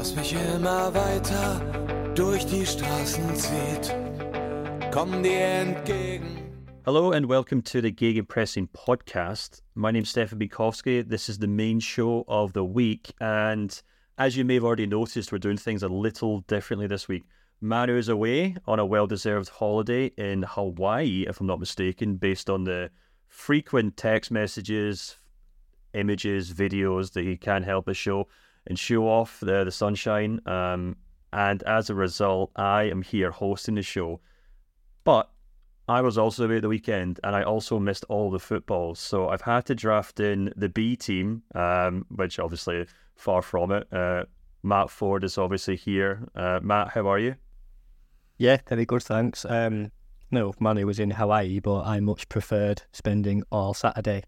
das 0.00 0.16
mich 0.16 0.34
immer 0.54 0.94
weiter 0.94 1.60
durch 2.14 2.46
die 2.46 2.64
Straßen 2.64 3.36
zieht. 3.36 3.94
Komm 4.90 5.22
dir 5.22 5.44
entgegen. 5.44 6.38
Hello 6.86 7.12
and 7.12 7.28
welcome 7.28 7.60
to 7.60 7.82
the 7.82 7.92
Gegenpressing 7.92 8.70
podcast. 8.72 9.60
My 9.74 9.90
name's 9.90 10.08
Stefan 10.08 10.38
Bienkowski. 10.38 11.06
This 11.06 11.28
is 11.28 11.38
the 11.38 11.46
main 11.46 11.80
show 11.80 12.24
of 12.28 12.54
the 12.54 12.64
week, 12.64 13.12
and 13.20 13.82
as 14.16 14.38
you 14.38 14.44
may 14.46 14.54
have 14.54 14.64
already 14.64 14.86
noticed, 14.86 15.32
we're 15.32 15.38
doing 15.38 15.58
things 15.58 15.82
a 15.82 15.88
little 15.88 16.40
differently 16.48 16.86
this 16.86 17.06
week. 17.06 17.24
Manu 17.60 17.98
is 17.98 18.08
away 18.08 18.56
on 18.66 18.78
a 18.78 18.86
well 18.86 19.06
deserved 19.06 19.50
holiday 19.50 20.06
in 20.16 20.44
Hawaii, 20.44 21.26
if 21.28 21.42
I'm 21.42 21.46
not 21.46 21.60
mistaken, 21.60 22.16
based 22.16 22.48
on 22.48 22.64
the 22.64 22.90
frequent 23.28 23.98
text 23.98 24.30
messages, 24.30 25.18
images, 25.92 26.54
videos 26.54 27.12
that 27.12 27.24
he 27.26 27.36
can't 27.36 27.66
help 27.66 27.84
but 27.84 27.96
show 27.96 28.28
and 28.66 28.78
show 28.78 29.08
off 29.08 29.40
the, 29.40 29.64
the 29.64 29.70
sunshine. 29.70 30.40
Um, 30.46 30.96
and 31.32 31.62
as 31.62 31.90
a 31.90 31.94
result, 31.94 32.50
I 32.56 32.84
am 32.84 33.02
here 33.02 33.30
hosting 33.30 33.76
the 33.76 33.82
show. 33.82 34.20
But 35.04 35.30
I 35.88 36.02
was 36.02 36.18
also 36.18 36.44
away 36.44 36.60
the 36.60 36.68
weekend 36.68 37.18
and 37.24 37.34
I 37.34 37.42
also 37.42 37.78
missed 37.78 38.04
all 38.08 38.30
the 38.30 38.38
football. 38.38 38.94
So 38.94 39.28
I've 39.28 39.40
had 39.40 39.66
to 39.66 39.74
draft 39.74 40.20
in 40.20 40.52
the 40.56 40.68
B 40.68 40.96
team, 40.96 41.42
um, 41.54 42.06
which 42.10 42.38
obviously 42.38 42.86
far 43.16 43.42
from 43.42 43.72
it. 43.72 43.92
Uh, 43.92 44.24
Matt 44.62 44.90
Ford 44.90 45.24
is 45.24 45.38
obviously 45.38 45.76
here. 45.76 46.28
Uh, 46.34 46.60
Matt, 46.62 46.90
how 46.90 47.08
are 47.08 47.18
you? 47.18 47.34
Yeah, 48.38 48.58
very 48.68 48.86
good, 48.86 49.02
thanks. 49.02 49.44
Um, 49.44 49.90
no, 50.30 50.54
Manu 50.60 50.86
was 50.86 51.00
in 51.00 51.10
Hawaii, 51.10 51.58
but 51.60 51.82
I 51.82 52.00
much 52.00 52.28
preferred 52.28 52.82
spending 52.92 53.42
all 53.50 53.74
Saturday 53.74 54.22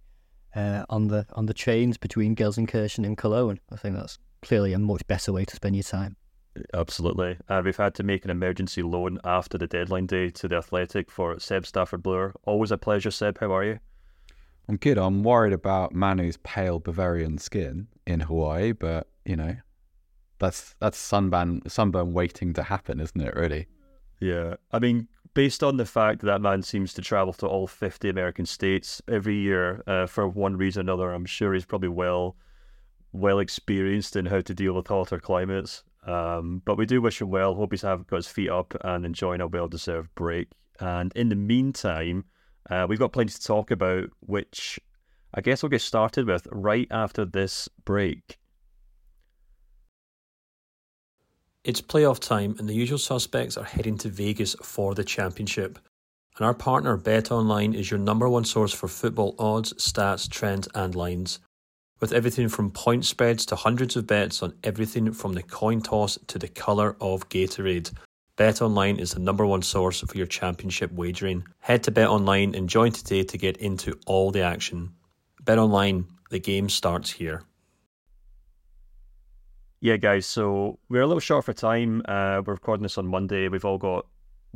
uh, 0.55 0.85
on 0.91 1.09
the 1.09 1.27
on 1.35 1.47
the 1.47 1.55
trains 1.55 1.97
between 1.97 2.35
Gelsenkirchen 2.35 3.07
and 3.07 3.17
Cologne. 3.17 3.61
I 3.71 3.77
think 3.77 3.95
that's 3.95 4.19
clearly 4.43 4.73
a 4.73 4.79
much 4.79 5.07
better 5.07 5.33
way 5.33 5.45
to 5.45 5.57
spend 5.57 5.77
your 5.77 5.83
time. 5.83 6.17
Absolutely. 6.75 7.39
Uh, 7.49 7.63
we've 7.65 7.77
had 7.77 7.95
to 7.95 8.03
make 8.03 8.25
an 8.25 8.31
emergency 8.31 8.83
loan 8.83 9.19
after 9.25 9.57
the 9.57 9.67
deadline 9.67 10.07
day 10.07 10.29
to 10.31 10.49
the 10.49 10.57
Athletic 10.57 11.11
for 11.11 11.39
Seb 11.39 11.65
Stafford 11.65 12.03
Bloor. 12.03 12.35
Always 12.45 12.71
a 12.71 12.77
pleasure, 12.77 13.11
Seb. 13.11 13.39
How 13.39 13.55
are 13.55 13.65
you? 13.65 13.79
I'm 14.69 14.77
good. 14.77 14.99
I'm 14.99 15.23
worried 15.23 15.53
about 15.53 15.95
Manu's 15.95 16.37
pale 16.39 16.79
Bavarian 16.79 17.39
skin 17.39 17.89
in 18.07 18.21
Hawaii, 18.21 18.73
but 18.73 19.09
you 19.25 19.37
know, 19.37 19.57
that's 20.39 20.75
that's 20.79 20.99
sunburn 20.99 21.63
sunburn 21.67 22.13
waiting 22.13 22.53
to 22.55 22.63
happen, 22.63 23.01
isn't 23.01 23.21
it? 23.21 23.35
Really? 23.35 23.67
Yeah. 24.21 24.55
I 24.73 24.79
mean, 24.79 25.09
based 25.35 25.63
on 25.63 25.79
the 25.79 25.87
fact 25.87 26.21
that 26.21 26.27
that 26.27 26.41
man 26.41 26.63
seems 26.63 26.95
to 26.95 27.03
travel 27.03 27.33
to 27.35 27.47
all 27.47 27.67
50 27.67 28.09
American 28.09 28.47
states 28.47 29.03
every 29.09 29.37
year 29.37 29.83
uh, 29.87 30.07
for 30.07 30.29
one 30.29 30.57
reason 30.57 30.81
or 30.81 30.93
another, 30.93 31.13
I'm 31.13 31.27
sure 31.27 31.55
he's 31.55 31.65
probably 31.65 31.89
well 31.89 32.37
well 33.13 33.39
experienced 33.39 34.17
in 34.17 34.27
how 34.27 34.41
to 34.41 34.55
deal 34.55 34.75
with 34.75 34.87
hotter 34.87 35.19
climates. 35.19 35.85
Um, 36.07 36.63
but 36.65 36.77
we 36.77 36.87
do 36.87 37.01
wish 37.01 37.21
him 37.21 37.31
well. 37.31 37.55
Hope 37.55 37.73
he's 37.73 37.83
have 37.83 38.07
got 38.07 38.17
his 38.17 38.27
feet 38.27 38.51
up 38.51 38.75
and 38.83 39.05
enjoying 39.05 39.41
a 39.41 39.47
well 39.47 39.69
deserved 39.69 40.15
break. 40.15 40.49
And 40.81 41.13
in 41.15 41.29
the 41.29 41.37
meantime, 41.37 42.25
uh, 42.69 42.87
we've 42.89 42.99
got 42.99 43.13
plenty 43.13 43.33
to 43.33 43.43
talk 43.43 43.71
about, 43.71 44.11
which 44.21 44.81
I 45.35 45.41
guess 45.41 45.63
we'll 45.63 45.71
get 45.71 45.83
started 45.83 46.27
with 46.27 46.47
right 46.51 46.89
after 46.91 47.25
this 47.25 47.69
break. 47.85 48.39
It's 51.65 51.81
playoff 51.81 52.19
time, 52.19 52.57
and 52.59 52.69
the 52.69 52.75
usual 52.75 52.99
suspects 52.99 53.57
are 53.57 53.65
heading 53.65 53.97
to 53.99 54.09
Vegas 54.09 54.57
for 54.63 54.95
the 54.95 55.05
championship. 55.05 55.79
And 56.37 56.47
our 56.47 56.55
partner, 56.55 56.99
BetOnline, 56.99 57.75
is 57.75 57.91
your 57.91 58.01
number 58.01 58.29
one 58.29 58.45
source 58.45 58.73
for 58.73 58.89
football 58.89 59.37
odds, 59.39 59.73
stats, 59.75 60.29
trends, 60.29 60.67
and 60.75 60.95
lines. 60.97 61.39
With 62.03 62.13
everything 62.13 62.49
from 62.49 62.73
point 62.73 63.05
spreads 63.05 63.47
to 63.47 63.55
hundreds 63.55 63.95
of 63.95 64.09
bets 64.09 64.43
on 64.43 64.55
everything 64.65 65.13
from 65.13 65.35
the 65.35 65.43
coin 65.45 65.81
toss 65.81 66.19
to 66.27 66.37
the 66.37 66.49
colour 66.49 66.97
of 67.01 67.29
Gatorade. 67.29 67.93
BetOnline 68.37 68.99
is 68.99 69.13
the 69.13 69.21
number 69.21 69.47
one 69.47 69.63
source 69.63 70.01
for 70.01 70.19
your 70.19 70.27
championship 70.27 70.91
wagering. 70.91 71.45
Head 71.61 71.85
to 71.85 71.93
BetOnline 71.93 72.57
and 72.57 72.69
join 72.69 72.91
today 72.91 73.23
to 73.23 73.39
get 73.39 73.59
into 73.59 73.97
all 74.07 74.33
the 74.33 74.41
action. 74.41 74.93
BetOnline, 75.45 76.07
the 76.31 76.41
game 76.41 76.69
starts 76.69 77.09
here. 77.09 77.45
Yeah, 79.81 79.97
guys. 79.97 80.27
So 80.27 80.81
we're 80.89 81.03
a 81.03 81.07
little 81.07 81.21
short 81.21 81.45
for 81.45 81.53
time. 81.53 82.03
Uh, 82.07 82.43
we're 82.45 82.55
recording 82.55 82.83
this 82.83 82.99
on 82.99 83.07
Monday. 83.07 83.47
We've 83.47 83.65
all 83.65 83.79
got 83.79 84.09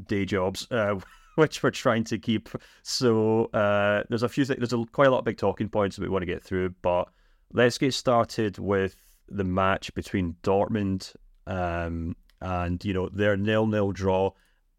day 0.09 0.25
jobs, 0.25 0.67
uh, 0.73 0.99
which 1.37 1.63
we're 1.63 1.71
trying 1.71 2.03
to 2.07 2.19
keep. 2.19 2.49
So 2.83 3.45
uh, 3.55 4.03
there's 4.09 4.25
a 4.25 4.29
few. 4.29 4.45
Th- 4.45 4.59
there's 4.59 4.73
a, 4.73 4.85
quite 4.91 5.07
a 5.07 5.13
lot 5.13 5.21
of 5.21 5.25
big 5.25 5.39
talking 5.39 5.69
points 5.69 5.95
that 5.95 6.03
we 6.03 6.09
want 6.09 6.23
to 6.23 6.27
get 6.27 6.43
through. 6.43 6.75
But 6.83 7.09
let's 7.53 7.79
get 7.79 7.95
started 7.95 8.59
with 8.59 8.97
the 9.29 9.45
match 9.45 9.93
between 9.95 10.37
Dortmund 10.43 11.15
um, 11.47 12.17
and 12.41 12.85
you 12.85 12.93
know 12.93 13.09
their 13.09 13.37
nil-nil 13.37 13.93
draw 13.93 14.31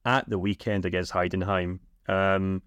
at 0.05 0.29
the 0.29 0.39
weekend 0.39 0.85
against 0.85 1.11
Heidenheim. 1.11 1.79
Um, 2.07 2.61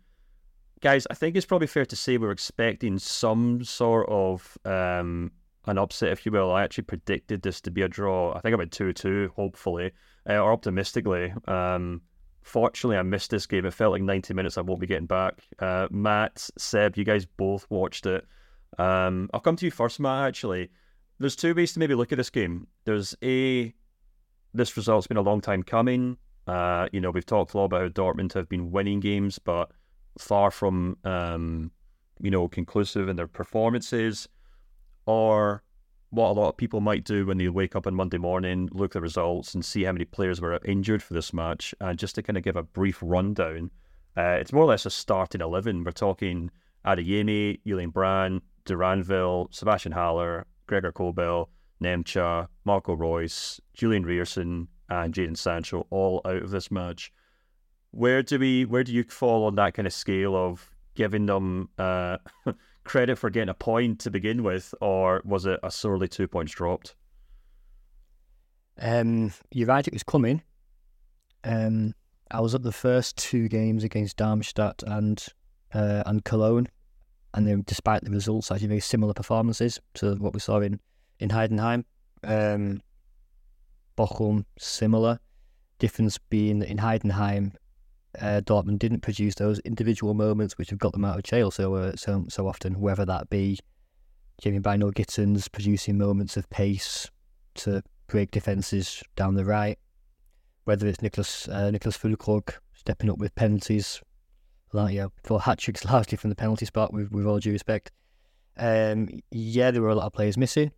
guys, 0.81 1.07
I 1.11 1.15
think 1.15 1.37
it's 1.37 1.47
probably 1.47 1.67
fair 1.67 1.87
to 1.87 1.97
say 1.97 2.19
we're 2.19 2.33
expecting 2.33 2.99
some 2.99 3.65
sort 3.65 4.07
of 4.11 4.59
um, 4.65 5.33
an 5.67 5.79
upset, 5.79 6.13
if 6.13 6.27
you 6.27 6.33
will. 6.33 6.53
I 6.53 6.63
actually 6.63 6.85
predicted 6.85 7.43
this 7.43 7.61
to 7.63 7.71
be 7.71 7.83
a 7.83 7.89
draw. 7.89 8.35
I 8.35 8.41
think 8.41 8.59
I 8.59 8.65
two-two, 8.65 9.33
hopefully, 9.37 9.93
uh, 10.29 10.35
or 10.35 10.53
optimistically. 10.53 11.33
Um, 11.47 12.03
fortunately, 12.43 12.97
I 12.97 13.03
missed 13.03 13.31
this 13.31 13.47
game. 13.47 13.65
It 13.65 13.75
felt 13.75 13.93
like 13.93 14.03
ninety 14.03 14.35
minutes. 14.35 14.59
I 14.59 14.63
won't 14.63 14.81
be 14.81 14.87
getting 14.87 15.07
back. 15.07 15.43
Uh, 15.59 15.89
Matt, 15.91 16.49
Seb, 16.59 16.97
you 16.97 17.05
guys 17.05 17.25
both 17.25 17.67
watched 17.71 18.07
it. 18.07 18.27
Um, 18.79 19.29
I'll 19.35 19.41
come 19.41 19.57
to 19.57 19.65
you 19.65 19.71
first, 19.71 20.01
Matt. 20.01 20.29
Actually, 20.29 20.71
there's 21.19 21.37
two 21.37 21.55
ways 21.55 21.73
to 21.73 21.79
maybe 21.79 21.95
look 21.95 22.13
at 22.13 22.19
this 22.19 22.31
game. 22.31 22.67
There's 22.85 23.15
a 23.23 23.75
this 24.55 24.77
result's 24.77 25.07
been 25.07 25.17
a 25.17 25.23
long 25.23 25.41
time 25.41 25.63
coming. 25.63 26.17
Uh, 26.47 26.89
you 26.93 27.01
know, 27.01 27.11
we've 27.11 27.27
talked 27.27 27.55
a 27.55 27.57
lot 27.57 27.67
about 27.67 27.83
how 27.83 27.89
Dortmund 27.89 28.33
have 28.33 28.49
been 28.49 28.71
winning 28.71 29.01
games, 29.01 29.39
but 29.39 29.71
far 30.19 30.51
from 30.51 30.97
um, 31.05 31.71
you 32.21 32.31
know 32.31 32.49
conclusive 32.49 33.09
in 33.09 33.17
their 33.17 33.29
performances, 33.29 34.29
or 35.07 35.63
what 36.11 36.31
a 36.31 36.33
lot 36.33 36.49
of 36.49 36.57
people 36.57 36.81
might 36.81 37.05
do 37.05 37.27
when 37.27 37.39
they 37.39 37.49
wake 37.49 37.77
up 37.77 37.87
on 37.87 37.95
Monday 37.95 38.19
morning, 38.19 38.69
look 38.73 38.91
at 38.91 38.93
the 38.95 39.01
results, 39.01 39.55
and 39.55 39.65
see 39.65 39.85
how 39.85 39.93
many 39.93 40.05
players 40.05 40.41
were 40.41 40.59
injured 40.65 41.03
for 41.03 41.15
this 41.15 41.33
match. 41.33 41.75
And 41.81 41.99
just 41.99 42.17
to 42.17 42.23
kind 42.23 42.37
of 42.37 42.43
give 42.43 42.57
a 42.57 42.65
brief 42.65 42.99
rundown, 43.01 43.71
uh, 44.17 44.39
it's 44.41 44.53
more 44.53 44.65
or 44.65 44.69
less 44.69 44.87
a 44.87 44.91
starting 44.91 45.41
eleven. 45.41 45.85
We're 45.85 45.93
talking 45.93 46.51
Adeyemi, 46.85 47.61
Julian 47.65 47.91
Brandt, 47.91 48.43
Duranville, 48.65 49.53
Sebastian 49.53 49.93
Haller, 49.93 50.47
Gregor 50.67 50.93
Kobel, 50.93 51.49
Nmecha, 51.83 52.49
Marco 52.65 52.95
Reus, 52.95 53.61
Julian 53.75 54.05
Ryerson, 54.05 54.69
and 54.89 55.15
Jadon 55.15 55.37
Sancho 55.37 55.87
all 55.91 56.21
out 56.25 56.43
of 56.43 56.51
this 56.51 56.71
match. 56.71 57.13
Where 57.93 58.23
do 58.23 58.39
we? 58.39 58.65
Where 58.65 58.85
do 58.85 58.93
you 58.93 59.05
fall 59.05 59.47
on 59.47 59.57
that 59.57 59.75
kind 59.75 59.87
of 59.87 59.93
scale 59.93 60.37
of 60.37 60.71
giving 60.95 61.27
them 61.27 61.69
uh, 61.79 62.19
credit 62.85 63.17
for 63.17 63.31
getting 63.31 63.49
a 63.49 63.55
point 63.55 64.01
to 64.01 64.11
begin 64.11 64.43
with, 64.43 64.75
or 64.81 65.23
was 65.25 65.47
it 65.47 65.59
a 65.63 65.71
sorely 65.71 66.09
two 66.09 66.29
points 66.29 66.53
dropped? 66.53 66.95
Um, 68.79 69.33
you're 69.51 69.67
right; 69.67 69.87
it 69.87 69.93
was 69.93 70.03
coming. 70.03 70.43
Um, 71.43 71.95
I 72.31 72.41
was 72.41 72.55
at 72.55 72.63
the 72.63 72.73
first 72.73 73.17
two 73.17 73.49
games 73.49 73.83
against 73.83 74.17
Darmstadt 74.17 74.83
and 74.87 75.25
uh, 75.75 76.05
and 76.07 76.25
Cologne, 76.25 76.69
and 77.35 77.47
then 77.47 77.63
despite 77.67 78.05
the 78.05 78.11
results, 78.11 78.51
actually 78.51 78.69
very 78.69 78.81
similar 78.81 79.15
performances 79.15 79.81
to 79.95 80.15
what 80.17 80.35
we 80.35 80.41
saw 80.41 80.61
in 80.61 80.81
in 81.19 81.31
Heidenheim. 81.31 81.85
Um, 82.25 82.83
Bochum 83.97 84.45
similar. 84.59 85.19
Difference 85.79 86.19
being 86.19 86.59
that 86.59 86.69
in 86.69 86.79
Heidenheim, 86.79 87.53
uh, 88.21 88.41
Dortmund 88.45 88.79
didn't 88.79 89.01
produce 89.01 89.35
those 89.35 89.61
individual 89.61 90.15
moments 90.15 90.59
which 90.59 90.71
have 90.71 90.79
got 90.79 90.93
them 90.93 91.05
out 91.05 91.17
of 91.17 91.23
jail 91.23 91.51
so 91.51 91.75
uh, 91.75 91.97
so 91.97 92.25
so 92.29 92.47
often. 92.47 92.81
Whether 92.81 93.05
that 93.07 93.31
be 93.31 93.59
Jamie 94.41 94.61
Bynoe 94.61 94.95
Gittens 94.95 95.49
producing 95.51 95.99
moments 95.99 96.37
of 96.37 96.49
pace 96.51 97.09
to 97.57 97.83
break 98.07 98.31
defences 98.31 99.03
down 99.17 99.35
the 99.35 99.45
right, 99.45 99.79
whether 100.65 100.87
it's 100.87 100.99
Niclas 100.99 101.49
uh, 101.49 101.71
Niclas 101.71 101.99
Füllkrug 101.99 102.55
stepping 102.75 103.11
up 103.11 103.19
with 103.19 103.35
penalties, 103.35 104.01
like 104.73 104.95
yeah, 104.95 105.09
for 105.25 105.41
hat 105.41 105.59
tricks 105.59 105.85
largely 105.91 106.17
from 106.17 106.31
the 106.31 106.37
penalty 106.37 106.67
spot. 106.67 106.93
With 106.93 107.11
with 107.11 107.27
all 107.27 107.39
due 107.39 107.53
respect, 107.53 107.91
um, 108.57 109.09
yeah, 109.31 109.71
there 109.71 109.83
were 109.83 109.89
a 109.89 109.95
lot 109.95 110.07
of 110.07 110.13
players 110.13 110.37
missing. 110.37 110.73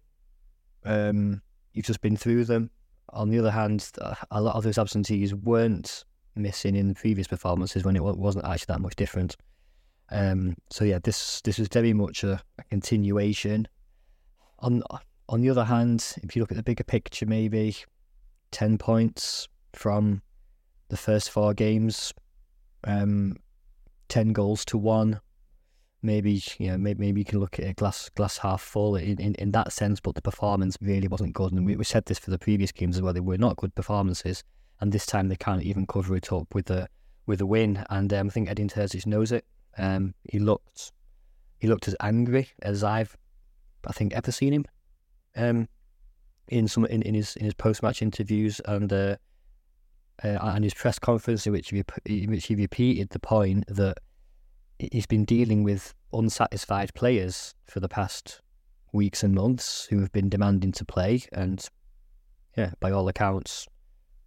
Um, 0.84 1.42
you've 1.72 1.86
just 1.86 2.00
been 2.00 2.16
through 2.16 2.44
them. 2.44 2.70
On 3.10 3.28
the 3.28 3.38
other 3.38 3.50
hand, 3.50 3.90
a 4.30 4.40
lot 4.40 4.56
of 4.56 4.64
those 4.64 4.78
absentees 4.78 5.34
weren't 5.34 6.04
missing 6.34 6.76
in 6.76 6.88
the 6.88 6.94
previous 6.94 7.26
performances 7.26 7.84
when 7.84 7.96
it 7.96 8.02
wasn't 8.02 8.44
actually 8.46 8.72
that 8.72 8.80
much 8.80 8.96
different. 8.96 9.36
Um, 10.10 10.56
so 10.70 10.84
yeah, 10.84 10.98
this 11.02 11.40
this 11.42 11.58
is 11.58 11.68
very 11.68 11.92
much 11.92 12.24
a, 12.24 12.40
a, 12.58 12.64
continuation. 12.64 13.66
On 14.60 14.82
on 15.28 15.40
the 15.40 15.50
other 15.50 15.64
hand, 15.64 16.14
if 16.22 16.36
you 16.36 16.42
look 16.42 16.50
at 16.50 16.56
the 16.56 16.62
bigger 16.62 16.84
picture, 16.84 17.26
maybe 17.26 17.76
ten 18.50 18.78
points 18.78 19.48
from 19.72 20.22
the 20.88 20.96
first 20.96 21.30
four 21.30 21.54
games, 21.54 22.12
um, 22.84 23.36
ten 24.12 24.32
goals 24.32 24.64
to 24.66 24.78
one. 24.78 25.20
Maybe 26.04 26.42
you 26.58 26.66
know, 26.66 26.78
maybe, 26.78 27.20
you 27.20 27.24
can 27.24 27.38
look 27.38 27.60
at 27.60 27.64
a 27.64 27.74
glass 27.74 28.08
glass 28.16 28.38
half 28.38 28.60
full 28.60 28.96
in, 28.96 29.20
in, 29.20 29.34
in 29.36 29.52
that 29.52 29.72
sense, 29.72 30.00
but 30.00 30.16
the 30.16 30.22
performance 30.22 30.76
really 30.80 31.06
wasn't 31.06 31.32
good. 31.32 31.52
And 31.52 31.64
we, 31.64 31.76
we 31.76 31.84
said 31.84 32.06
this 32.06 32.18
for 32.18 32.30
the 32.30 32.38
previous 32.38 32.72
games 32.72 32.96
as 32.96 33.02
well; 33.02 33.12
they 33.12 33.20
were 33.20 33.38
not 33.38 33.56
good 33.56 33.74
performances 33.74 34.42
and 34.82 34.90
this 34.90 35.06
time 35.06 35.28
they 35.28 35.36
can't 35.36 35.62
even 35.62 35.86
cover 35.86 36.16
it 36.16 36.32
up 36.32 36.52
with 36.52 36.68
a 36.68 36.88
with 37.24 37.40
a 37.40 37.46
win. 37.46 37.84
And 37.88 38.12
um, 38.12 38.26
I 38.26 38.30
think 38.30 38.50
Edin 38.50 38.68
Terzic 38.68 39.06
knows 39.06 39.30
it. 39.30 39.44
Um, 39.78 40.12
he 40.24 40.40
looked 40.40 40.90
he 41.60 41.68
looked 41.68 41.86
as 41.86 41.94
angry 42.00 42.48
as 42.62 42.82
I've 42.82 43.16
I 43.86 43.92
think 43.92 44.12
ever 44.12 44.32
seen 44.32 44.52
him. 44.52 44.64
Um, 45.36 45.68
in 46.48 46.66
some 46.66 46.84
in, 46.86 47.02
in 47.02 47.14
his 47.14 47.36
in 47.36 47.44
his 47.44 47.54
post 47.54 47.80
match 47.80 48.02
interviews 48.02 48.60
and 48.64 48.92
uh, 48.92 49.16
uh, 50.24 50.38
and 50.40 50.64
his 50.64 50.74
press 50.74 50.98
conference, 50.98 51.46
in 51.46 51.52
which 51.52 51.70
he 51.70 51.82
in 52.06 52.30
which 52.30 52.46
he 52.46 52.54
repeated 52.54 53.10
the 53.10 53.18
point 53.18 53.64
that 53.68 53.98
he's 54.78 55.06
been 55.06 55.24
dealing 55.24 55.62
with 55.62 55.94
unsatisfied 56.12 56.92
players 56.94 57.54
for 57.64 57.80
the 57.80 57.88
past 57.88 58.40
weeks 58.92 59.22
and 59.22 59.34
months 59.34 59.86
who 59.86 60.00
have 60.00 60.12
been 60.12 60.28
demanding 60.28 60.72
to 60.72 60.84
play, 60.84 61.22
and 61.32 61.68
yeah, 62.56 62.72
by 62.80 62.90
all 62.90 63.08
accounts, 63.08 63.66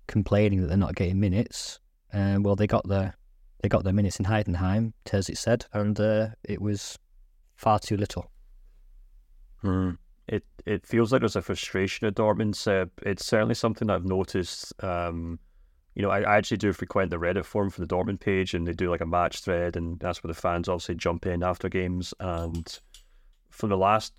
complaining 0.07 0.61
that 0.61 0.67
they're 0.67 0.77
not 0.77 0.95
getting 0.95 1.19
minutes. 1.19 1.79
Um, 2.13 2.43
well, 2.43 2.55
they 2.55 2.67
got 2.67 2.87
their 2.87 3.15
they 3.61 3.69
got 3.69 3.83
their 3.83 3.93
minutes 3.93 4.19
in 4.19 4.25
Heidenheim, 4.25 4.93
Terzic 5.05 5.37
said, 5.37 5.65
and 5.73 5.99
uh, 5.99 6.29
it 6.43 6.61
was 6.61 6.99
far 7.55 7.79
too 7.79 7.97
little. 7.97 8.29
Hmm. 9.61 9.91
It 10.27 10.43
it 10.65 10.85
feels 10.85 11.11
like 11.11 11.21
there's 11.21 11.35
a 11.35 11.41
frustration 11.41 12.07
at 12.07 12.15
Dortmund. 12.15 12.55
Seb. 12.55 12.91
It's 13.03 13.25
certainly 13.25 13.55
something 13.55 13.89
I've 13.89 14.05
noticed. 14.05 14.73
Um, 14.83 15.39
you 15.95 16.01
know, 16.01 16.09
I, 16.09 16.21
I, 16.21 16.37
actually 16.37 16.57
do 16.57 16.73
frequent 16.73 17.09
the 17.09 17.17
Reddit 17.17 17.45
forum 17.45 17.69
for 17.69 17.79
the 17.79 17.87
Dortmund 17.87 18.19
page, 18.19 18.53
and 18.53 18.67
they 18.67 18.73
do 18.73 18.89
like 18.89 19.01
a 19.01 19.05
match 19.05 19.39
thread, 19.39 19.77
and 19.77 19.97
that's 19.99 20.23
where 20.23 20.27
the 20.27 20.39
fans 20.39 20.67
obviously 20.67 20.95
jump 20.95 21.25
in 21.25 21.41
after 21.41 21.69
games. 21.69 22.13
And 22.19 22.79
from 23.49 23.69
the 23.69 23.77
last, 23.77 24.13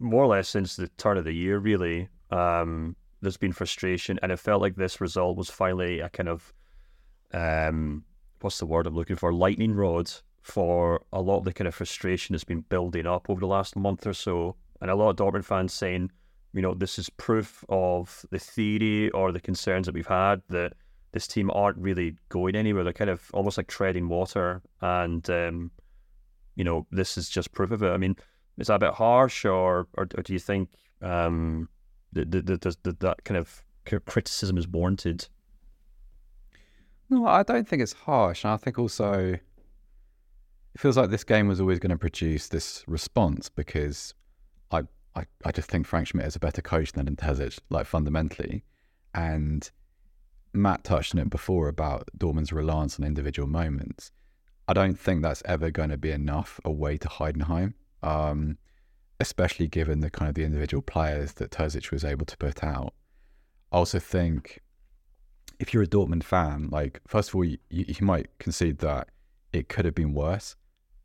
more 0.00 0.24
or 0.24 0.26
less 0.26 0.48
since 0.48 0.74
the 0.74 0.88
turn 0.98 1.16
of 1.16 1.24
the 1.24 1.32
year, 1.32 1.58
really, 1.58 2.08
um, 2.30 2.96
there's 3.20 3.36
been 3.36 3.52
frustration, 3.52 4.18
and 4.22 4.32
it 4.32 4.38
felt 4.38 4.60
like 4.60 4.74
this 4.74 5.00
result 5.00 5.36
was 5.36 5.48
finally 5.48 6.00
a 6.00 6.08
kind 6.08 6.28
of 6.28 6.52
um, 7.32 8.04
what's 8.40 8.58
the 8.58 8.66
word 8.66 8.86
I'm 8.86 8.94
looking 8.96 9.16
for? 9.16 9.32
Lightning 9.32 9.74
rod 9.74 10.10
for 10.42 11.02
a 11.12 11.20
lot 11.20 11.38
of 11.38 11.44
the 11.44 11.52
kind 11.52 11.68
of 11.68 11.74
frustration 11.74 12.32
that's 12.32 12.44
been 12.44 12.62
building 12.62 13.06
up 13.06 13.28
over 13.28 13.40
the 13.40 13.46
last 13.46 13.76
month 13.76 14.06
or 14.06 14.14
so, 14.14 14.56
and 14.80 14.90
a 14.90 14.94
lot 14.94 15.10
of 15.10 15.16
Dortmund 15.16 15.44
fans 15.44 15.72
saying, 15.72 16.10
you 16.52 16.62
know, 16.62 16.74
this 16.74 16.98
is 16.98 17.08
proof 17.10 17.64
of 17.68 18.24
the 18.30 18.38
theory 18.38 19.10
or 19.10 19.30
the 19.30 19.40
concerns 19.40 19.86
that 19.86 19.94
we've 19.94 20.06
had 20.06 20.42
that 20.48 20.72
this 21.12 21.26
team 21.26 21.50
aren't 21.52 21.78
really 21.78 22.16
going 22.28 22.54
anywhere. 22.54 22.84
They're 22.84 22.92
kind 22.92 23.10
of 23.10 23.30
almost 23.32 23.56
like 23.56 23.66
treading 23.66 24.08
water, 24.08 24.62
and 24.80 25.28
um, 25.30 25.70
you 26.56 26.64
know, 26.64 26.86
this 26.90 27.18
is 27.18 27.28
just 27.28 27.52
proof 27.52 27.70
of 27.70 27.82
it. 27.82 27.90
I 27.90 27.96
mean, 27.96 28.16
is 28.58 28.68
that 28.68 28.74
a 28.74 28.78
bit 28.78 28.94
harsh, 28.94 29.44
or 29.44 29.88
or, 29.94 30.06
or 30.16 30.22
do 30.22 30.32
you 30.32 30.38
think? 30.38 30.68
Um, 31.02 31.68
that, 32.12 32.30
that, 32.30 32.60
that, 32.82 33.00
that 33.00 33.24
kind 33.24 33.38
of 33.38 33.62
criticism 34.06 34.58
is 34.58 34.68
warranted. 34.68 35.28
No, 37.08 37.26
I 37.26 37.42
don't 37.42 37.68
think 37.68 37.82
it's 37.82 37.92
harsh. 37.92 38.44
And 38.44 38.52
I 38.52 38.56
think 38.56 38.78
also 38.78 39.12
it 39.32 39.40
feels 40.78 40.96
like 40.96 41.10
this 41.10 41.24
game 41.24 41.48
was 41.48 41.60
always 41.60 41.78
going 41.78 41.90
to 41.90 41.98
produce 41.98 42.48
this 42.48 42.84
response 42.86 43.48
because 43.48 44.14
I, 44.70 44.82
I, 45.16 45.24
I 45.44 45.52
just 45.52 45.68
think 45.68 45.86
Frank 45.86 46.08
Schmidt 46.08 46.26
is 46.26 46.36
a 46.36 46.40
better 46.40 46.62
coach 46.62 46.92
than 46.92 47.14
Terzic, 47.16 47.58
like 47.68 47.86
fundamentally. 47.86 48.64
And 49.14 49.68
Matt 50.52 50.84
touched 50.84 51.14
on 51.14 51.20
it 51.20 51.30
before 51.30 51.68
about 51.68 52.08
Dortmund's 52.16 52.52
reliance 52.52 52.98
on 52.98 53.06
individual 53.06 53.48
moments. 53.48 54.10
I 54.66 54.72
don't 54.72 54.98
think 54.98 55.22
that's 55.22 55.42
ever 55.44 55.70
going 55.70 55.90
to 55.90 55.96
be 55.96 56.10
enough 56.10 56.60
away 56.64 56.96
to 56.98 57.08
Heidenheim. 57.08 57.74
Um, 58.02 58.58
especially 59.20 59.68
given 59.68 60.00
the 60.00 60.10
kind 60.10 60.28
of 60.28 60.34
the 60.34 60.44
individual 60.44 60.82
players 60.82 61.34
that 61.34 61.50
Terzic 61.50 61.92
was 61.92 62.04
able 62.04 62.26
to 62.26 62.36
put 62.38 62.64
out. 62.64 62.94
I 63.70 63.76
also 63.76 63.98
think 63.98 64.60
if 65.60 65.72
you're 65.72 65.82
a 65.82 65.86
Dortmund 65.86 66.24
fan, 66.24 66.68
like 66.72 67.00
first 67.06 67.28
of 67.28 67.36
all, 67.36 67.44
you, 67.44 67.58
you 67.68 67.94
might 68.00 68.26
concede 68.38 68.78
that 68.78 69.08
it 69.52 69.68
could 69.68 69.84
have 69.84 69.94
been 69.94 70.14
worse. 70.14 70.56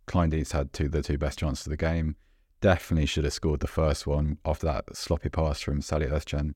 Kleindienst 0.07 0.53
had 0.53 0.71
two 0.71 0.87
the 0.87 1.01
two 1.01 1.17
best 1.17 1.39
chances 1.39 1.67
of 1.67 1.71
the 1.71 1.77
game. 1.77 2.15
Definitely 2.61 3.05
should 3.05 3.25
have 3.25 3.33
scored 3.33 3.59
the 3.59 3.67
first 3.67 4.07
one 4.07 4.37
after 4.45 4.65
that 4.65 4.95
sloppy 4.95 5.29
pass 5.29 5.59
from 5.59 5.81
Salih 5.81 6.07
Özcan. 6.07 6.53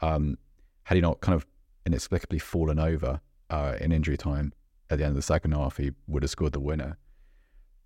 Um, 0.00 0.38
had 0.84 0.94
he 0.94 1.00
not 1.00 1.20
kind 1.20 1.34
of 1.34 1.46
inexplicably 1.86 2.38
fallen 2.38 2.78
over 2.78 3.20
uh, 3.50 3.76
in 3.80 3.92
injury 3.92 4.16
time 4.16 4.52
at 4.90 4.98
the 4.98 5.04
end 5.04 5.12
of 5.12 5.16
the 5.16 5.22
second 5.22 5.52
half, 5.52 5.78
he 5.78 5.92
would 6.06 6.22
have 6.22 6.30
scored 6.30 6.52
the 6.52 6.60
winner. 6.60 6.98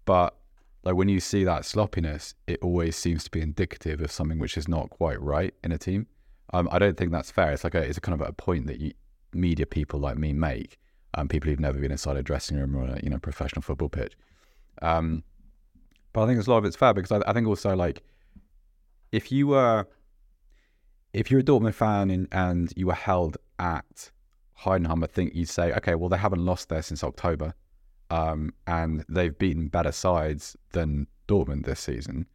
But 0.04 0.37
like 0.82 0.96
when 0.96 1.08
you 1.08 1.20
see 1.20 1.44
that 1.44 1.64
sloppiness, 1.64 2.34
it 2.46 2.58
always 2.62 2.96
seems 2.96 3.25
to 3.25 3.31
be 3.31 3.40
indicative 3.40 4.00
of 4.00 4.10
something 4.10 4.38
which 4.38 4.56
is 4.56 4.69
not 4.69 4.90
quite 4.90 5.20
right 5.20 5.54
in 5.62 5.72
a 5.72 5.78
team. 5.78 6.06
Um, 6.52 6.69
I 6.70 6.78
don't 6.78 6.96
think 6.96 7.12
that's 7.12 7.31
fair. 7.31 7.52
It's 7.52 7.64
like 7.64 7.75
a, 7.75 7.82
it's 7.82 7.98
a 7.98 8.00
kind 8.00 8.20
of 8.20 8.26
a 8.26 8.32
point 8.32 8.66
that 8.66 8.81
you, 8.81 8.93
media 9.32 9.66
people 9.66 10.00
like 10.00 10.16
me 10.16 10.32
make, 10.32 10.78
um, 11.14 11.28
people 11.28 11.50
who've 11.50 11.60
never 11.60 11.78
been 11.78 11.90
inside 11.90 12.16
a 12.16 12.22
dressing 12.22 12.56
room 12.56 12.76
or 12.76 12.84
a 12.84 13.00
you 13.02 13.10
know 13.10 13.19
professional 13.19 13.62
football 13.62 13.88
pitch. 13.88 14.14
Um, 14.82 15.22
but 16.12 16.22
I 16.22 16.26
think 16.26 16.38
it's 16.38 16.48
a 16.48 16.50
lot 16.50 16.58
of 16.58 16.64
it's 16.64 16.76
fair 16.76 16.94
because 16.94 17.12
I, 17.12 17.20
I, 17.28 17.32
think 17.32 17.46
also 17.46 17.75
like 17.75 18.02
if 19.12 19.32
you 19.32 19.48
were 19.48 19.87
if 21.12 21.31
you're 21.31 21.40
a 21.40 21.44
Dortmund 21.44 21.75
fan 21.75 22.10
in, 22.10 22.28
and 22.32 22.72
you 22.76 22.87
were 22.87 22.94
held 22.94 23.38
at 23.58 24.11
Heidenheim, 24.61 25.03
I 25.05 25.06
think 25.06 25.35
you'd 25.35 25.49
say, 25.49 25.73
okay, 25.75 25.94
well 25.94 26.08
they 26.08 26.17
haven't 26.17 26.44
lost 26.44 26.69
there 26.69 26.82
since 26.82 27.05
October 27.05 27.55
um, 28.11 28.53
and 28.67 29.05
they've 29.08 29.37
beaten 29.37 29.69
better 29.69 29.93
sides 29.93 30.56
than 30.73 31.06
Dortmund 31.29 31.64
this 31.64 31.81
season. 31.81 32.26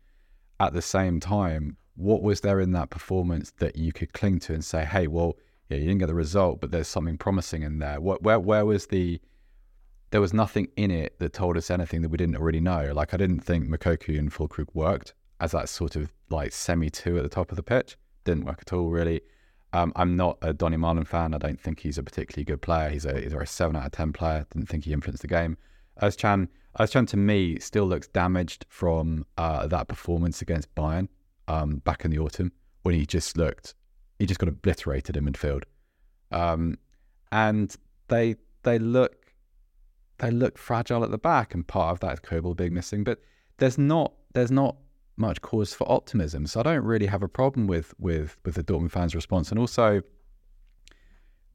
At 0.60 0.74
the 0.74 0.82
same 0.82 1.20
time, 1.20 1.78
what 1.96 2.22
was 2.22 2.42
there 2.42 2.60
in 2.60 2.72
that 2.72 2.90
performance 2.90 3.52
that 3.60 3.76
you 3.76 3.92
could 3.92 4.14
cling 4.14 4.40
to 4.40 4.54
and 4.54 4.64
say, 4.64 4.86
"Hey, 4.86 5.08
well, 5.08 5.38
yeah, 5.70 5.78
you 5.78 5.86
didn't 5.86 6.00
get 6.00 6.08
the 6.08 6.16
result, 6.16 6.62
but 6.62 6.72
there's 6.72 6.88
something 6.88 7.18
promising 7.18 7.64
in 7.64 7.80
there." 7.80 8.00
What, 8.00 8.24
where, 8.24 8.40
where 8.40 8.66
was 8.66 8.88
the? 8.88 9.20
There 10.12 10.22
was 10.22 10.34
nothing 10.34 10.68
in 10.76 10.92
it 10.92 11.18
that 11.20 11.32
told 11.32 11.56
us 11.56 11.72
anything 11.72 12.02
that 12.02 12.10
we 12.10 12.18
didn't 12.18 12.36
already 12.36 12.60
know. 12.60 12.92
Like 12.94 13.14
I 13.14 13.18
didn't 13.18 13.40
think 13.40 13.70
Moukoko 13.70 14.20
and 14.20 14.32
Füllkrug 14.32 14.68
worked 14.74 15.14
as 15.40 15.52
that 15.52 15.70
sort 15.70 15.96
of 15.96 16.12
like 16.30 16.52
semi 16.52 16.90
two 16.90 17.18
at 17.18 17.24
the 17.24 17.30
top 17.30 17.52
of 17.52 17.56
the 17.56 17.64
pitch. 17.64 17.98
Didn't 18.26 18.46
work 18.46 18.60
at 18.62 18.74
all, 18.74 18.90
really. 18.90 19.22
Um, 19.74 19.94
I'm 19.96 20.16
not 20.16 20.38
a 20.42 20.54
Donny 20.54 20.78
Malen 20.78 21.08
fan. 21.08 21.34
I 21.34 21.38
don't 21.38 21.60
think 21.60 21.80
he's 21.80 21.98
a 21.98 22.04
particularly 22.04 22.44
good 22.44 22.62
player. 22.62 22.90
He's 22.90 23.06
a, 23.06 23.20
he's 23.20 23.34
a 23.34 23.46
seven 23.46 23.76
out 23.76 23.86
of 23.86 23.92
ten 23.92 24.12
player. 24.12 24.46
Didn't 24.54 24.68
think 24.68 24.86
he 24.86 24.94
influenced 24.94 25.22
the 25.22 25.28
game. 25.28 25.58
Özcan, 26.02 26.48
Özcan 26.80 27.08
to 27.08 27.18
me 27.18 27.60
still 27.60 27.86
looks 27.86 28.08
damaged 28.08 28.66
from 28.70 29.26
uh, 29.38 29.68
that 29.68 29.88
performance 29.88 30.42
against 30.42 30.74
Bayern 30.76 31.08
um, 31.48 31.78
back 31.78 32.04
in 32.06 32.12
the 32.12 32.20
autumn 32.20 32.52
when 32.84 32.96
he 32.96 33.06
just 33.06 33.38
looked, 33.38 33.76
he 34.20 34.26
just 34.26 34.40
got 34.40 34.50
obliterated 34.50 35.18
in 35.18 35.26
midfield. 35.26 35.64
Um, 36.32 36.78
and 37.32 37.76
they 38.08 38.36
they 38.64 38.80
look 38.80 39.34
they 40.18 40.32
look 40.32 40.58
fragile 40.58 41.04
at 41.04 41.12
the 41.12 41.18
back, 41.18 41.54
and 41.54 41.68
part 41.68 41.92
of 41.94 42.00
that 42.02 42.14
is 42.14 42.20
Kobel 42.20 42.54
being 42.54 42.74
missing. 42.74 43.04
But 43.04 43.20
there's 43.58 43.78
not 43.78 44.14
there's 44.34 44.52
not 44.52 44.78
much 45.22 45.42
cause 45.42 45.74
for 45.74 45.90
optimism. 45.90 46.46
So 46.48 46.60
I 46.60 46.64
don't 46.64 46.84
really 46.84 47.06
have 47.06 47.24
a 47.24 47.30
problem 47.30 47.68
with 47.68 47.94
with 48.00 48.38
with 48.44 48.56
the 48.56 48.64
Dortmund 48.64 48.92
fans' 48.92 49.16
response. 49.16 49.50
And 49.52 49.60
also, 49.60 50.02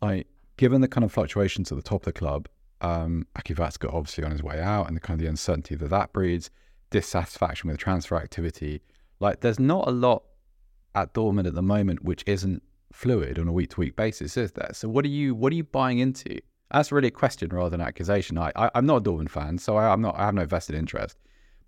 like 0.01 0.27
given 0.57 0.81
the 0.81 0.89
kind 0.89 1.05
of 1.05 1.13
fluctuations 1.13 1.71
at 1.71 1.77
the 1.77 1.83
top 1.83 2.03
of 2.03 2.07
the 2.07 2.13
club, 2.13 2.49
um, 2.81 3.27
Aki 3.37 3.55
Watzke 3.55 3.93
obviously 3.93 4.25
on 4.25 4.31
his 4.31 4.43
way 4.43 4.61
out, 4.61 4.87
and 4.87 4.97
the 4.97 5.01
kind 5.01 5.21
of 5.21 5.25
the 5.25 5.29
uncertainty 5.29 5.75
that 5.75 5.91
that 5.91 6.13
breeds, 6.13 6.51
dissatisfaction 6.91 7.69
with 7.69 7.79
transfer 7.79 8.17
activity. 8.17 8.81
Like 9.21 9.41
there's 9.41 9.59
not 9.59 9.89
a 9.89 9.91
lot 9.91 10.23
at 10.95 11.13
Dortmund 11.13 11.47
at 11.47 11.55
the 11.55 11.63
moment 11.63 12.03
which 12.03 12.25
isn't 12.27 12.63
fluid 12.93 13.39
on 13.39 13.49
a 13.49 13.53
week 13.53 13.71
to 13.71 13.81
week 13.81 13.97
basis, 13.97 14.37
is 14.37 14.53
there? 14.53 14.71
So 14.73 14.89
what 14.89 15.05
are 15.05 15.09
you 15.09 15.35
what 15.35 15.53
are 15.53 15.57
you 15.57 15.65
buying 15.65 15.99
into? 15.99 16.41
That's 16.71 16.91
really 16.91 17.09
a 17.09 17.13
question 17.13 17.51
rather 17.51 17.71
than 17.71 17.81
an 17.81 17.87
accusation. 17.87 18.39
I, 18.39 18.51
I 18.57 18.71
am 18.75 18.87
not 18.87 18.97
a 18.97 19.01
Dortmund 19.01 19.31
fan, 19.31 19.59
so 19.59 19.77
I, 19.77 19.93
I'm 19.93 20.01
not 20.01 20.17
I 20.19 20.25
have 20.25 20.35
no 20.35 20.47
vested 20.47 20.75
interest. 20.75 21.17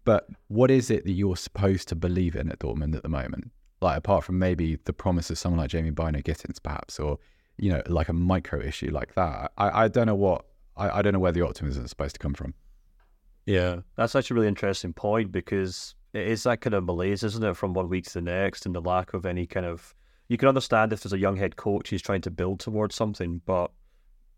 But 0.09 0.27
what 0.47 0.71
is 0.71 0.91
it 0.91 1.05
that 1.05 1.13
you're 1.13 1.37
supposed 1.37 1.87
to 1.89 1.95
believe 1.95 2.35
in 2.35 2.51
at 2.51 2.61
Dortmund 2.61 2.97
at 2.97 3.03
the 3.03 3.11
moment? 3.11 3.51
Like 3.83 3.99
apart 3.99 4.25
from 4.25 4.39
maybe 4.39 4.79
the 4.87 4.95
promise 4.95 5.29
of 5.29 5.37
someone 5.37 5.59
like 5.59 5.69
Jamie 5.69 5.91
Bynoe 5.91 6.25
Gittens, 6.25 6.59
perhaps, 6.59 6.99
or 6.99 7.19
you 7.59 7.71
know, 7.71 7.83
like 7.89 8.09
a 8.09 8.15
micro 8.15 8.59
issue 8.59 8.91
like 8.91 9.15
that. 9.17 9.53
I, 9.59 9.85
I 9.85 9.89
don't 9.89 10.07
know 10.07 10.15
what 10.15 10.47
I, 10.79 11.01
I 11.01 11.03
don't 11.03 11.13
know 11.13 11.19
where 11.19 11.33
the 11.33 11.43
optimism 11.43 11.85
is 11.85 11.91
supposed 11.91 12.15
to 12.15 12.19
come 12.21 12.33
from. 12.33 12.55
Yeah, 13.45 13.81
that's 13.97 14.17
actually 14.17 14.37
a 14.37 14.37
really 14.37 14.49
interesting 14.49 14.95
point 14.95 15.31
because 15.31 15.95
it 16.15 16.27
is 16.27 16.43
that 16.45 16.63
kind 16.63 16.73
of 16.73 16.85
malaise, 16.85 17.23
isn't 17.23 17.45
it, 17.45 17.55
from 17.55 17.75
one 17.75 17.91
week 17.91 18.07
to 18.07 18.15
the 18.15 18.23
next, 18.23 18.65
and 18.65 18.75
the 18.75 18.81
lack 18.81 19.13
of 19.13 19.27
any 19.27 19.47
kind 19.47 19.67
of 19.67 19.95
you 20.29 20.39
can 20.39 20.49
understand 20.49 20.95
if 20.95 21.03
there's 21.03 21.13
a 21.13 21.19
young 21.19 21.37
head 21.37 21.57
coach 21.57 21.91
who's 21.91 22.01
trying 22.01 22.23
to 22.23 22.31
build 22.31 22.61
towards 22.61 22.95
something, 22.95 23.43
but 23.45 23.73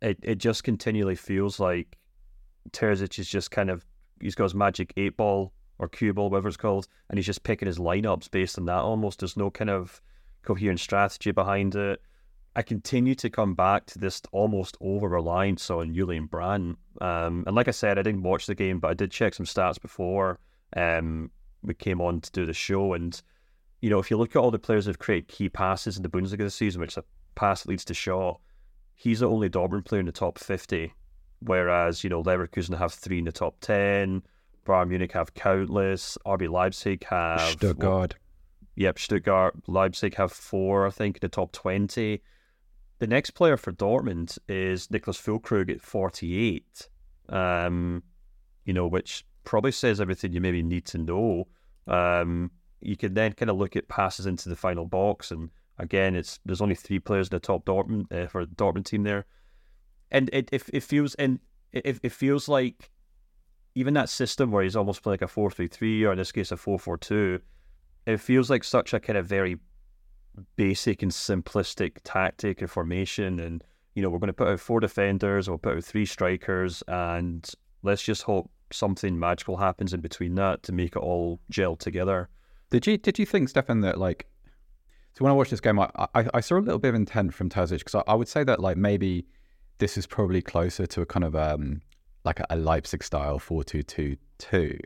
it, 0.02 0.18
it 0.20 0.38
just 0.38 0.64
continually 0.64 1.14
feels 1.14 1.60
like 1.60 1.96
Terzic 2.72 3.20
is 3.20 3.28
just 3.28 3.52
kind 3.52 3.70
of 3.70 3.86
he's 4.20 4.34
got 4.34 4.46
his 4.46 4.54
magic 4.56 4.92
eight 4.96 5.16
ball 5.16 5.52
or 5.80 5.88
cue 5.88 6.12
ball, 6.12 6.28
whatever 6.28 6.48
it's 6.48 6.56
called, 6.58 6.86
and 7.08 7.18
he's 7.18 7.26
just 7.26 7.42
picking 7.42 7.66
his 7.66 7.78
lineups 7.78 8.30
based 8.30 8.58
on 8.58 8.66
that 8.66 8.82
almost. 8.82 9.20
There's 9.20 9.36
no 9.36 9.50
kind 9.50 9.70
of 9.70 10.00
coherent 10.42 10.78
strategy 10.78 11.30
behind 11.32 11.74
it. 11.74 12.02
I 12.54 12.62
continue 12.62 13.14
to 13.14 13.30
come 13.30 13.54
back 13.54 13.86
to 13.86 13.98
this 13.98 14.20
almost 14.30 14.76
over 14.80 15.08
reliance 15.08 15.70
on 15.70 15.94
Julian 15.94 16.26
Brandt. 16.26 16.76
Um, 17.00 17.44
and 17.46 17.56
like 17.56 17.68
I 17.68 17.72
said, 17.72 17.98
I 17.98 18.02
didn't 18.02 18.22
watch 18.22 18.46
the 18.46 18.54
game, 18.54 18.78
but 18.78 18.90
I 18.90 18.94
did 18.94 19.10
check 19.10 19.34
some 19.34 19.46
stats 19.46 19.80
before 19.80 20.38
um, 20.76 21.30
we 21.62 21.72
came 21.72 22.00
on 22.00 22.20
to 22.20 22.32
do 22.32 22.44
the 22.44 22.52
show. 22.52 22.92
And, 22.92 23.20
you 23.80 23.88
know, 23.88 24.00
if 24.00 24.10
you 24.10 24.18
look 24.18 24.36
at 24.36 24.40
all 24.40 24.50
the 24.50 24.58
players 24.58 24.84
who've 24.84 24.98
created 24.98 25.28
key 25.28 25.48
passes 25.48 25.96
in 25.96 26.02
the 26.02 26.10
Bundesliga 26.10 26.38
this 26.38 26.54
season, 26.54 26.82
which 26.82 26.98
a 26.98 27.04
pass 27.36 27.62
that 27.62 27.70
leads 27.70 27.84
to 27.86 27.94
Shaw, 27.94 28.36
he's 28.96 29.20
the 29.20 29.28
only 29.30 29.48
Dortmund 29.48 29.86
player 29.86 30.00
in 30.00 30.06
the 30.06 30.12
top 30.12 30.38
50. 30.38 30.92
Whereas, 31.40 32.04
you 32.04 32.10
know, 32.10 32.22
Leverkusen 32.22 32.76
have 32.76 32.92
three 32.92 33.20
in 33.20 33.24
the 33.24 33.32
top 33.32 33.60
10, 33.60 34.22
Bayern 34.66 34.88
Munich 34.88 35.12
have 35.12 35.34
countless, 35.34 36.16
RB 36.26 36.50
Leipzig 36.50 37.04
have. 37.04 37.40
Stuttgart. 37.40 38.16
Yep, 38.76 38.98
Stuttgart, 38.98 39.54
Leipzig 39.66 40.14
have 40.14 40.32
four, 40.32 40.86
I 40.86 40.90
think, 40.90 41.16
in 41.16 41.20
the 41.20 41.28
top 41.28 41.52
20. 41.52 42.22
The 42.98 43.06
next 43.06 43.30
player 43.30 43.56
for 43.56 43.72
Dortmund 43.72 44.38
is 44.48 44.88
Niclas 44.88 45.18
Füllkrug 45.18 45.70
at 45.70 45.80
48, 45.80 46.88
um, 47.28 48.02
you 48.64 48.72
know, 48.72 48.86
which 48.86 49.24
probably 49.44 49.72
says 49.72 50.00
everything 50.00 50.32
you 50.32 50.40
maybe 50.40 50.62
need 50.62 50.84
to 50.86 50.98
know. 50.98 51.48
Um, 51.86 52.50
you 52.80 52.96
can 52.96 53.14
then 53.14 53.32
kind 53.32 53.50
of 53.50 53.56
look 53.56 53.76
at 53.76 53.88
passes 53.88 54.26
into 54.26 54.48
the 54.48 54.56
final 54.56 54.86
box, 54.86 55.30
and 55.30 55.50
again, 55.78 56.14
it's 56.14 56.40
there's 56.44 56.60
only 56.60 56.74
three 56.74 56.98
players 56.98 57.28
in 57.28 57.36
the 57.36 57.40
top 57.40 57.64
Dortmund 57.64 58.12
uh, 58.12 58.28
for 58.28 58.44
the 58.46 58.54
Dortmund 58.54 58.84
team 58.84 59.02
there, 59.02 59.26
and 60.10 60.30
it 60.32 60.48
it, 60.52 60.62
it 60.72 60.82
feels 60.82 61.14
and 61.16 61.40
it, 61.72 62.00
it 62.02 62.12
feels 62.12 62.48
like 62.48 62.90
even 63.80 63.94
that 63.94 64.10
system 64.10 64.50
where 64.50 64.62
he's 64.62 64.76
almost 64.76 65.02
playing 65.02 65.14
like 65.14 65.22
a 65.22 65.28
four 65.28 65.50
three 65.50 65.66
three 65.66 66.04
or 66.04 66.12
in 66.12 66.18
this 66.18 66.32
case 66.32 66.52
a 66.52 66.56
four 66.56 66.78
four 66.78 66.98
two, 66.98 67.40
it 68.06 68.18
feels 68.18 68.50
like 68.50 68.62
such 68.62 68.92
a 68.92 69.00
kind 69.00 69.16
of 69.16 69.26
very 69.26 69.56
basic 70.56 71.02
and 71.02 71.10
simplistic 71.10 71.96
tactic 72.04 72.60
and 72.60 72.70
formation. 72.70 73.40
And, 73.40 73.64
you 73.94 74.02
know, 74.02 74.10
we're 74.10 74.18
going 74.18 74.28
to 74.28 74.34
put 74.34 74.48
out 74.48 74.60
four 74.60 74.80
defenders, 74.80 75.48
we'll 75.48 75.58
put 75.58 75.78
out 75.78 75.84
three 75.84 76.04
strikers, 76.04 76.82
and 76.88 77.50
let's 77.82 78.02
just 78.02 78.22
hope 78.22 78.50
something 78.70 79.18
magical 79.18 79.56
happens 79.56 79.94
in 79.94 80.00
between 80.00 80.34
that 80.34 80.62
to 80.64 80.72
make 80.72 80.94
it 80.94 81.00
all 81.00 81.40
gel 81.48 81.74
together. 81.74 82.28
Did 82.70 82.86
you 82.86 82.98
did 82.98 83.18
you 83.18 83.24
think, 83.24 83.48
Stefan, 83.48 83.80
that 83.80 83.98
like 83.98 84.26
so 85.14 85.24
when 85.24 85.32
I 85.32 85.34
watched 85.34 85.50
this 85.50 85.60
game, 85.60 85.78
I 85.78 85.88
I, 86.14 86.26
I 86.34 86.40
saw 86.40 86.58
a 86.58 86.60
little 86.60 86.78
bit 86.78 86.90
of 86.90 86.94
intent 86.94 87.32
from 87.32 87.48
Terzic 87.48 87.78
because 87.78 87.96
I, 87.96 88.02
I, 88.06 88.14
would 88.14 88.28
say 88.28 88.44
that 88.44 88.60
like 88.60 88.76
maybe 88.76 89.26
this 89.78 89.96
is 89.96 90.06
probably 90.06 90.42
closer 90.42 90.86
to 90.86 91.00
a 91.00 91.06
kind 91.06 91.24
of 91.24 91.34
um 91.34 91.80
like 92.24 92.40
a, 92.50 92.56
Leipzig 92.56 93.02
style 93.02 93.38
four 93.38 93.64
two 93.64 93.82
two 93.82 94.16
two, 94.38 94.78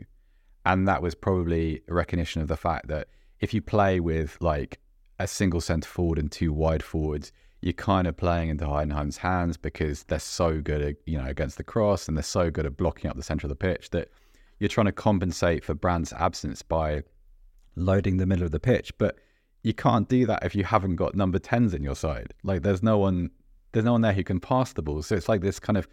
and 0.65 0.87
that 0.87 1.01
was 1.01 1.15
probably 1.15 1.81
a 1.89 1.93
recognition 1.93 2.41
of 2.41 2.47
the 2.47 2.57
fact 2.57 2.87
that 2.87 3.07
if 3.39 3.53
you 3.53 3.61
play 3.61 3.99
with 3.99 4.37
like 4.41 4.79
a 5.19 5.27
single 5.27 5.61
centre 5.61 5.87
forward 5.87 6.17
and 6.17 6.31
two 6.31 6.53
wide 6.53 6.83
forwards, 6.83 7.31
you're 7.61 7.73
kind 7.73 8.07
of 8.07 8.15
playing 8.17 8.49
into 8.49 8.65
Heidenheim's 8.65 9.17
hands 9.17 9.57
because 9.57 10.03
they're 10.03 10.19
so 10.19 10.61
good 10.61 10.81
at, 10.81 10.95
you 11.05 11.17
know, 11.17 11.27
against 11.27 11.57
the 11.57 11.63
cross 11.63 12.07
and 12.07 12.15
they're 12.15 12.23
so 12.23 12.51
good 12.51 12.65
at 12.65 12.77
blocking 12.77 13.09
up 13.09 13.17
the 13.17 13.23
centre 13.23 13.47
of 13.47 13.49
the 13.49 13.55
pitch 13.55 13.89
that 13.91 14.09
you're 14.59 14.69
trying 14.69 14.85
to 14.85 14.91
compensate 14.91 15.63
for 15.63 15.73
Brandt's 15.73 16.13
absence 16.13 16.61
by 16.61 17.03
loading 17.75 18.17
the 18.17 18.25
middle 18.25 18.45
of 18.45 18.51
the 18.51 18.59
pitch. 18.59 18.95
But 18.97 19.17
you 19.63 19.73
can't 19.73 20.07
do 20.07 20.25
that 20.27 20.43
if 20.43 20.53
you 20.53 20.63
haven't 20.63 20.95
got 20.97 21.15
number 21.15 21.39
10s 21.39 21.73
in 21.73 21.83
your 21.83 21.95
side. 21.95 22.33
Like 22.43 22.61
there's 22.61 22.83
no 22.83 22.97
one 22.97 23.31
there's 23.71 23.83
no 23.85 23.93
one 23.93 24.01
there 24.01 24.13
who 24.13 24.23
can 24.23 24.39
pass 24.39 24.71
the 24.71 24.81
ball. 24.81 25.01
So 25.01 25.15
it's 25.15 25.27
like 25.27 25.41
this 25.41 25.59
kind 25.59 25.75
of 25.75 25.87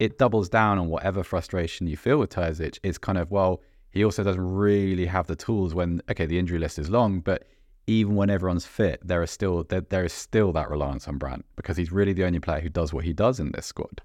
it 0.00 0.18
doubles 0.18 0.48
down 0.48 0.78
on 0.78 0.88
whatever 0.88 1.22
frustration 1.22 1.86
you 1.86 1.96
feel 1.96 2.18
with 2.18 2.30
Terzic. 2.30 2.78
It's 2.82 2.98
kind 2.98 3.18
of 3.18 3.30
well, 3.30 3.60
he 3.92 4.02
also 4.02 4.24
doesn't 4.24 4.42
really 4.42 5.06
have 5.06 5.28
the 5.28 5.36
tools 5.36 5.74
when 5.74 6.02
okay, 6.10 6.26
the 6.26 6.38
injury 6.38 6.58
list 6.58 6.78
is 6.78 6.90
long, 6.90 7.20
but 7.20 7.46
even 7.86 8.16
when 8.16 8.30
everyone's 8.30 8.66
fit, 8.66 9.06
there 9.06 9.22
is 9.22 9.30
still 9.30 9.64
there, 9.64 9.82
there 9.82 10.04
is 10.04 10.12
still 10.12 10.52
that 10.52 10.70
reliance 10.70 11.06
on 11.06 11.18
Brandt 11.18 11.44
because 11.54 11.76
he's 11.76 11.92
really 11.92 12.14
the 12.14 12.24
only 12.24 12.40
player 12.40 12.60
who 12.60 12.70
does 12.70 12.92
what 12.92 13.04
he 13.04 13.12
does 13.12 13.38
in 13.38 13.52
this 13.52 13.66
squad. 13.66 14.00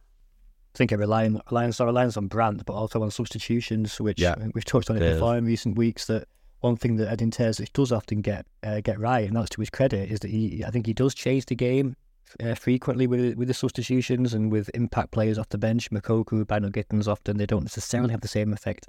I 0.75 0.77
think 0.77 0.91
a 0.91 0.97
reliance, 0.97 1.39
reliance, 1.49 1.79
reliance 1.79 2.17
on 2.17 2.27
Brandt, 2.27 2.65
but 2.65 2.73
also 2.73 3.01
on 3.01 3.09
substitutions, 3.09 4.01
which 4.01 4.19
yeah. 4.19 4.35
we've 4.53 4.65
touched 4.65 4.89
on 4.89 4.97
it, 4.97 5.01
it 5.01 5.13
before 5.13 5.37
in 5.37 5.45
recent 5.45 5.77
weeks. 5.77 6.07
That 6.07 6.27
one 6.59 6.75
thing 6.75 6.97
that 6.97 7.09
Edin 7.09 7.31
Terzic 7.31 7.71
does 7.71 7.93
often 7.93 8.19
get 8.19 8.45
uh, 8.63 8.81
get 8.81 8.99
right, 8.99 9.25
and 9.25 9.33
that's 9.37 9.51
to 9.51 9.61
his 9.61 9.69
credit, 9.69 10.11
is 10.11 10.19
that 10.19 10.31
he 10.31 10.65
I 10.65 10.71
think 10.71 10.85
he 10.85 10.93
does 10.93 11.15
change 11.15 11.45
the 11.45 11.55
game 11.55 11.95
uh, 12.43 12.55
frequently 12.55 13.07
with 13.07 13.35
with 13.35 13.47
the 13.47 13.53
substitutions 13.53 14.33
and 14.33 14.51
with 14.51 14.69
impact 14.73 15.11
players 15.11 15.37
off 15.37 15.49
the 15.49 15.57
bench. 15.57 15.91
Moukoko, 15.91 16.45
Bynoe 16.45 16.71
Gittens, 16.71 17.07
often 17.07 17.37
they 17.37 17.45
don't 17.45 17.63
necessarily 17.63 18.11
have 18.11 18.21
the 18.21 18.27
same 18.27 18.53
effect 18.53 18.87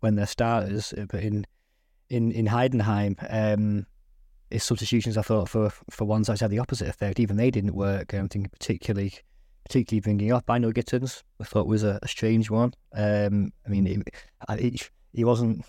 when 0.00 0.14
they're 0.14 0.26
starters, 0.26 0.92
uh, 0.92 1.06
but 1.08 1.22
in 1.22 1.46
in 2.08 2.32
in 2.32 2.46
Heidenheim. 2.46 3.16
Um, 3.30 3.86
his 4.50 4.62
substitutions, 4.62 5.16
I 5.16 5.22
thought, 5.22 5.48
for 5.48 5.70
for 5.90 6.04
one 6.04 6.24
side 6.24 6.40
had 6.40 6.50
the 6.50 6.58
opposite 6.58 6.88
effect. 6.88 7.18
Even 7.18 7.36
they 7.36 7.50
didn't 7.50 7.74
work. 7.74 8.12
I'm 8.12 8.28
thinking 8.28 8.50
particularly 8.50 9.14
particularly 9.64 10.00
bringing 10.00 10.32
up 10.32 10.46
Bynoe 10.46 10.74
Gittens, 10.74 11.22
I 11.40 11.44
thought 11.44 11.66
was 11.66 11.82
a, 11.82 11.98
a 12.02 12.08
strange 12.08 12.50
one. 12.50 12.74
Um, 12.92 13.52
I 13.66 13.70
mean, 13.70 14.04
it, 14.58 14.90
he 15.12 15.24
wasn't, 15.24 15.64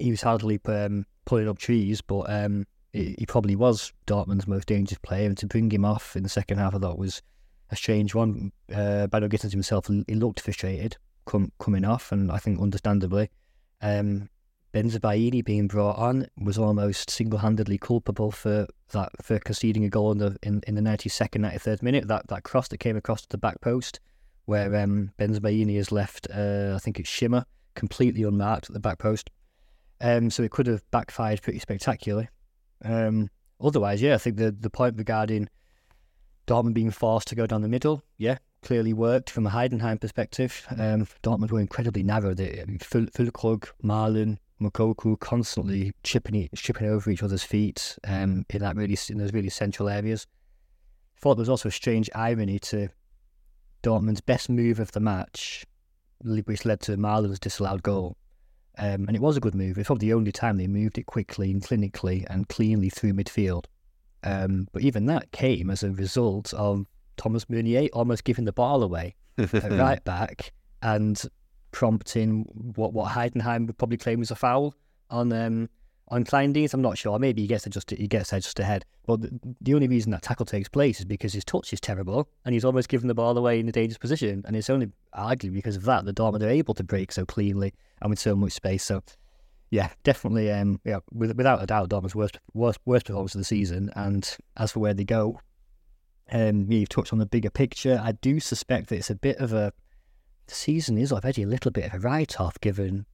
he 0.00 0.10
was 0.10 0.22
hardly 0.22 0.58
um, 0.66 1.04
pulling 1.26 1.48
up 1.48 1.58
trees, 1.58 2.00
but 2.00 2.30
um, 2.30 2.66
he, 2.92 3.24
probably 3.26 3.56
was 3.56 3.92
Dortmund's 4.06 4.46
most 4.46 4.68
dangerous 4.68 4.98
player. 4.98 5.26
And 5.26 5.38
to 5.38 5.46
bring 5.46 5.70
him 5.70 5.84
off 5.84 6.16
in 6.16 6.22
the 6.22 6.28
second 6.28 6.58
half, 6.58 6.74
I 6.74 6.78
thought 6.78 6.98
was 6.98 7.22
a 7.70 7.76
strange 7.76 8.14
one. 8.14 8.52
Uh, 8.70 9.08
Bynoe 9.10 9.30
Gittens 9.30 9.52
himself, 9.52 9.88
he 9.88 10.14
looked 10.14 10.40
frustrated 10.40 10.96
com- 11.24 11.52
coming 11.58 11.84
off, 11.84 12.12
and 12.12 12.30
I 12.30 12.38
think 12.38 12.60
understandably. 12.60 13.30
Um, 13.80 14.28
Bensebaini 14.72 15.44
being 15.44 15.68
brought 15.68 15.98
on 15.98 16.26
was 16.38 16.56
almost 16.56 17.10
single-handedly 17.10 17.76
culpable 17.78 18.30
for 18.30 18.66
that 18.92 19.10
for 19.20 19.38
conceding 19.38 19.84
a 19.84 19.90
goal 19.90 20.12
in 20.12 20.18
the 20.18 20.38
in, 20.42 20.62
in 20.66 20.74
the 20.74 20.80
92nd, 20.80 21.40
93rd 21.40 21.82
minute. 21.82 22.08
That 22.08 22.28
that 22.28 22.44
cross 22.44 22.68
that 22.68 22.78
came 22.78 22.96
across 22.96 23.22
to 23.22 23.28
the 23.28 23.38
back 23.38 23.60
post, 23.60 24.00
where 24.46 24.74
um, 24.76 25.12
Bensebaini 25.18 25.76
has 25.76 25.92
left, 25.92 26.26
uh, 26.34 26.72
I 26.74 26.78
think 26.78 26.98
it's 26.98 27.10
Schimmer, 27.10 27.44
completely 27.74 28.22
unmarked 28.22 28.70
at 28.70 28.72
the 28.72 28.80
back 28.80 28.98
post. 28.98 29.30
Um, 30.00 30.30
so 30.30 30.42
it 30.42 30.50
could 30.50 30.66
have 30.66 30.82
backfired 30.90 31.42
pretty 31.42 31.58
spectacularly. 31.58 32.28
Um, 32.84 33.30
otherwise, 33.60 34.02
yeah, 34.02 34.14
I 34.14 34.18
think 34.18 34.36
the 34.36 34.50
the 34.52 34.70
point 34.70 34.96
regarding 34.96 35.48
Dortmund 36.46 36.74
being 36.74 36.90
forced 36.90 37.28
to 37.28 37.34
go 37.34 37.46
down 37.46 37.62
the 37.62 37.68
middle, 37.68 38.02
yeah, 38.18 38.38
clearly 38.62 38.92
worked 38.92 39.30
from 39.30 39.46
a 39.46 39.50
Heidenheim 39.50 40.00
perspective. 40.00 40.66
Um, 40.70 41.06
Dortmund 41.22 41.50
were 41.50 41.60
incredibly 41.60 42.02
narrow. 42.02 42.34
They, 42.34 42.60
I 42.60 42.64
mean, 42.64 42.78
Malen, 42.78 44.38
Moukoko 44.60 45.18
constantly 45.18 45.92
chipping 46.02 46.48
chipping 46.54 46.88
over 46.88 47.10
each 47.10 47.22
other's 47.22 47.42
feet 47.42 47.98
um, 48.06 48.44
in 48.50 48.60
that 48.60 48.76
really 48.76 48.96
in 49.08 49.18
those 49.18 49.32
really 49.32 49.50
central 49.50 49.88
areas. 49.88 50.26
I 51.16 51.20
thought 51.20 51.34
there 51.34 51.42
was 51.42 51.48
also 51.48 51.68
a 51.68 51.72
strange 51.72 52.08
irony 52.14 52.58
to 52.60 52.88
Dortmund's 53.82 54.20
best 54.20 54.48
move 54.48 54.78
of 54.78 54.92
the 54.92 55.00
match, 55.00 55.64
which 56.24 56.64
led 56.64 56.80
to 56.82 56.96
Malen's 56.96 57.38
disallowed 57.38 57.82
goal. 57.82 58.16
Um, 58.78 59.06
and 59.06 59.14
it 59.14 59.20
was 59.20 59.36
a 59.36 59.40
good 59.40 59.54
move. 59.54 59.76
It's 59.76 59.86
probably 59.86 60.08
the 60.08 60.14
only 60.14 60.32
time 60.32 60.56
they 60.56 60.66
moved 60.66 60.96
it 60.98 61.06
quickly 61.06 61.50
and 61.50 61.62
clinically 61.62 62.24
and 62.30 62.48
cleanly 62.48 62.88
through 62.88 63.12
midfield. 63.12 63.66
Um, 64.24 64.68
but 64.72 64.82
even 64.82 65.06
that 65.06 65.30
came 65.32 65.68
as 65.68 65.82
a 65.82 65.90
result 65.90 66.54
of 66.54 66.86
Thomas 67.16 67.48
Meunier 67.50 67.88
almost 67.92 68.24
giving 68.24 68.44
the 68.44 68.52
ball 68.52 68.82
away 68.82 69.14
at 69.38 69.52
right 69.72 70.02
back 70.04 70.52
and 70.80 71.22
prompting 71.72 72.42
what 72.76 72.92
what 72.92 73.12
Heidenheim 73.12 73.66
would 73.66 73.78
probably 73.78 73.96
claim 73.96 74.20
was 74.20 74.30
a 74.30 74.36
foul 74.36 74.74
on 75.10 75.32
um, 75.32 75.68
on 76.08 76.24
Kleindienst. 76.24 76.74
I'm 76.74 76.82
not 76.82 76.98
sure. 76.98 77.18
Maybe 77.18 77.42
he 77.42 77.48
gets 77.48 77.64
just 77.64 77.90
he 77.90 78.06
gets 78.06 78.30
just 78.30 78.58
ahead. 78.60 78.84
But 79.06 79.22
the, 79.22 79.40
the, 79.60 79.74
only 79.74 79.88
reason 79.88 80.12
that 80.12 80.22
tackle 80.22 80.46
takes 80.46 80.68
place 80.68 81.00
is 81.00 81.04
because 81.04 81.32
his 81.32 81.44
touch 81.44 81.72
is 81.72 81.80
terrible 81.80 82.28
and 82.44 82.52
he's 82.52 82.64
almost 82.64 82.88
given 82.88 83.08
the 83.08 83.14
ball 83.14 83.36
away 83.36 83.58
in 83.58 83.68
a 83.68 83.72
dangerous 83.72 83.98
position. 83.98 84.44
And 84.46 84.54
it's 84.54 84.70
only 84.70 84.90
arguably 85.14 85.54
because 85.54 85.76
of 85.76 85.84
that 85.84 86.04
that 86.04 86.16
Dortmund 86.16 86.42
are 86.42 86.48
able 86.48 86.74
to 86.74 86.84
break 86.84 87.12
so 87.12 87.24
cleanly 87.24 87.72
and 88.00 88.10
with 88.10 88.18
so 88.18 88.36
much 88.36 88.52
space. 88.52 88.84
So 88.84 89.02
yeah, 89.70 89.90
definitely. 90.04 90.52
Um, 90.52 90.80
yeah, 90.84 91.00
with, 91.12 91.36
without 91.36 91.62
a 91.62 91.66
doubt, 91.66 91.88
Dortmund's 91.88 92.14
worst 92.14 92.38
worst 92.54 92.78
worst 92.84 93.06
performance 93.06 93.34
of 93.34 93.40
the 93.40 93.44
season. 93.44 93.90
And 93.96 94.28
as 94.56 94.72
for 94.72 94.80
where 94.80 94.94
they 94.94 95.04
go, 95.04 95.40
um, 96.30 96.70
you've 96.70 96.88
touched 96.88 97.12
on 97.12 97.18
the 97.18 97.26
bigger 97.26 97.50
picture. 97.50 98.00
I 98.02 98.12
do 98.12 98.38
suspect 98.38 98.88
that 98.88 98.96
it's 98.96 99.10
a 99.10 99.14
bit 99.14 99.38
of 99.38 99.52
a 99.52 99.72
the 100.46 100.54
season 100.54 100.98
is 100.98 101.12
already 101.12 101.42
a 101.42 101.46
little 101.46 101.70
bit 101.70 101.86
of 101.86 101.94
a 101.94 101.98
write-off 101.98 102.60
given 102.60 103.06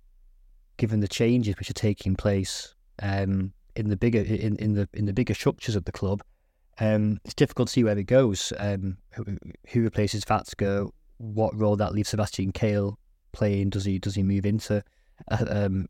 given 0.76 1.00
the 1.00 1.08
changes 1.08 1.56
which 1.58 1.70
are 1.70 1.74
taking 1.74 2.16
place 2.16 2.74
um, 3.02 3.52
in 3.76 3.88
the 3.88 3.96
bigger 3.96 4.20
in, 4.20 4.56
in 4.56 4.74
the 4.74 4.88
in 4.94 5.06
the 5.06 5.12
bigger 5.12 5.34
structures 5.34 5.76
of 5.76 5.84
the 5.84 5.92
club. 5.92 6.22
Um, 6.80 7.18
it's 7.24 7.34
difficult 7.34 7.68
to 7.68 7.72
see 7.72 7.84
where 7.84 7.98
it 7.98 8.04
goes. 8.04 8.52
Um, 8.58 8.98
who, 9.12 9.24
who, 9.68 9.82
replaces 9.82 10.24
Watzke? 10.24 10.88
What 11.16 11.58
role 11.58 11.74
that 11.74 11.92
leaves 11.92 12.10
Sebastian 12.10 12.52
Kehl 12.52 12.94
playing? 13.32 13.70
Does 13.70 13.84
he 13.84 13.98
does 13.98 14.14
he 14.14 14.22
move 14.22 14.46
into 14.46 14.84
a, 15.28 15.64
um, 15.66 15.86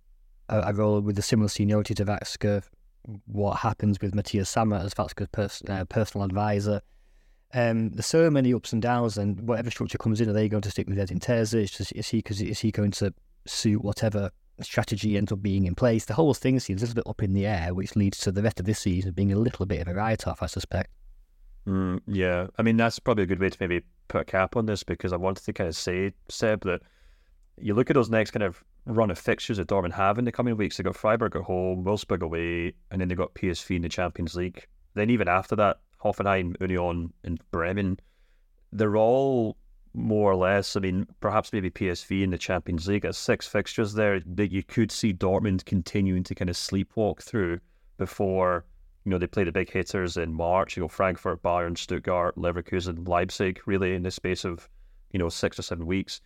a, 0.49 0.61
a 0.61 0.73
role 0.73 1.01
with 1.01 1.19
a 1.19 1.23
similar 1.23 1.49
seniority 1.49 1.95
to 1.95 2.05
Watzke? 2.05 2.63
what 3.27 3.59
happens 3.59 3.99
with 4.01 4.15
Matthias 4.15 4.49
Sammer 4.49 4.77
as 4.77 4.95
Watzke's 4.95 5.29
pers- 5.33 5.63
uh, 5.69 5.85
personal 5.87 6.25
advisor. 6.25 6.83
Um, 7.55 7.91
there's 7.91 8.07
so 8.07 8.31
many 8.31 8.53
ups 8.53 8.73
and 8.73 8.83
downs, 8.83 9.17
and 9.17 9.49
whatever 9.49 9.71
structure 9.71 9.99
comes 9.99 10.21
in, 10.21 10.29
are 10.29 10.35
they 10.35 10.49
going 10.49 10.63
to 10.63 10.71
stick 10.71 10.89
with 10.89 10.99
Edin 10.99 11.19
Terzic? 11.19 11.81
Is, 11.81 11.93
is 11.93 12.09
he 12.09 12.21
cause 12.21 12.41
is 12.43 12.61
he 12.61 12.71
going 12.71 12.91
to 12.93 13.15
suit 13.47 13.83
whatever 13.83 14.31
strategy 14.61 15.17
ends 15.17 15.33
up 15.33 15.43
being 15.43 15.67
in 15.67 15.75
place? 15.75 16.05
The 16.05 16.15
whole 16.15 16.35
thing 16.35 16.59
seems 16.61 16.83
a 16.83 16.87
little 16.87 17.03
bit 17.03 17.09
up 17.09 17.23
in 17.23 17.33
the 17.33 17.47
air, 17.47 17.75
which 17.75 17.97
leads 17.97 18.19
to 18.19 18.33
the 18.33 18.43
rest 18.43 18.61
of 18.61 18.67
this 18.67 18.79
season 18.79 19.13
being 19.13 19.33
a 19.33 19.39
little 19.39 19.67
bit 19.67 19.83
of 19.83 19.89
a 19.89 19.95
write-off, 19.95 20.43
I 20.43 20.47
suspect. 20.47 20.91
Mm, 21.67 22.01
yeah, 22.07 22.47
I 22.59 22.63
mean 22.63 22.77
that's 22.79 22.99
probably 22.99 23.25
a 23.25 23.27
good 23.27 23.41
way 23.41 23.51
to 23.51 23.57
maybe 23.61 23.83
put 24.09 24.23
a 24.23 24.25
cap 24.25 24.57
on 24.57 24.65
this 24.67 24.83
because 24.83 25.13
I 25.13 25.17
wanted 25.17 25.45
to 25.45 25.53
kind 25.53 25.69
of 25.69 25.77
say, 25.77 26.13
Seb, 26.29 26.65
that 26.65 26.81
you 27.59 27.75
look 27.75 27.91
at 27.91 27.95
those 27.95 28.09
next 28.09 28.31
kind 28.31 28.43
of 28.43 28.65
run 28.87 29.11
of 29.11 29.19
fixtures 29.19 29.59
that 29.59 29.69
Dortmund 29.69 29.93
have 29.93 30.19
in 30.19 30.25
the 30.25 30.33
coming 30.33 30.57
weeks. 30.57 30.77
They 30.77 30.83
got 30.83 30.97
Freiburg 30.97 31.37
at 31.37 31.43
home, 31.43 31.85
Wolfsburg 31.85 32.23
away, 32.23 32.73
and 32.91 33.01
then 33.01 33.09
they 33.09 33.15
got 33.15 33.35
PSV 33.35 33.77
in 33.77 33.83
the 33.83 33.89
Champions 33.89 34.35
League. 34.35 34.67
Then 34.95 35.11
even 35.11 35.29
after 35.29 35.55
that, 35.57 35.81
Hoffenheim, 36.03 36.59
Union, 36.61 37.13
and 37.25 37.39
Bremen, 37.51 37.99
they're 38.73 38.97
all 38.97 39.57
more 39.95 40.31
or 40.31 40.37
less. 40.37 40.77
I 40.77 40.81
mean, 40.81 41.07
perhaps 41.21 41.53
maybe 41.53 41.71
PSV 41.71 42.23
in 42.23 42.31
the 42.31 42.39
Champions 42.39 42.89
League. 42.89 43.05
As 43.05 43.17
six 43.17 43.47
fixtures 43.47 43.95
there 43.95 44.21
that 44.21 44.53
you 44.53 44.63
could 44.63 44.91
see 44.91 45.13
Dortmund 45.13 45.65
continuing 45.65 46.23
to 46.25 46.35
kind 46.35 46.51
of 46.51 46.57
sleepwalk 46.57 47.23
through 47.23 47.61
before 47.97 48.65
you 49.05 49.11
know 49.11 49.19
they 49.19 49.27
play 49.27 49.45
the 49.45 49.53
big 49.53 49.71
hitters 49.71 50.17
in 50.17 50.33
March. 50.33 50.77
You 50.77 50.83
know, 50.83 50.89
Frankfurt, 50.89 51.43
Bayern, 51.43 51.77
Stuttgart, 51.77 52.37
Leverkusen, 52.37 53.09
Leipzig, 53.09 53.61
really 53.67 53.95
in 53.95 54.03
the 54.03 54.11
space 54.11 54.45
of 54.45 54.69
you 55.13 55.19
know 55.19 55.29
six 55.29 55.59
or 55.59 55.63
seven 55.63 55.87
weeks. 55.87 56.21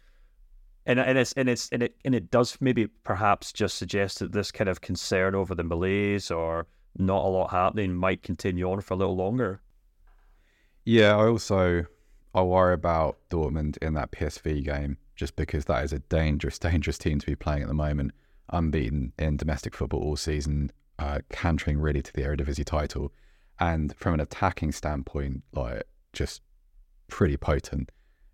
And, 0.84 0.98
and 0.98 1.16
it's 1.16 1.32
and 1.34 1.48
it's 1.48 1.68
and 1.70 1.82
it 1.84 1.94
and 2.04 2.14
it 2.14 2.30
does 2.30 2.58
maybe 2.60 2.88
perhaps 3.04 3.52
just 3.52 3.76
suggest 3.76 4.18
that 4.18 4.32
this 4.32 4.50
kind 4.50 4.68
of 4.68 4.80
concern 4.80 5.34
over 5.34 5.54
the 5.54 5.62
malaise 5.62 6.30
or 6.30 6.66
not 6.98 7.24
a 7.24 7.28
lot 7.28 7.50
happening 7.50 7.94
might 7.94 8.22
continue 8.22 8.70
on 8.70 8.80
for 8.80 8.94
a 8.94 8.96
little 8.96 9.16
longer. 9.16 9.60
Yeah, 10.84 11.16
I 11.16 11.28
also 11.28 11.86
I 12.34 12.42
worry 12.42 12.74
about 12.74 13.18
Dortmund 13.30 13.76
in 13.78 13.94
that 13.94 14.10
PSV 14.12 14.64
game 14.64 14.96
just 15.16 15.36
because 15.36 15.66
that 15.66 15.84
is 15.84 15.92
a 15.92 15.98
dangerous, 15.98 16.58
dangerous 16.68 16.98
team 16.98 17.18
to 17.18 17.26
be 17.26 17.36
playing 17.36 17.62
at 17.62 17.68
the 17.68 17.74
moment. 17.74 18.12
Unbeaten 18.50 19.12
in 19.18 19.36
domestic 19.36 19.74
football 19.74 20.02
all 20.02 20.16
season, 20.16 20.70
uh, 20.98 21.20
cantering 21.30 21.78
really 21.78 22.02
to 22.02 22.12
the 22.12 22.22
Eredivisie 22.22 22.64
title, 22.64 23.12
and 23.58 23.94
from 23.96 24.14
an 24.14 24.20
attacking 24.20 24.72
standpoint, 24.72 25.42
like 25.52 25.84
just 26.12 26.42
pretty 27.08 27.36
potent. 27.36 27.90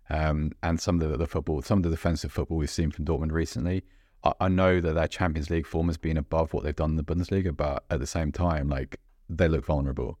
Um, 0.09 0.53
and 0.63 0.79
some 0.79 0.99
of 0.99 1.09
the, 1.09 1.17
the, 1.17 1.27
football, 1.27 1.61
some 1.61 1.79
of 1.79 1.83
the 1.83 1.91
defensive 1.91 2.31
football 2.31 2.57
we've 2.57 2.69
seen 2.69 2.89
from 2.89 3.05
Dortmund 3.05 3.31
recently, 3.31 3.83
I, 4.23 4.33
I, 4.41 4.47
know 4.47 4.81
that 4.81 4.93
their 4.93 5.07
Champions 5.07 5.51
League 5.51 5.67
form 5.67 5.87
has 5.87 5.97
been 5.97 6.17
above 6.17 6.51
what 6.51 6.63
they've 6.63 6.75
done 6.75 6.91
in 6.91 6.95
the 6.95 7.03
Bundesliga, 7.03 7.55
but 7.55 7.83
at 7.91 7.99
the 7.99 8.07
same 8.07 8.31
time, 8.31 8.69
like 8.69 8.99
they 9.29 9.47
look 9.47 9.65
vulnerable. 9.65 10.17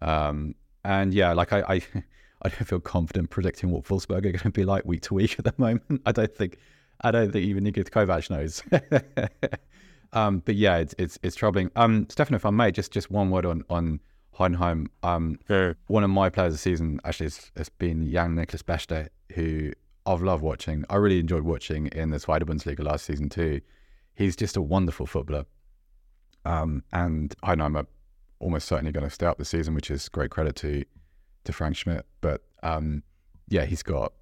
Um, 0.00 0.54
and 0.82 1.12
yeah, 1.12 1.34
like 1.34 1.52
I, 1.52 1.60
I, 1.68 1.82
I 2.42 2.48
don't 2.48 2.64
feel 2.64 2.80
confident 2.80 3.30
predicting 3.30 3.70
what 3.70 3.84
Wolfsburg 3.84 4.18
are 4.18 4.20
going 4.20 4.38
to 4.38 4.50
be 4.50 4.64
like 4.64 4.84
week 4.84 5.02
to 5.02 5.14
week 5.14 5.38
at 5.38 5.44
the 5.44 5.54
moment. 5.58 6.02
I 6.06 6.12
don't 6.12 6.34
think, 6.34 6.58
I 7.00 7.10
don't 7.10 7.32
think 7.32 7.44
even 7.44 7.64
Niko 7.64 7.84
Kovac 7.84 8.30
knows. 8.30 8.62
um, 10.12 10.42
but 10.44 10.54
yeah, 10.54 10.76
it's, 10.78 10.94
it's 10.98 11.18
it's 11.22 11.36
troubling. 11.36 11.70
Um, 11.76 12.06
Stefan, 12.08 12.34
if 12.34 12.46
I 12.46 12.50
may, 12.50 12.70
just 12.70 12.92
just 12.92 13.10
one 13.10 13.30
word 13.30 13.44
on 13.44 13.64
on 13.68 14.00
Heidenheim. 14.38 14.86
Um, 15.02 15.38
one 15.88 16.04
of 16.04 16.10
my 16.10 16.30
players 16.30 16.48
of 16.48 16.54
the 16.54 16.58
season 16.58 17.00
actually 17.04 17.26
has, 17.26 17.50
has 17.56 17.68
been 17.68 18.10
Jan 18.10 18.36
Niklas 18.36 18.64
Beste, 18.64 19.10
who 19.34 19.72
I've 20.06 20.22
loved 20.22 20.42
watching. 20.42 20.84
I 20.88 20.96
really 20.96 21.18
enjoyed 21.18 21.42
watching 21.42 21.88
in 21.88 22.10
the 22.10 22.18
Zweite 22.18 22.44
Bundesliga 22.44 22.84
last 22.84 23.04
season 23.04 23.28
too. 23.28 23.60
He's 24.14 24.36
just 24.36 24.56
a 24.56 24.62
wonderful 24.62 25.06
footballer. 25.06 25.44
Um, 26.44 26.82
and 26.92 27.34
Heidenheim 27.42 27.76
are 27.76 27.86
almost 28.38 28.68
certainly 28.68 28.92
going 28.92 29.04
to 29.04 29.10
stay 29.10 29.26
up 29.26 29.38
this 29.38 29.50
season, 29.50 29.74
which 29.74 29.90
is 29.90 30.08
great 30.08 30.30
credit 30.30 30.56
to 30.56 30.84
to 31.48 31.52
Frank 31.52 31.76
Schmidt. 31.76 32.06
But 32.20 32.42
um, 32.62 33.02
yeah, 33.48 33.64
he's 33.64 33.82
got 33.82 34.12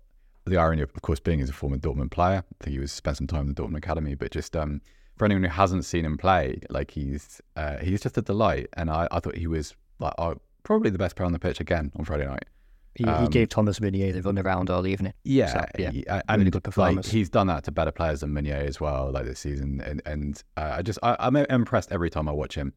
the 0.47 0.56
irony 0.56 0.83
of, 0.83 0.90
of 0.95 1.02
course, 1.02 1.21
being 1.21 1.41
as 1.41 1.50
a 1.50 1.52
former 1.52 1.76
Dortmund 1.76 2.10
player. 2.10 2.43
I 2.60 2.65
think 2.65 2.73
he 2.73 2.78
was 2.78 2.93
spent 2.93 3.19
some 3.19 3.26
time 3.26 3.43
in 3.43 3.54
the 3.54 3.62
Dortmund 3.62 3.76
academy, 3.76 4.15
but 4.15 4.30
just 4.30 4.56
um, 4.56 4.80
for 5.17 5.25
anyone 5.25 5.43
who 5.43 5.50
hasn't 5.50 5.84
seen 5.84 6.04
him 6.04 6.17
play, 6.17 6.60
like 6.71 6.91
he's 6.91 7.41
uh, 7.56 7.78
he's 7.78 8.00
just 8.00 8.17
a 8.17 8.23
delight. 8.23 8.69
And 8.75 8.89
I, 8.89 9.08
I 9.10 9.21
thought 9.21 9.36
he 9.36 9.49
was 9.49 9.75
like 9.99 10.15
uh, 10.19 10.36
probably 10.62 10.91
the 10.91 10.99
best 10.99 11.17
player 11.17 11.26
on 11.26 11.32
the 11.32 11.39
pitch 11.39 11.60
again 11.60 11.93
on 11.97 12.04
Friday 12.04 12.26
night. 12.26 12.45
He, 12.95 13.04
um, 13.04 13.25
he 13.25 13.28
gave 13.28 13.50
Thomas 13.50 13.78
Meunier 13.78 14.12
the 14.12 14.23
run 14.23 14.39
around 14.39 14.71
all 14.71 14.86
evening. 14.86 15.12
Yeah, 15.25 15.52
so, 15.52 15.65
yeah, 15.78 15.91
he, 15.91 16.06
and 16.08 16.23
really 16.39 16.50
good 16.50 16.65
performance. 16.65 17.06
Like, 17.06 17.12
he's 17.12 17.28
done 17.28 17.49
that 17.49 17.65
to 17.65 17.71
better 17.71 17.93
players 17.93 18.21
than 18.21 18.32
Meunier 18.32 18.65
as 18.67 18.80
well, 18.80 19.10
like 19.12 19.26
this 19.26 19.41
season. 19.41 19.82
And, 19.82 20.00
and 20.06 20.43
uh, 20.56 20.76
I 20.78 20.82
just 20.82 20.99
I, 21.02 21.15
I'm 21.19 21.36
impressed 21.36 21.93
every 21.93 22.08
time 22.08 22.26
I 22.26 22.32
watch 22.32 22.54
him. 22.54 22.73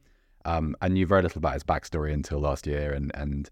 Um, 0.45 0.75
I 0.81 0.87
knew 0.89 1.05
very 1.05 1.21
little 1.21 1.37
about 1.37 1.53
his 1.53 1.63
backstory 1.63 2.13
until 2.13 2.39
last 2.39 2.65
year, 2.65 2.91
and 2.91 3.11
and 3.13 3.49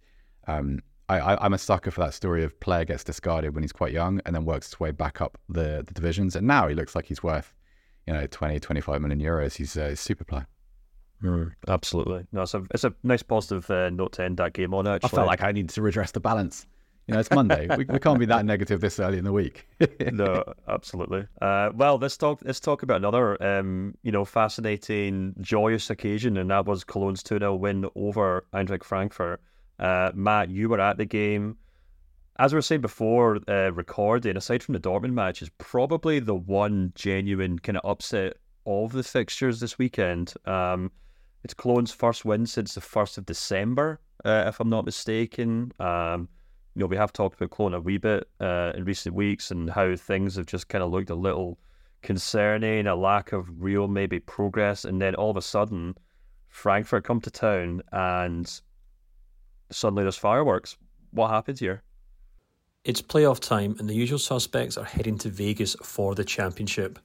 um, 0.47 0.81
I, 1.09 1.45
am 1.45 1.53
a 1.53 1.57
sucker 1.57 1.89
for 1.89 2.01
that 2.01 2.13
story 2.13 2.43
of 2.43 2.59
player 2.59 2.83
gets 2.83 3.03
discarded 3.03 3.55
when 3.55 3.63
he's 3.63 3.71
quite 3.71 3.93
young 3.93 4.19
and 4.25 4.35
then 4.35 4.43
works 4.43 4.67
his 4.67 4.79
way 4.79 4.91
back 4.91 5.21
up 5.21 5.37
the, 5.47 5.83
the 5.87 5.93
divisions. 5.93 6.35
And 6.35 6.45
now 6.45 6.67
he 6.67 6.75
looks 6.75 6.95
like 6.95 7.05
he's 7.05 7.23
worth, 7.23 7.53
you 8.05 8.13
know, 8.13 8.27
20, 8.27 8.59
25 8.59 9.01
million 9.01 9.21
euros. 9.21 9.55
He's 9.55 9.77
a 9.77 9.95
super 9.95 10.25
player. 10.25 10.47
Mm, 11.23 11.53
absolutely. 11.67 12.27
No, 12.33 12.41
it's 12.41 12.53
a, 12.53 12.63
it's 12.71 12.83
a 12.83 12.93
nice 13.03 13.23
positive 13.23 13.69
uh, 13.71 13.89
note 13.89 14.13
to 14.13 14.23
end 14.23 14.37
that 14.37 14.53
game 14.53 14.73
on. 14.73 14.85
Actually, 14.85 15.07
I 15.07 15.15
felt 15.15 15.27
like 15.27 15.43
I 15.43 15.51
needed 15.53 15.69
to 15.71 15.81
redress 15.81 16.11
the 16.11 16.19
balance. 16.19 16.67
You 17.07 17.13
know, 17.13 17.21
it's 17.21 17.31
Monday. 17.31 17.67
we, 17.77 17.85
we 17.85 17.99
can't 17.99 18.19
be 18.19 18.25
that 18.25 18.45
negative 18.45 18.81
this 18.81 18.99
early 18.99 19.17
in 19.17 19.23
the 19.23 19.31
week. 19.31 19.65
no, 20.11 20.43
absolutely. 20.67 21.25
Uh, 21.41 21.69
well, 21.73 21.97
let's 21.97 22.17
talk. 22.17 22.41
Let's 22.43 22.59
talk 22.59 22.83
about 22.83 22.97
another, 22.97 23.41
um, 23.41 23.95
you 24.03 24.11
know, 24.11 24.25
fascinating, 24.25 25.33
joyous 25.39 25.89
occasion, 25.89 26.35
and 26.35 26.51
that 26.51 26.65
was 26.65 26.83
Cologne's 26.83 27.23
two 27.23 27.39
0 27.39 27.55
win 27.55 27.89
over 27.95 28.45
Eintracht 28.53 28.83
Frankfurt. 28.83 29.41
Uh, 29.79 30.11
Matt, 30.13 30.49
you 30.49 30.69
were 30.69 30.79
at 30.79 30.97
the 30.97 31.05
game. 31.05 31.57
As 32.39 32.53
we 32.53 32.57
were 32.57 32.61
saying 32.61 32.81
before, 32.81 33.39
uh, 33.47 33.71
recording, 33.73 34.37
aside 34.37 34.61
from 34.61 34.73
the 34.73 34.79
Dortmund 34.79 35.13
match, 35.13 35.41
is 35.41 35.49
probably 35.57 36.19
the 36.19 36.35
one 36.35 36.91
genuine 36.95 37.57
kind 37.57 37.77
of 37.77 37.89
upset 37.89 38.37
of 38.65 38.91
the 38.91 39.03
fixtures 39.03 39.59
this 39.59 39.79
weekend. 39.79 40.33
Um, 40.45 40.91
it's 41.43 41.53
Cologne's 41.53 41.93
first 41.93 42.25
win 42.25 42.45
since 42.45 42.75
the 42.75 42.81
1st 42.81 43.19
of 43.19 43.25
December, 43.25 43.99
uh, 44.25 44.45
if 44.47 44.59
I'm 44.59 44.69
not 44.69 44.85
mistaken. 44.85 45.71
Um, 45.79 46.27
you 46.75 46.81
know, 46.81 46.87
we 46.87 46.97
have 46.97 47.13
talked 47.13 47.35
about 47.35 47.55
Cologne 47.55 47.73
a 47.73 47.79
wee 47.79 47.97
bit 47.97 48.27
uh, 48.39 48.73
in 48.75 48.85
recent 48.85 49.15
weeks 49.15 49.49
and 49.49 49.69
how 49.69 49.95
things 49.95 50.35
have 50.35 50.45
just 50.45 50.67
kind 50.67 50.83
of 50.83 50.91
looked 50.91 51.09
a 51.09 51.15
little 51.15 51.57
concerning, 52.03 52.85
a 52.85 52.95
lack 52.95 53.31
of 53.31 53.47
real 53.57 53.87
maybe 53.87 54.19
progress. 54.19 54.85
And 54.85 55.01
then 55.01 55.15
all 55.15 55.31
of 55.31 55.37
a 55.37 55.41
sudden, 55.41 55.95
Frankfurt 56.49 57.03
come 57.03 57.21
to 57.21 57.31
town 57.31 57.81
and 57.91 58.61
suddenly 59.71 60.03
there's 60.03 60.17
fireworks. 60.17 60.77
What 61.11 61.29
happens 61.29 61.59
here? 61.59 61.83
It's 62.83 63.01
playoff 63.01 63.39
time, 63.39 63.75
and 63.79 63.89
the 63.89 63.95
usual 63.95 64.19
suspects 64.19 64.77
are 64.77 64.85
heading 64.85 65.17
to 65.19 65.29
Vegas 65.29 65.75
for 65.83 66.15
the 66.15 66.23
championship. 66.23 66.99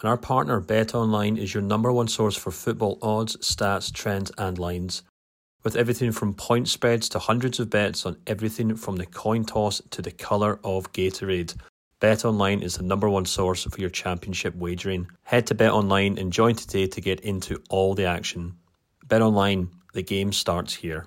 And 0.00 0.08
our 0.08 0.16
partner, 0.16 0.60
Bet 0.60 0.94
Online, 0.94 1.36
is 1.36 1.52
your 1.54 1.62
number 1.62 1.92
one 1.92 2.08
source 2.08 2.36
for 2.36 2.50
football 2.50 2.98
odds, 3.02 3.36
stats, 3.36 3.92
trends, 3.92 4.32
and 4.38 4.58
lines. 4.58 5.02
With 5.62 5.76
everything 5.76 6.10
from 6.10 6.32
point 6.32 6.68
spreads 6.68 7.08
to 7.10 7.18
hundreds 7.18 7.60
of 7.60 7.68
bets 7.68 8.06
on 8.06 8.16
everything 8.26 8.74
from 8.76 8.96
the 8.96 9.04
coin 9.04 9.44
toss 9.44 9.82
to 9.90 10.00
the 10.00 10.10
colour 10.10 10.58
of 10.64 10.90
Gatorade. 10.92 11.54
Bet 12.00 12.24
Online 12.24 12.62
is 12.62 12.76
the 12.76 12.82
number 12.82 13.10
one 13.10 13.26
source 13.26 13.64
for 13.64 13.78
your 13.78 13.90
championship 13.90 14.56
wagering. 14.56 15.06
Head 15.22 15.46
to 15.48 15.54
Bet 15.54 15.72
Online 15.72 16.18
and 16.18 16.32
join 16.32 16.54
today 16.54 16.86
to 16.86 17.00
get 17.02 17.20
into 17.20 17.62
all 17.68 17.94
the 17.94 18.06
action. 18.06 18.56
Bet 19.06 19.20
Online, 19.20 19.68
the 19.92 20.02
game 20.02 20.32
starts 20.32 20.74
here. 20.74 21.06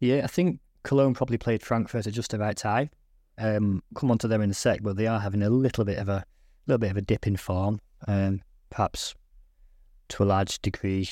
Yeah, 0.00 0.22
I 0.24 0.26
think 0.26 0.60
Cologne 0.82 1.14
probably 1.14 1.38
played 1.38 1.62
Frankfurt 1.62 2.06
at 2.06 2.12
just 2.12 2.30
the 2.30 2.38
right 2.38 2.56
time. 2.56 2.90
Um, 3.38 3.82
come 3.94 4.10
on 4.10 4.18
to 4.18 4.28
them 4.28 4.42
in 4.42 4.50
a 4.50 4.54
sec, 4.54 4.80
but 4.82 4.96
they 4.96 5.06
are 5.06 5.20
having 5.20 5.42
a 5.42 5.50
little 5.50 5.84
bit 5.84 5.98
of 5.98 6.08
a 6.08 6.24
little 6.66 6.78
bit 6.78 6.90
of 6.90 6.96
a 6.96 7.02
dip 7.02 7.26
in 7.26 7.36
form, 7.36 7.80
um, 8.08 8.40
perhaps 8.70 9.14
to 10.08 10.22
a 10.22 10.24
large 10.24 10.60
degree 10.62 11.08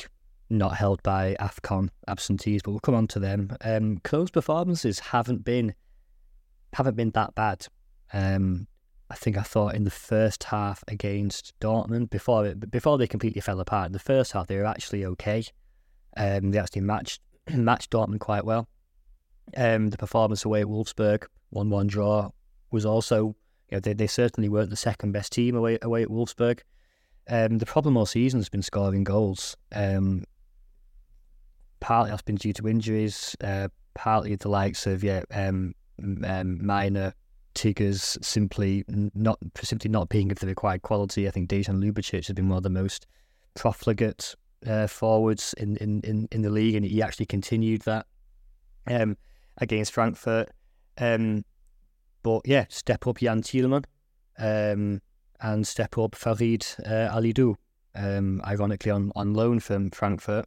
not 0.50 0.76
held 0.76 1.02
by 1.02 1.36
Afcon 1.40 1.88
absentees, 2.06 2.62
but 2.62 2.70
we'll 2.70 2.80
come 2.80 2.94
on 2.94 3.06
to 3.08 3.18
them. 3.18 3.56
Um, 3.62 3.98
Cologne's 4.04 4.30
performances 4.30 4.98
haven't 4.98 5.44
been 5.44 5.74
haven't 6.72 6.96
been 6.96 7.10
that 7.10 7.34
bad. 7.34 7.66
Um, 8.12 8.66
I 9.10 9.16
think 9.16 9.36
I 9.36 9.42
thought 9.42 9.74
in 9.74 9.84
the 9.84 9.90
first 9.90 10.44
half 10.44 10.82
against 10.88 11.52
Dortmund 11.60 12.10
before 12.10 12.54
before 12.54 12.98
they 12.98 13.06
completely 13.06 13.40
fell 13.40 13.60
apart. 13.60 13.86
In 13.86 13.92
the 13.92 13.98
first 13.98 14.32
half, 14.32 14.46
they 14.46 14.56
were 14.56 14.64
actually 14.64 15.04
okay. 15.04 15.44
Um, 16.16 16.52
they 16.52 16.58
actually 16.58 16.82
matched 16.82 17.20
matched 17.50 17.90
Dortmund 17.90 18.20
quite 18.20 18.44
well. 18.44 18.68
Um, 19.56 19.90
the 19.90 19.98
performance 19.98 20.44
away 20.44 20.62
at 20.62 20.66
Wolfsburg, 20.66 21.24
one-one 21.50 21.86
draw, 21.86 22.30
was 22.70 22.86
also 22.86 23.36
you 23.70 23.76
know, 23.76 23.80
they, 23.80 23.92
they 23.92 24.06
certainly 24.06 24.48
weren't 24.48 24.70
the 24.70 24.76
second 24.76 25.12
best 25.12 25.32
team 25.32 25.54
away 25.54 25.78
away 25.82 26.02
at 26.02 26.08
Wolfsburg. 26.08 26.60
Um, 27.28 27.58
the 27.58 27.66
problem 27.66 27.96
all 27.96 28.06
season 28.06 28.40
has 28.40 28.48
been 28.48 28.62
scoring 28.62 29.04
goals. 29.04 29.56
Um, 29.74 30.24
partly 31.80 32.10
that's 32.10 32.22
been 32.22 32.36
due 32.36 32.52
to 32.54 32.68
injuries, 32.68 33.36
uh, 33.42 33.68
partly 33.94 34.34
the 34.36 34.48
likes 34.48 34.86
of 34.86 35.04
yeah, 35.04 35.22
um, 35.30 35.74
um, 36.24 36.64
Maina, 36.64 37.14
Tigges 37.54 38.22
simply 38.24 38.84
not 38.88 39.38
simply 39.62 39.88
not 39.88 40.08
being 40.08 40.32
of 40.32 40.40
the 40.40 40.46
required 40.46 40.82
quality. 40.82 41.28
I 41.28 41.30
think 41.30 41.48
Dejan 41.48 41.82
Ljubic 41.82 42.10
has 42.10 42.34
been 42.34 42.48
one 42.48 42.56
of 42.56 42.62
the 42.64 42.70
most 42.70 43.06
profligate 43.54 44.34
uh, 44.66 44.86
forwards 44.86 45.54
in, 45.58 45.76
in, 45.76 46.00
in, 46.02 46.28
in 46.32 46.42
the 46.42 46.50
league, 46.50 46.74
and 46.74 46.84
he 46.84 47.02
actually 47.02 47.26
continued 47.26 47.82
that 47.82 48.06
um, 48.86 49.16
against 49.58 49.92
Frankfurt. 49.92 50.50
Um, 50.98 51.44
but 52.22 52.42
yeah, 52.44 52.66
step 52.68 53.06
up 53.06 53.18
Jan 53.18 53.42
Thielmann 53.42 53.84
um, 54.38 55.00
and 55.40 55.66
step 55.66 55.98
up 55.98 56.14
Farid 56.14 56.66
uh, 56.86 57.10
Alidou, 57.12 57.54
um, 57.94 58.40
ironically 58.46 58.90
on, 58.90 59.12
on 59.14 59.34
loan 59.34 59.60
from 59.60 59.90
Frankfurt. 59.90 60.46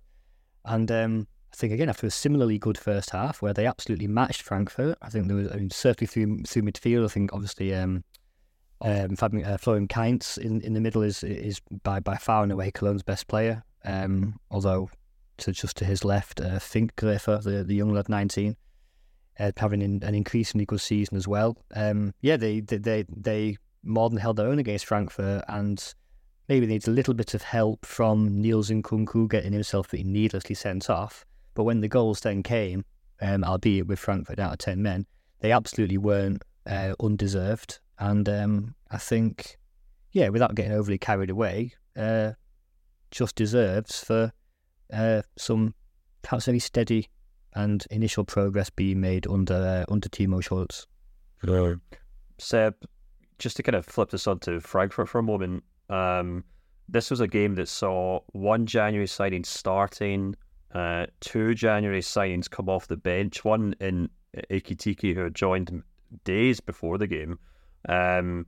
And 0.65 0.91
um, 0.91 1.27
I 1.53 1.55
think 1.55 1.73
again 1.73 1.89
after 1.89 2.07
a 2.07 2.11
similarly 2.11 2.59
good 2.59 2.77
first 2.77 3.11
half 3.11 3.41
where 3.41 3.53
they 3.53 3.65
absolutely 3.65 4.07
matched 4.07 4.41
Frankfurt. 4.41 4.97
I 5.01 5.09
think 5.09 5.27
there 5.27 5.37
was 5.37 5.51
I 5.51 5.55
mean, 5.55 5.69
certainly 5.69 6.07
through 6.07 6.43
through 6.43 6.63
midfield. 6.63 7.05
I 7.05 7.07
think 7.07 7.31
obviously 7.33 7.73
um, 7.73 8.03
um, 8.81 9.15
Fabian, 9.15 9.45
uh, 9.45 9.57
Florian 9.57 9.87
Kainz 9.87 10.37
in, 10.37 10.61
in 10.61 10.73
the 10.73 10.81
middle 10.81 11.01
is 11.01 11.23
is 11.23 11.61
by 11.83 11.99
by 11.99 12.15
far 12.17 12.43
and 12.43 12.51
away 12.51 12.71
Cologne's 12.71 13.03
best 13.03 13.27
player. 13.27 13.63
Um, 13.85 14.39
although 14.51 14.89
to 15.37 15.51
just 15.51 15.77
to 15.77 15.85
his 15.85 16.03
left, 16.03 16.41
uh, 16.41 16.59
Fink 16.59 16.95
the 16.95 17.63
the 17.65 17.75
young 17.75 17.93
lad, 17.93 18.09
nineteen, 18.09 18.55
uh, 19.39 19.51
having 19.57 19.83
an, 19.83 20.03
an 20.03 20.15
increasingly 20.15 20.65
good 20.65 20.81
season 20.81 21.17
as 21.17 21.27
well. 21.27 21.57
Um, 21.75 22.13
yeah, 22.21 22.37
they, 22.37 22.61
they 22.61 22.77
they 22.77 23.05
they 23.15 23.57
more 23.83 24.09
than 24.09 24.19
held 24.19 24.37
their 24.37 24.47
own 24.47 24.59
against 24.59 24.85
Frankfurt 24.85 25.43
and 25.47 25.93
maybe 26.49 26.65
needs 26.65 26.87
a 26.87 26.91
little 26.91 27.13
bit 27.13 27.33
of 27.33 27.41
help 27.41 27.85
from 27.85 28.41
Niels 28.41 28.69
Nkounkou 28.69 29.29
getting 29.29 29.53
himself 29.53 29.91
being 29.91 30.11
needlessly 30.11 30.55
sent 30.55 30.89
off. 30.89 31.25
But 31.53 31.63
when 31.63 31.81
the 31.81 31.87
goals 31.87 32.21
then 32.21 32.43
came, 32.43 32.85
um, 33.21 33.43
albeit 33.43 33.87
with 33.87 33.99
Frankfurt 33.99 34.39
out 34.39 34.53
of 34.53 34.57
10 34.59 34.81
men, 34.81 35.05
they 35.39 35.51
absolutely 35.51 35.97
weren't 35.97 36.43
uh, 36.65 36.93
undeserved. 36.99 37.79
And 37.99 38.27
um, 38.29 38.75
I 38.91 38.97
think, 38.97 39.57
yeah, 40.11 40.29
without 40.29 40.55
getting 40.55 40.71
overly 40.71 40.97
carried 40.97 41.29
away, 41.29 41.73
uh, 41.95 42.33
just 43.11 43.35
deserves 43.35 44.03
for 44.03 44.31
uh, 44.93 45.21
some 45.37 45.73
perhaps 46.21 46.45
very 46.45 46.59
steady 46.59 47.09
and 47.53 47.85
initial 47.89 48.23
progress 48.23 48.69
being 48.69 49.01
made 49.01 49.27
under 49.27 49.85
uh, 49.87 49.91
under 49.91 50.09
Timo 50.09 50.41
Schulz. 50.43 50.87
Seb, 52.37 52.75
just 53.39 53.57
to 53.57 53.63
kind 53.63 53.75
of 53.75 53.85
flip 53.85 54.09
this 54.09 54.27
onto 54.27 54.59
Frankfurt 54.59 55.09
for 55.09 55.19
a 55.19 55.23
moment, 55.23 55.63
um, 55.89 56.43
this 56.89 57.09
was 57.09 57.19
a 57.19 57.27
game 57.27 57.55
that 57.55 57.67
saw 57.67 58.19
one 58.33 58.65
January 58.65 59.07
signing 59.07 59.43
starting, 59.43 60.35
uh, 60.73 61.07
two 61.19 61.53
January 61.53 62.01
signings 62.01 62.49
come 62.49 62.69
off 62.69 62.87
the 62.87 62.97
bench. 62.97 63.43
One 63.43 63.75
in 63.79 64.09
Ekitike 64.51 65.15
who 65.15 65.23
had 65.23 65.35
joined 65.35 65.81
days 66.23 66.59
before 66.59 66.97
the 66.97 67.07
game. 67.07 67.39
Um, 67.89 68.45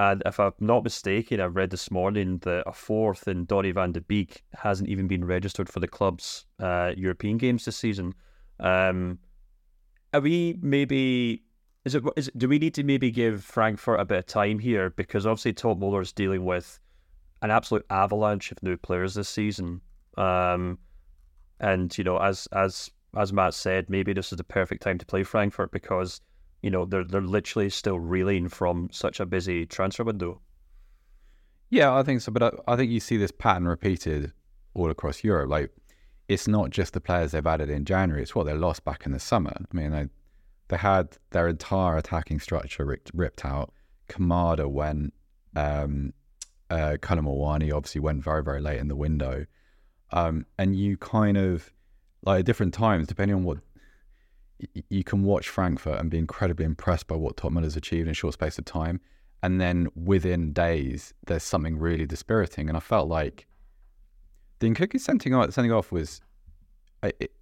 and 0.00 0.22
if 0.24 0.40
I'm 0.40 0.54
not 0.60 0.82
mistaken, 0.82 1.42
I 1.42 1.44
read 1.44 1.68
this 1.68 1.90
morning 1.90 2.38
that 2.38 2.64
a 2.66 2.72
fourth 2.72 3.28
in 3.28 3.44
Donny 3.44 3.70
van 3.70 3.92
de 3.92 4.00
Beek 4.00 4.42
hasn't 4.54 4.88
even 4.88 5.06
been 5.06 5.26
registered 5.26 5.68
for 5.68 5.78
the 5.78 5.86
club's 5.86 6.46
uh, 6.58 6.92
European 6.96 7.36
games 7.36 7.66
this 7.66 7.76
season. 7.76 8.14
Um, 8.60 9.18
are 10.14 10.22
we 10.22 10.56
maybe? 10.62 11.42
Is 11.84 11.94
it, 11.94 12.02
is 12.16 12.28
it? 12.28 12.38
Do 12.38 12.48
we 12.48 12.58
need 12.58 12.72
to 12.76 12.82
maybe 12.82 13.10
give 13.10 13.44
Frankfurt 13.44 14.00
a 14.00 14.06
bit 14.06 14.20
of 14.20 14.26
time 14.26 14.58
here 14.58 14.88
because 14.88 15.26
obviously 15.26 15.52
Toppmöller 15.52 16.00
is 16.00 16.14
dealing 16.14 16.46
with 16.46 16.80
an 17.42 17.50
absolute 17.50 17.84
avalanche 17.90 18.52
of 18.52 18.62
new 18.62 18.78
players 18.78 19.12
this 19.12 19.28
season. 19.28 19.82
Um, 20.16 20.78
and 21.60 21.96
you 21.98 22.04
know, 22.04 22.16
as 22.16 22.48
as 22.52 22.90
as 23.18 23.34
Matt 23.34 23.52
said, 23.52 23.90
maybe 23.90 24.14
this 24.14 24.32
is 24.32 24.38
the 24.38 24.44
perfect 24.44 24.82
time 24.82 24.96
to 24.96 25.04
play 25.04 25.24
Frankfurt 25.24 25.72
because 25.72 26.22
you 26.62 26.70
know 26.70 26.84
they're 26.84 27.04
they're 27.04 27.20
literally 27.20 27.70
still 27.70 27.98
reeling 27.98 28.48
from 28.48 28.88
such 28.92 29.20
a 29.20 29.26
busy 29.26 29.66
transfer 29.66 30.04
window. 30.04 30.40
Yeah, 31.70 31.94
I 31.94 32.02
think 32.02 32.20
so. 32.20 32.32
But 32.32 32.42
I, 32.42 32.72
I 32.72 32.76
think 32.76 32.90
you 32.90 33.00
see 33.00 33.16
this 33.16 33.30
pattern 33.30 33.66
repeated 33.66 34.32
all 34.74 34.90
across 34.90 35.24
Europe. 35.24 35.50
Like 35.50 35.70
it's 36.28 36.48
not 36.48 36.70
just 36.70 36.92
the 36.92 37.00
players 37.00 37.32
they've 37.32 37.46
added 37.46 37.70
in 37.70 37.84
January; 37.84 38.22
it's 38.22 38.34
what 38.34 38.46
they 38.46 38.54
lost 38.54 38.84
back 38.84 39.06
in 39.06 39.12
the 39.12 39.20
summer. 39.20 39.52
I 39.56 39.74
mean, 39.74 39.90
they 39.90 40.08
they 40.68 40.76
had 40.76 41.16
their 41.30 41.48
entire 41.48 41.96
attacking 41.96 42.40
structure 42.40 42.84
ripped, 42.84 43.10
ripped 43.14 43.44
out. 43.44 43.72
Kamada 44.08 44.70
went. 44.70 45.14
Um, 45.56 46.12
uh, 46.70 46.96
Kolo 47.02 47.74
obviously 47.74 48.00
went 48.00 48.22
very 48.22 48.42
very 48.42 48.60
late 48.60 48.78
in 48.78 48.88
the 48.88 48.96
window. 48.96 49.46
Um, 50.12 50.46
and 50.58 50.76
you 50.76 50.96
kind 50.96 51.36
of 51.36 51.72
like 52.22 52.40
at 52.40 52.44
different 52.44 52.74
times, 52.74 53.06
depending 53.06 53.36
on 53.36 53.44
what 53.44 53.58
you 54.88 55.04
can 55.04 55.22
watch 55.22 55.48
Frankfurt 55.48 55.98
and 55.98 56.10
be 56.10 56.18
incredibly 56.18 56.64
impressed 56.64 57.06
by 57.06 57.16
what 57.16 57.36
Todd 57.36 57.54
has 57.62 57.76
achieved 57.76 58.06
in 58.06 58.10
a 58.10 58.14
short 58.14 58.34
space 58.34 58.58
of 58.58 58.64
time, 58.64 59.00
and 59.42 59.60
then 59.60 59.88
within 59.94 60.52
days, 60.52 61.14
there's 61.26 61.42
something 61.42 61.78
really 61.78 62.06
dispiriting. 62.06 62.68
And 62.68 62.76
I 62.76 62.80
felt 62.80 63.08
like 63.08 63.46
the 64.58 64.70
Nkounkou 64.70 65.00
sending 65.00 65.34
off, 65.34 65.52
sending 65.52 65.72
off 65.72 65.90
was 65.90 66.20
it, 67.02 67.32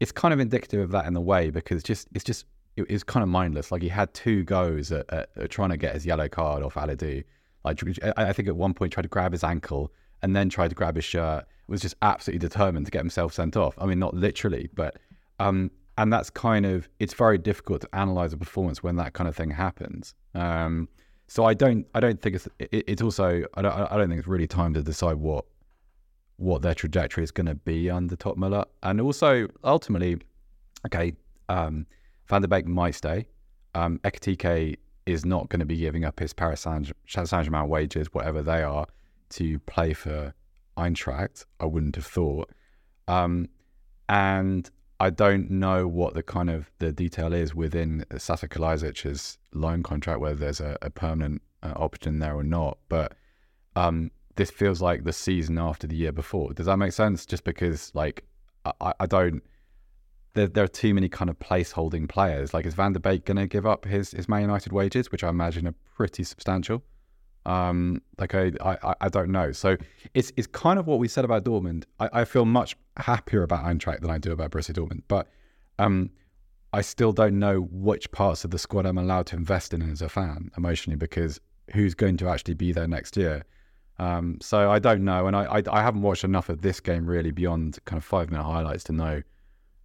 it's 0.00 0.12
kind 0.12 0.32
of 0.32 0.40
indicative 0.40 0.80
of 0.80 0.90
that 0.92 1.06
in 1.06 1.14
the 1.14 1.20
way 1.20 1.50
because 1.50 1.82
just 1.82 2.08
it's 2.14 2.24
just 2.24 2.46
it, 2.76 2.86
it's 2.88 3.02
kind 3.02 3.22
of 3.22 3.28
mindless. 3.28 3.70
Like 3.70 3.82
he 3.82 3.88
had 3.88 4.12
two 4.14 4.44
goes 4.44 4.92
at, 4.92 5.12
at, 5.12 5.28
at 5.36 5.50
trying 5.50 5.70
to 5.70 5.76
get 5.76 5.94
his 5.94 6.06
yellow 6.06 6.28
card 6.28 6.62
off 6.62 6.74
Alidou. 6.74 7.24
Like 7.64 7.82
I 8.16 8.32
think 8.32 8.48
at 8.48 8.56
one 8.56 8.72
point 8.72 8.92
tried 8.92 9.02
to 9.02 9.08
grab 9.08 9.32
his 9.32 9.44
ankle 9.44 9.92
and 10.22 10.34
then 10.34 10.48
tried 10.48 10.68
to 10.68 10.74
grab 10.74 10.96
his 10.96 11.04
shirt 11.04 11.44
was 11.66 11.82
just 11.82 11.96
absolutely 12.02 12.38
determined 12.38 12.86
to 12.86 12.90
get 12.90 13.00
himself 13.00 13.34
sent 13.34 13.56
off. 13.56 13.74
I 13.78 13.86
mean, 13.86 13.98
not 13.98 14.14
literally, 14.14 14.70
but 14.74 14.98
um, 15.38 15.70
and 15.98 16.12
that's 16.12 16.30
kind 16.30 16.64
of 16.64 16.88
it's 17.00 17.12
very 17.12 17.36
difficult 17.36 17.80
to 17.82 17.88
analyze 17.92 18.32
a 18.32 18.36
performance 18.36 18.82
when 18.82 18.96
that 18.96 19.12
kind 19.12 19.28
of 19.28 19.36
thing 19.36 19.50
happens. 19.50 20.14
Um, 20.34 20.88
so 21.26 21.44
I 21.44 21.54
don't 21.54 21.86
I 21.92 22.00
don't 22.00 22.22
think 22.22 22.36
it's 22.36 22.48
it, 22.60 22.84
it's 22.86 23.02
also 23.02 23.42
I 23.54 23.62
don't 23.62 23.72
I 23.72 23.96
don't 23.96 24.08
think 24.08 24.20
it's 24.20 24.28
really 24.28 24.46
time 24.46 24.72
to 24.74 24.82
decide 24.82 25.16
what 25.16 25.44
what 26.36 26.62
their 26.62 26.74
trajectory 26.74 27.24
is 27.24 27.32
going 27.32 27.48
to 27.48 27.56
be 27.56 27.90
under 27.90 28.14
Toppmöller, 28.14 28.64
and 28.84 29.00
also 29.00 29.48
ultimately, 29.64 30.18
okay, 30.86 31.12
um, 31.48 31.84
Van 32.28 32.42
de 32.42 32.48
Beek 32.48 32.64
might 32.64 32.94
stay. 32.94 33.26
Um, 33.74 33.98
Ekitike 34.04 34.76
is 35.04 35.24
not 35.24 35.48
going 35.48 35.58
to 35.58 35.66
be 35.66 35.76
giving 35.76 36.04
up 36.04 36.20
his 36.20 36.32
Paris 36.32 36.60
Saint 36.60 36.92
Germain 37.06 37.68
wages, 37.68 38.14
whatever 38.14 38.40
they 38.40 38.62
are, 38.62 38.86
to 39.30 39.58
play 39.60 39.94
for 39.94 40.32
Eintracht. 40.76 41.44
I 41.58 41.64
wouldn't 41.64 41.96
have 41.96 42.06
thought. 42.06 42.50
Um, 43.08 43.48
and 44.08 44.70
I 45.00 45.10
don't 45.10 45.50
know 45.50 45.86
what 45.86 46.14
the 46.14 46.22
kind 46.22 46.50
of 46.50 46.70
the 46.80 46.90
detail 46.92 47.32
is 47.32 47.54
within 47.54 48.04
Sasa 48.16 48.48
Kalajdzic's 48.48 49.38
loan 49.54 49.82
contract, 49.82 50.20
whether 50.20 50.34
there's 50.34 50.60
a, 50.60 50.76
a 50.82 50.90
permanent 50.90 51.42
uh, 51.62 51.72
option 51.76 52.18
there 52.18 52.34
or 52.34 52.42
not. 52.42 52.78
But 52.88 53.14
um, 53.76 54.10
this 54.34 54.50
feels 54.50 54.82
like 54.82 55.04
the 55.04 55.12
season 55.12 55.56
after 55.58 55.86
the 55.86 55.94
year 55.94 56.10
before. 56.12 56.52
Does 56.52 56.66
that 56.66 56.78
make 56.78 56.92
sense? 56.92 57.26
Just 57.26 57.44
because, 57.44 57.92
like, 57.94 58.24
I, 58.80 58.92
I 58.98 59.06
don't. 59.06 59.42
There, 60.34 60.48
there 60.48 60.64
are 60.64 60.68
too 60.68 60.94
many 60.94 61.08
kind 61.08 61.30
of 61.30 61.38
placeholding 61.38 62.08
players. 62.08 62.52
Like, 62.52 62.66
is 62.66 62.74
Van 62.74 62.92
de 62.92 63.00
Beek 63.00 63.24
going 63.24 63.36
to 63.36 63.46
give 63.46 63.66
up 63.66 63.84
his 63.84 64.10
his 64.10 64.28
Man 64.28 64.42
United 64.42 64.72
wages, 64.72 65.12
which 65.12 65.22
I 65.22 65.28
imagine 65.28 65.68
are 65.68 65.74
pretty 65.94 66.24
substantial? 66.24 66.82
Um, 67.48 68.02
like 68.18 68.34
I, 68.34 68.52
I, 68.60 68.94
I 69.00 69.08
don't 69.08 69.30
know. 69.30 69.52
So 69.52 69.76
it's 70.12 70.32
it's 70.36 70.46
kind 70.46 70.78
of 70.78 70.86
what 70.86 70.98
we 70.98 71.08
said 71.08 71.24
about 71.24 71.44
Dortmund. 71.44 71.84
I, 71.98 72.20
I 72.20 72.24
feel 72.24 72.44
much 72.44 72.76
happier 72.98 73.42
about 73.42 73.64
Eintracht 73.64 74.00
than 74.00 74.10
I 74.10 74.18
do 74.18 74.32
about 74.32 74.50
Borussia 74.50 74.74
Dortmund, 74.74 75.02
but 75.08 75.28
um, 75.78 76.10
I 76.74 76.82
still 76.82 77.12
don't 77.12 77.38
know 77.38 77.68
which 77.70 78.10
parts 78.10 78.44
of 78.44 78.50
the 78.50 78.58
squad 78.58 78.84
I'm 78.84 78.98
allowed 78.98 79.26
to 79.28 79.36
invest 79.36 79.72
in 79.72 79.80
as 79.90 80.02
a 80.02 80.10
fan 80.10 80.50
emotionally 80.58 80.96
because 80.96 81.40
who's 81.72 81.94
going 81.94 82.18
to 82.18 82.28
actually 82.28 82.54
be 82.54 82.72
there 82.72 82.86
next 82.86 83.16
year. 83.16 83.44
Um, 83.98 84.38
so 84.42 84.70
I 84.70 84.78
don't 84.78 85.04
know, 85.04 85.26
and 85.26 85.34
I, 85.34 85.44
I, 85.44 85.62
I 85.72 85.82
haven't 85.82 86.02
watched 86.02 86.24
enough 86.24 86.50
of 86.50 86.60
this 86.60 86.80
game 86.80 87.06
really 87.06 87.30
beyond 87.30 87.78
kind 87.86 87.96
of 87.96 88.04
five 88.04 88.30
minute 88.30 88.44
highlights 88.44 88.84
to 88.84 88.92
know 88.92 89.22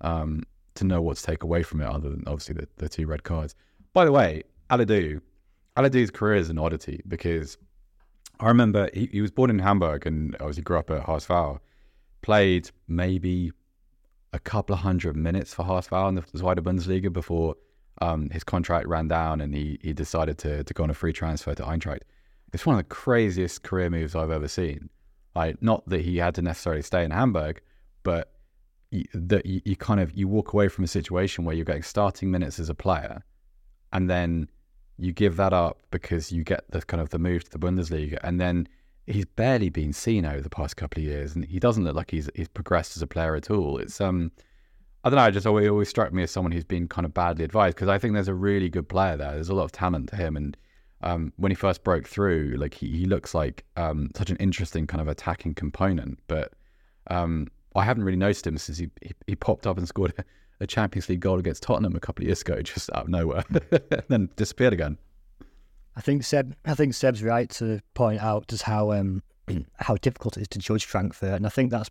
um, 0.01 0.43
to 0.75 0.83
know 0.83 1.01
what 1.01 1.17
to 1.17 1.23
take 1.23 1.43
away 1.43 1.63
from 1.63 1.79
it, 1.81 1.87
other 1.87 2.09
than 2.09 2.23
obviously 2.27 2.55
the, 2.55 2.67
the 2.75 2.89
two 2.89 3.07
red 3.07 3.23
cards. 3.23 3.55
By 3.93 4.05
the 4.05 4.11
way, 4.11 4.43
Alidou, 4.69 5.21
Alidou's 5.77 6.11
career 6.11 6.35
is 6.35 6.49
an 6.49 6.59
oddity 6.59 7.01
because 7.07 7.57
I 8.39 8.47
remember 8.47 8.89
he, 8.93 9.09
he 9.11 9.21
was 9.21 9.31
born 9.31 9.49
in 9.49 9.59
Hamburg 9.59 10.05
and 10.05 10.35
obviously 10.35 10.63
grew 10.63 10.77
up 10.77 10.91
at 10.91 11.03
HSV, 11.03 11.59
played 12.21 12.69
maybe 12.87 13.51
a 14.33 14.39
couple 14.39 14.73
of 14.73 14.81
hundred 14.81 15.15
minutes 15.15 15.53
for 15.53 15.63
HSV 15.63 16.09
in 16.09 16.15
the 16.15 16.21
Zweite 16.21 16.59
Bundesliga 16.59 17.11
before 17.11 17.55
um, 18.01 18.29
his 18.31 18.43
contract 18.43 18.87
ran 18.87 19.07
down 19.07 19.41
and 19.41 19.53
he, 19.53 19.79
he 19.81 19.93
decided 19.93 20.37
to, 20.39 20.63
to 20.63 20.73
go 20.73 20.83
on 20.83 20.89
a 20.89 20.93
free 20.93 21.13
transfer 21.13 21.53
to 21.55 21.63
Eintracht. 21.63 22.01
It's 22.51 22.65
one 22.65 22.75
of 22.75 22.79
the 22.79 22.95
craziest 22.95 23.63
career 23.63 23.89
moves 23.89 24.15
I've 24.15 24.31
ever 24.31 24.47
seen. 24.47 24.89
Like, 25.35 25.61
not 25.61 25.87
that 25.89 26.01
he 26.01 26.17
had 26.17 26.35
to 26.35 26.43
necessarily 26.43 26.83
stay 26.83 27.03
in 27.03 27.11
Hamburg, 27.11 27.61
but 28.03 28.33
that 29.13 29.45
you, 29.45 29.61
you 29.65 29.75
kind 29.75 29.99
of 29.99 30.15
you 30.15 30.27
walk 30.27 30.53
away 30.53 30.67
from 30.67 30.83
a 30.83 30.87
situation 30.87 31.45
where 31.45 31.55
you're 31.55 31.65
getting 31.65 31.81
starting 31.81 32.29
minutes 32.29 32.59
as 32.59 32.69
a 32.69 32.75
player, 32.75 33.23
and 33.91 34.07
then 34.07 34.47
you 34.97 35.11
give 35.13 35.37
that 35.37 35.53
up 35.53 35.79
because 35.91 36.31
you 36.31 36.43
get 36.43 36.65
the 36.69 36.81
kind 36.81 37.01
of 37.01 37.09
the 37.09 37.19
move 37.19 37.43
to 37.45 37.51
the 37.51 37.59
Bundesliga, 37.59 38.17
and 38.23 38.39
then 38.39 38.67
he's 39.07 39.25
barely 39.25 39.69
been 39.69 39.93
seen 39.93 40.25
over 40.25 40.41
the 40.41 40.49
past 40.49 40.77
couple 40.77 41.01
of 41.01 41.07
years, 41.07 41.35
and 41.35 41.45
he 41.45 41.59
doesn't 41.59 41.83
look 41.83 41.95
like 41.95 42.11
he's 42.11 42.29
he's 42.35 42.47
progressed 42.47 42.95
as 42.97 43.01
a 43.03 43.07
player 43.07 43.35
at 43.35 43.49
all. 43.51 43.77
It's 43.77 43.99
um, 44.01 44.31
I 45.03 45.09
don't 45.09 45.17
know, 45.17 45.31
just 45.31 45.45
always, 45.47 45.67
always 45.69 45.89
struck 45.89 46.13
me 46.13 46.23
as 46.23 46.31
someone 46.31 46.51
who's 46.53 46.63
been 46.63 46.87
kind 46.87 47.05
of 47.05 47.13
badly 47.13 47.43
advised 47.43 47.75
because 47.75 47.89
I 47.89 47.97
think 47.99 48.13
there's 48.13 48.29
a 48.29 48.33
really 48.33 48.69
good 48.69 48.87
player 48.87 49.17
there. 49.17 49.33
There's 49.33 49.49
a 49.49 49.55
lot 49.55 49.65
of 49.65 49.71
talent 49.71 50.09
to 50.09 50.15
him, 50.15 50.37
and 50.37 50.57
um, 51.01 51.33
when 51.37 51.51
he 51.51 51.55
first 51.55 51.83
broke 51.83 52.07
through, 52.07 52.55
like 52.57 52.73
he, 52.73 52.89
he 52.89 53.05
looks 53.05 53.33
like 53.35 53.65
um, 53.77 54.09
such 54.15 54.29
an 54.29 54.37
interesting 54.37 54.87
kind 54.87 55.01
of 55.01 55.07
attacking 55.07 55.55
component, 55.55 56.19
but 56.27 56.53
Um, 57.09 57.47
I 57.75 57.83
haven't 57.83 58.03
really 58.05 58.17
noticed 58.17 58.47
him 58.47 58.57
since 58.57 58.77
he 58.77 58.89
he, 59.01 59.13
he 59.27 59.35
popped 59.35 59.67
up 59.67 59.77
and 59.77 59.87
scored 59.93 60.13
a, 60.59 60.67
Champions 60.67 61.09
League 61.09 61.19
goal 61.19 61.39
against 61.39 61.63
Tottenham 61.63 61.95
a 61.95 61.99
couple 61.99 62.23
of 62.23 62.27
years 62.27 62.41
ago, 62.41 62.61
just 62.61 62.89
out 62.93 63.03
of 63.03 63.09
nowhere, 63.09 63.43
and 63.49 64.03
then 64.07 64.29
disappeared 64.35 64.73
again. 64.73 64.97
I 65.95 66.01
think 66.01 66.23
Seb. 66.23 66.55
I 66.65 66.73
think 66.73 66.93
Seb's 66.93 67.23
right 67.23 67.49
to 67.51 67.79
point 67.93 68.21
out 68.21 68.47
just 68.47 68.63
how 68.63 68.91
um, 68.91 69.21
how 69.77 69.95
difficult 69.95 70.37
it 70.37 70.41
is 70.41 70.47
to 70.49 70.59
judge 70.59 70.85
Frankfurt, 70.85 71.33
and 71.33 71.45
I 71.45 71.49
think 71.49 71.71
that's 71.71 71.89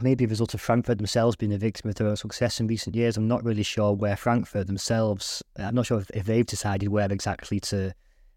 maybe 0.00 0.24
a 0.24 0.28
result 0.28 0.54
of 0.54 0.60
Frankfurt 0.60 0.98
themselves 0.98 1.36
being 1.36 1.52
a 1.52 1.58
victim 1.58 1.90
of 1.90 1.96
their 1.96 2.06
own 2.06 2.16
success 2.16 2.60
in 2.60 2.66
recent 2.66 2.94
years. 2.94 3.16
I'm 3.16 3.28
not 3.28 3.44
really 3.44 3.62
sure 3.62 3.92
where 3.92 4.16
Frankfurt 4.16 4.66
themselves. 4.66 5.42
I'm 5.56 5.74
not 5.74 5.86
sure 5.86 6.00
if, 6.00 6.10
if 6.10 6.26
they've 6.26 6.46
decided 6.46 6.88
where 6.88 7.10
exactly 7.10 7.58
to 7.60 7.92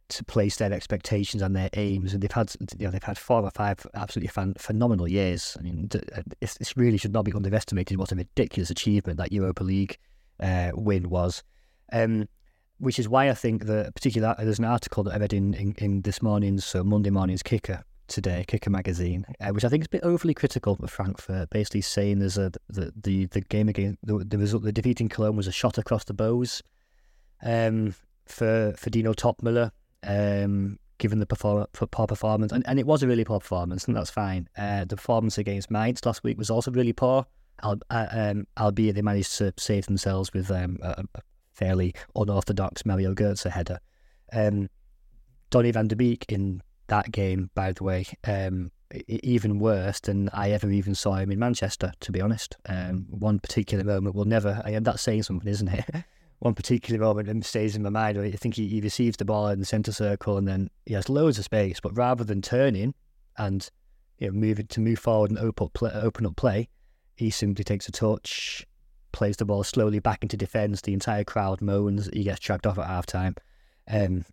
to 0.10 0.24
place 0.24 0.58
their 0.58 0.72
expectations 0.72 1.42
and 1.42 1.56
their 1.56 1.70
aims. 1.74 2.14
And 2.14 2.22
they've 2.22 2.32
had 2.32 2.54
you 2.78 2.86
know 2.86 2.92
they've 2.92 3.04
had 3.04 3.18
four 3.18 3.42
or 3.42 3.52
five 3.52 3.86
absolutely 3.94 4.30
fan, 4.30 4.54
phenomenal 4.58 5.08
years. 5.08 5.56
I 5.60 5.64
mean, 5.64 5.90
this 6.40 6.78
really 6.78 6.98
should 6.98 7.14
not 7.14 7.26
be 7.26 7.34
underestimated. 7.34 7.98
What 7.98 8.12
a 8.12 8.16
ridiculous 8.16 8.70
achievement 8.70 9.18
that 9.18 9.32
Europa 9.32 9.64
League 9.64 9.98
uh, 10.40 10.72
win 10.74 11.10
was. 11.10 11.44
Um, 11.92 12.28
which 12.78 13.00
is 13.00 13.08
why 13.08 13.30
I 13.30 13.34
think 13.34 13.66
that 13.66 13.96
particularly 13.96 14.36
there's 14.44 14.60
an 14.60 14.66
article 14.66 15.04
that 15.04 15.14
I 15.14 15.18
read 15.18 15.32
in, 15.34 15.54
in, 15.54 15.74
in 15.78 16.02
this 16.02 16.22
morning's 16.22 16.66
so 16.66 16.84
Monday 16.84 17.10
morning's 17.10 17.42
kicker 17.42 17.84
today, 18.08 18.46
Kicker 18.48 18.70
magazine, 18.70 19.26
uh, 19.40 19.50
which 19.50 19.66
I 19.66 19.70
think 19.70 19.82
is 19.84 19.88
a 19.88 19.90
bit 19.90 20.04
overly 20.04 20.34
critical 20.34 20.78
of 20.82 20.92
Frankfurt, 20.92 21.50
basically 21.50 21.82
saying 21.82 22.20
there's 22.20 22.38
a 22.38 22.52
the 22.70 22.92
the, 22.96 23.26
the 23.28 23.42
game 23.42 23.70
again 23.70 23.98
the, 24.04 24.20
the 24.20 24.38
result 24.38 24.64
the 24.64 24.72
defeating 24.72 25.10
Cologne 25.10 25.36
was 25.36 25.48
a 25.48 25.52
shot 25.52 25.78
across 25.78 26.04
the 26.04 26.14
bows 26.14 26.62
um, 27.44 27.96
for 28.26 28.74
for 28.78 28.90
Dino 28.90 29.14
Toppmöller, 29.14 29.72
um, 30.04 30.80
given 30.98 31.20
the 31.20 31.26
perform- 31.26 31.68
poor 31.74 32.08
performance, 32.08 32.52
and, 32.52 32.68
and 32.68 32.80
it 32.80 32.86
was 32.86 33.04
a 33.04 33.08
really 33.08 33.26
poor 33.26 33.40
performance, 33.40 33.86
and 33.86 33.96
that's 33.96 34.10
fine. 34.10 34.50
Uh, 34.58 34.86
the 34.86 34.96
performance 34.96 35.38
against 35.38 35.72
Mainz 35.72 36.06
last 36.06 36.24
week 36.24 36.38
was 36.38 36.50
also 36.50 36.72
really 36.72 36.94
poor, 36.94 37.26
uh, 37.64 37.76
um, 37.90 38.48
albeit 38.58 38.96
they 38.96 39.02
managed 39.02 39.38
to 39.38 39.54
save 39.58 39.86
themselves 39.86 40.34
with 40.34 40.52
um, 40.52 40.78
a, 40.82 41.04
fairly 41.54 41.94
unorthodox 42.16 42.86
Mario 42.86 43.14
Götze 43.14 43.50
header. 43.50 43.80
Um, 44.34 44.70
Donny 45.50 45.72
van 45.72 45.88
de 45.88 45.96
Beek 45.96 46.26
in 46.28 46.62
that 46.88 47.12
game, 47.12 47.50
by 47.56 47.72
the 47.72 47.84
way, 47.84 48.06
um, 48.26 48.72
even 49.08 49.60
worse 49.60 50.00
than 50.00 50.30
I 50.30 50.52
ever 50.52 50.70
even 50.70 50.96
saw 50.96 51.16
him 51.16 51.32
in 51.32 51.40
Manchester, 51.40 51.92
to 52.02 52.12
be 52.12 52.22
honest. 52.22 52.58
Um, 52.68 53.08
one 53.10 53.40
particular 53.40 53.84
moment 53.84 54.16
will 54.16 54.26
never, 54.26 54.62
I 54.66 54.72
am 54.72 54.84
that 54.84 55.00
saying 55.00 55.24
something, 55.24 55.48
isn't 55.48 55.68
it? 55.68 55.86
one 56.46 56.54
particular 56.54 57.04
moment 57.04 57.44
stays 57.44 57.76
in 57.76 57.82
my 57.82 57.90
mind. 57.90 58.20
I 58.20 58.30
think 58.30 58.54
he, 58.54 58.68
he 58.68 58.80
receives 58.80 59.18
the 59.18 59.26
ball 59.26 59.48
in 59.48 59.60
the 59.60 59.66
centre 59.66 59.92
circle 59.92 60.38
and 60.38 60.48
then 60.48 60.70
he 60.86 60.94
has 60.94 61.10
loads 61.10 61.40
of 61.40 61.46
space, 61.46 61.80
but 61.80 61.98
rather 61.98 62.24
than 62.24 62.44
turning 62.44 62.94
and 63.36 63.68
you 64.20 64.28
know, 64.28 64.34
move 64.34 64.60
it 64.60 64.70
to 64.70 64.80
move 64.80 65.00
forward 65.00 65.32
and 65.32 65.40
open 65.40 65.66
up 65.66 65.74
play, 65.74 65.92
open 65.92 66.24
up 66.28 66.36
play, 66.36 66.70
he 67.16 67.32
simply 67.32 67.64
takes 67.64 67.90
a 67.90 67.92
touch, 67.92 68.64
plays 69.12 69.38
the 69.38 69.46
ball 69.46 69.64
slowly 69.64 69.98
back 69.98 70.22
into 70.22 70.38
defence. 70.38 70.82
The 70.82 70.94
entire 70.94 71.24
crowd 71.24 71.62
moans. 71.62 72.12
He 72.14 72.24
gets 72.24 72.42
dragged 72.42 72.68
off 72.68 72.78
at 72.78 72.86
half 72.86 73.08
time. 73.08 73.36
Um, 73.90 74.24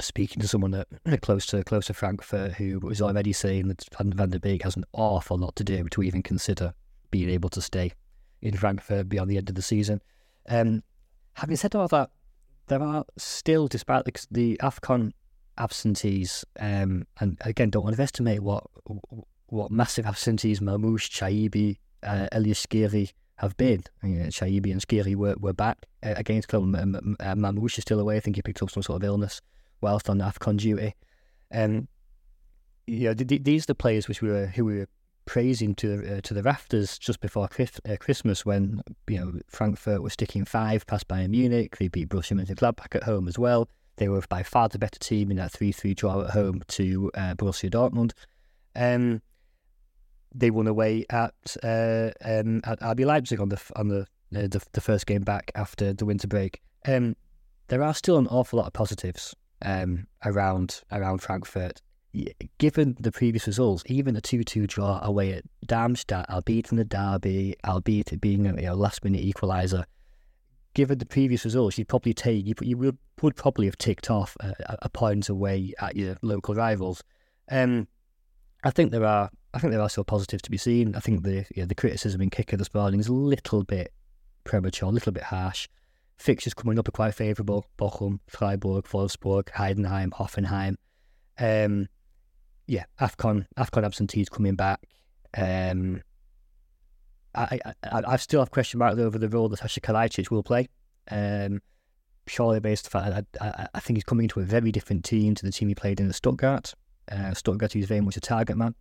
speaking 0.00 0.40
to 0.40 0.48
someone 0.48 0.72
that 0.72 0.88
close 1.22 1.46
to 1.46 1.62
close 1.62 1.86
to 1.86 1.94
Frankfurt 1.94 2.54
who 2.54 2.80
was 2.80 3.00
already 3.00 3.32
saying 3.32 3.68
that 3.68 3.86
Van, 3.96 4.12
Van 4.12 4.30
de 4.30 4.40
Beek 4.40 4.64
has 4.64 4.74
an 4.74 4.84
awful 4.94 5.38
lot 5.38 5.54
to 5.54 5.64
do 5.64 5.88
to 5.90 6.02
even 6.02 6.24
consider 6.24 6.74
being 7.12 7.30
able 7.30 7.50
to 7.50 7.62
stay 7.62 7.92
in 8.42 8.56
Frankfurt 8.56 9.08
beyond 9.08 9.30
the 9.30 9.38
end 9.38 9.48
of 9.48 9.54
the 9.54 9.62
season. 9.62 10.02
Um, 10.48 10.82
having 11.36 11.56
said 11.56 11.74
all 11.74 11.88
that, 11.88 12.10
there 12.66 12.82
are 12.82 13.04
still, 13.16 13.68
despite 13.68 14.04
the, 14.04 14.26
the 14.30 14.60
AFCON 14.62 15.12
absentees, 15.58 16.44
um, 16.58 17.06
and 17.20 17.38
again, 17.42 17.70
don't 17.70 17.86
underestimate 17.86 18.42
what 18.42 18.64
what 19.48 19.70
massive 19.70 20.06
absentees 20.06 20.58
Marmoush, 20.58 21.08
Chaibi, 21.08 21.76
uh, 22.02 22.26
Ellyes 22.32 22.66
Skhiri 22.66 23.12
have 23.36 23.56
been. 23.56 23.84
You 24.02 24.08
know, 24.08 24.26
Chaibi 24.26 24.72
and 24.72 24.80
Skhiri 24.80 25.14
were, 25.14 25.36
were 25.38 25.52
back 25.52 25.86
uh, 26.02 26.14
against 26.16 26.48
Club. 26.48 26.64
Marmoush 26.64 27.78
is 27.78 27.82
still 27.82 28.00
away. 28.00 28.16
I 28.16 28.20
think 28.20 28.36
he 28.36 28.42
picked 28.42 28.62
up 28.62 28.70
some 28.70 28.82
sort 28.82 29.02
of 29.02 29.06
illness 29.06 29.40
whilst 29.80 30.10
on 30.10 30.18
AFCON 30.18 30.56
duty. 30.56 30.94
Um, 31.52 31.86
know, 32.88 33.14
these 33.14 33.64
are 33.64 33.66
the 33.66 33.74
players 33.74 34.08
which 34.08 34.20
we 34.20 34.28
were 34.28 34.46
who 34.46 34.64
we 34.64 34.78
were 34.78 34.88
praising 35.26 35.74
to 35.74 36.16
uh, 36.16 36.20
to 36.22 36.32
the 36.32 36.42
rafters 36.42 36.98
just 36.98 37.20
before 37.20 37.48
uh, 37.58 37.96
Christmas 37.98 38.46
when 38.46 38.80
you 39.08 39.18
know 39.18 39.40
Frankfurt 39.48 40.02
was 40.02 40.14
sticking 40.14 40.44
five 40.44 40.86
past 40.86 41.06
Bayern 41.08 41.30
Munich. 41.30 41.76
They 41.76 41.88
beat 41.88 42.08
Borussia 42.08 42.40
Mönchengladbach 42.40 42.94
at 42.94 43.02
home 43.02 43.28
as 43.28 43.38
well. 43.38 43.68
They 43.96 44.08
were 44.08 44.22
by 44.28 44.42
far 44.42 44.68
the 44.68 44.78
better 44.78 44.98
team 44.98 45.30
in 45.30 45.36
that 45.38 45.52
three-three 45.52 45.94
draw 45.94 46.22
at 46.22 46.30
home 46.30 46.62
to 46.68 47.10
uh, 47.14 47.34
Borussia 47.34 47.70
Dortmund. 47.70 48.12
Um, 48.74 49.22
they 50.34 50.50
won 50.50 50.66
away 50.66 51.04
at 51.10 51.34
uh, 51.62 52.10
um, 52.24 52.60
at 52.64 52.80
RB 52.80 53.04
Leipzig 53.04 53.40
on 53.40 53.48
the 53.48 53.60
on 53.74 53.88
the, 53.88 54.00
uh, 54.00 54.48
the, 54.48 54.62
the 54.72 54.80
first 54.80 55.06
game 55.06 55.22
back 55.22 55.50
after 55.54 55.92
the 55.92 56.06
winter 56.06 56.28
break. 56.28 56.60
Um, 56.86 57.16
there 57.68 57.82
are 57.82 57.94
still 57.94 58.18
an 58.18 58.28
awful 58.28 58.58
lot 58.58 58.66
of 58.66 58.72
positives 58.72 59.34
um, 59.62 60.06
around 60.24 60.82
around 60.92 61.22
Frankfurt. 61.22 61.82
Given 62.58 62.96
the 62.98 63.12
previous 63.12 63.46
results, 63.46 63.82
even 63.86 64.16
a 64.16 64.20
two-two 64.20 64.66
draw 64.66 65.00
away 65.02 65.32
at 65.32 65.44
Darmstadt, 65.66 66.28
albeit 66.30 66.70
in 66.70 66.78
the 66.78 66.84
derby, 66.84 67.56
albeit 67.66 68.12
it 68.12 68.20
being 68.20 68.46
a 68.46 68.54
you 68.54 68.62
know, 68.62 68.74
last-minute 68.74 69.24
equaliser, 69.24 69.84
given 70.74 70.98
the 70.98 71.06
previous 71.06 71.44
results, 71.44 71.78
you'd 71.78 71.88
probably 71.88 72.14
take 72.14 72.46
you, 72.46 72.54
you 72.60 72.76
would, 72.76 72.98
would 73.22 73.36
probably 73.36 73.66
have 73.66 73.78
ticked 73.78 74.10
off 74.10 74.36
a, 74.40 74.54
a 74.82 74.88
point 74.88 75.28
away 75.28 75.72
at 75.80 75.96
your 75.96 76.16
local 76.22 76.54
rivals. 76.54 77.02
Um, 77.50 77.88
I 78.64 78.70
think 78.70 78.90
there 78.90 79.04
are 79.04 79.30
I 79.56 79.58
think 79.58 79.72
there 79.72 79.80
are 79.80 79.88
still 79.88 80.04
positives 80.04 80.42
to 80.42 80.50
be 80.50 80.58
seen. 80.58 80.94
I 80.94 81.00
think 81.00 81.22
the 81.22 81.46
yeah, 81.54 81.64
the 81.64 81.74
criticism 81.74 82.20
in 82.20 82.28
kicker 82.28 82.58
this 82.58 82.74
morning 82.74 83.00
is 83.00 83.08
a 83.08 83.14
little 83.14 83.64
bit 83.64 83.90
premature, 84.44 84.90
a 84.90 84.92
little 84.92 85.12
bit 85.12 85.22
harsh. 85.22 85.66
Fixtures 86.18 86.52
coming 86.52 86.78
up 86.78 86.88
are 86.88 86.92
quite 86.92 87.14
favourable. 87.14 87.64
Bochum, 87.78 88.20
Freiburg, 88.26 88.84
Wolfsburg, 88.84 89.44
Heidenheim, 89.52 90.10
Hoffenheim. 90.10 90.76
Um, 91.38 91.88
yeah, 92.66 92.84
AFCON, 93.00 93.46
AFCON 93.56 93.84
absentees 93.84 94.28
coming 94.28 94.54
back. 94.54 94.80
Um, 95.36 96.02
I, 97.34 97.60
I, 97.82 98.02
I 98.06 98.16
still 98.16 98.40
have 98.40 98.50
question 98.50 98.78
marks 98.78 98.98
over 98.98 99.18
the 99.18 99.28
role 99.28 99.48
that 99.48 99.58
Sasha 99.58 99.80
will 100.30 100.42
play. 100.42 100.68
Um, 101.10 101.60
purely 102.24 102.60
based 102.60 102.92
on 102.92 103.04
the 103.04 103.12
fact 103.12 103.26
I, 103.40 103.46
I, 103.46 103.68
I, 103.74 103.80
think 103.80 103.96
he's 103.96 104.04
coming 104.04 104.24
into 104.24 104.40
a 104.40 104.44
very 104.44 104.72
different 104.72 105.04
team 105.04 105.36
to 105.36 105.44
the 105.44 105.52
team 105.52 105.68
he 105.68 105.74
played 105.74 106.00
in 106.00 106.08
at 106.08 106.14
Stuttgart. 106.14 106.74
Uh, 107.10 107.32
Stuttgart, 107.34 107.72
he's 107.72 107.86
very 107.86 108.00
much 108.00 108.16
a 108.16 108.20
target 108.20 108.56
man, 108.56 108.74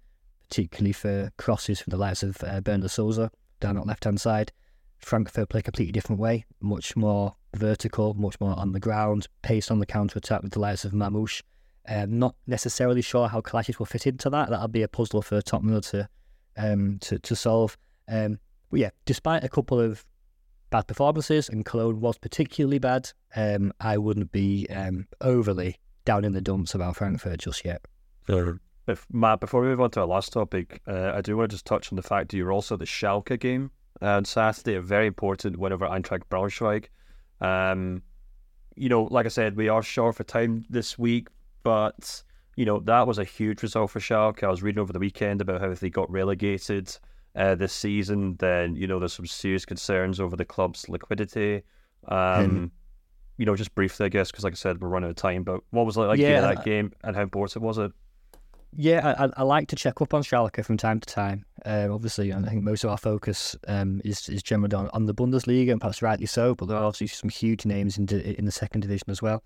particularly 0.49 0.93
for 0.93 1.31
crosses 1.37 1.79
from 1.79 1.91
the 1.91 1.97
likes 1.97 2.23
of 2.23 2.37
uh, 2.43 2.61
Borna 2.61 2.89
Sosa 2.89 3.29
down 3.59 3.77
on 3.77 3.87
left 3.87 4.05
hand 4.05 4.19
side. 4.19 4.51
Frankfurt 4.97 5.49
play 5.49 5.59
a 5.59 5.63
completely 5.63 5.91
different 5.91 6.19
way, 6.19 6.45
much 6.59 6.95
more 6.95 7.35
vertical, 7.55 8.15
much 8.15 8.39
more 8.39 8.57
on 8.57 8.71
the 8.71 8.79
ground, 8.79 9.27
pace 9.43 9.69
on 9.69 9.79
the 9.79 9.85
counter 9.85 10.17
attack 10.17 10.41
with 10.41 10.53
the 10.53 10.59
likes 10.59 10.83
of 10.83 10.93
Marmoush. 10.93 11.43
Um, 11.87 12.17
not 12.17 12.35
necessarily 12.47 13.01
sure 13.01 13.27
how 13.27 13.41
Kalajdzic 13.41 13.79
will 13.79 13.85
fit 13.85 14.07
into 14.07 14.29
that. 14.29 14.49
That'll 14.49 14.67
be 14.67 14.83
a 14.83 14.87
puzzle 14.87 15.21
for 15.21 15.41
Toppmöller 15.41 15.87
to 15.91 16.09
um, 16.57 16.97
to, 17.01 17.19
to 17.19 17.35
solve. 17.35 17.77
Um, 18.07 18.39
but 18.69 18.79
yeah, 18.79 18.89
despite 19.05 19.43
a 19.43 19.49
couple 19.49 19.79
of 19.79 20.05
bad 20.69 20.87
performances, 20.87 21.49
and 21.49 21.65
Cologne 21.65 21.99
was 21.99 22.17
particularly 22.17 22.79
bad, 22.79 23.11
um, 23.35 23.71
I 23.79 23.97
wouldn't 23.97 24.31
be 24.31 24.67
um, 24.69 25.07
overly 25.21 25.77
down 26.05 26.25
in 26.25 26.33
the 26.33 26.41
dumps 26.41 26.75
about 26.75 26.95
Frankfurt 26.95 27.39
just 27.39 27.65
yet. 27.65 27.81
If 28.87 29.05
Matt, 29.11 29.39
before 29.39 29.61
we 29.61 29.67
move 29.67 29.81
on 29.81 29.91
to 29.91 30.01
our 30.01 30.05
last 30.05 30.31
topic, 30.33 30.81
uh, 30.87 31.11
I 31.15 31.21
do 31.21 31.37
want 31.37 31.49
to 31.49 31.55
just 31.55 31.65
touch 31.65 31.91
on 31.91 31.95
the 31.95 32.03
fact 32.03 32.29
that 32.29 32.37
you're 32.37 32.51
also 32.51 32.77
the 32.77 32.85
Schalke 32.85 33.39
game 33.39 33.71
on 34.01 34.25
Saturday, 34.25 34.75
a 34.75 34.81
very 34.81 35.07
important 35.07 35.57
win 35.57 35.73
over 35.73 35.87
Eintracht 35.87 36.23
Braunschweig. 36.29 36.85
Um, 37.41 38.03
you 38.75 38.89
know, 38.89 39.03
like 39.05 39.25
I 39.25 39.29
said, 39.29 39.55
we 39.55 39.69
are 39.69 39.81
short 39.81 40.15
for 40.15 40.23
time 40.23 40.65
this 40.69 40.99
week, 40.99 41.29
but 41.65 42.23
you 42.55 42.63
know 42.63 42.79
that 42.81 43.05
was 43.07 43.17
a 43.17 43.25
huge 43.25 43.61
result 43.63 43.91
for 43.91 43.99
Schalke. 43.99 44.43
I 44.43 44.47
was 44.47 44.63
reading 44.63 44.79
over 44.79 44.93
the 44.93 44.99
weekend 44.99 45.41
about 45.41 45.59
how 45.59 45.71
if 45.71 45.81
they 45.81 45.89
got 45.89 46.09
relegated 46.09 46.95
uh, 47.35 47.55
this 47.55 47.73
season, 47.73 48.37
then 48.37 48.75
you 48.75 48.87
know 48.87 48.99
there's 48.99 49.13
some 49.13 49.25
serious 49.25 49.65
concerns 49.65 50.21
over 50.21 50.37
the 50.37 50.45
club's 50.45 50.87
liquidity. 50.87 51.63
Um. 52.07 52.71
You 53.37 53.45
know, 53.45 53.57
just 53.57 53.75
briefly, 53.75 54.05
I 54.05 54.07
guess, 54.07 54.31
because 54.31 54.45
like 54.45 54.53
I 54.53 54.55
said, 54.55 54.81
we're 54.81 54.87
running 54.87 55.07
out 55.07 55.09
of 55.09 55.15
time. 55.17 55.43
But 55.43 55.59
what 55.71 55.85
was 55.85 55.97
it 55.97 55.99
like 55.99 56.19
yeah, 56.19 56.39
that 56.39 56.63
game, 56.63 56.93
and 57.03 57.17
how 57.17 57.21
important 57.21 57.65
was 57.65 57.77
it? 57.77 57.91
Yeah, 58.77 59.13
I, 59.17 59.41
I, 59.41 59.43
like 59.43 59.67
to 59.69 59.75
check 59.75 60.01
up 60.01 60.13
on 60.13 60.23
Schalke 60.23 60.63
from 60.63 60.77
time 60.77 61.01
to 61.01 61.13
time. 61.13 61.45
Um, 61.65 61.91
obviously, 61.91 62.31
I 62.31 62.41
think 62.43 62.63
most 62.63 62.85
of 62.85 62.91
our 62.91 62.97
focus 62.97 63.53
um, 63.67 64.01
is 64.05 64.29
is 64.29 64.41
generally 64.41 64.73
on, 64.73 64.89
on 64.93 65.05
the 65.05 65.13
Bundesliga, 65.13 65.73
and 65.73 65.81
perhaps 65.81 66.01
rightly 66.01 66.27
so. 66.27 66.55
But 66.55 66.67
there 66.67 66.77
are 66.77 66.85
obviously 66.85 67.07
some 67.07 67.29
huge 67.29 67.65
names 67.65 67.97
in 67.97 68.07
in 68.07 68.45
the 68.45 68.53
second 68.53 68.79
division 68.81 69.09
as 69.09 69.21
well. 69.21 69.43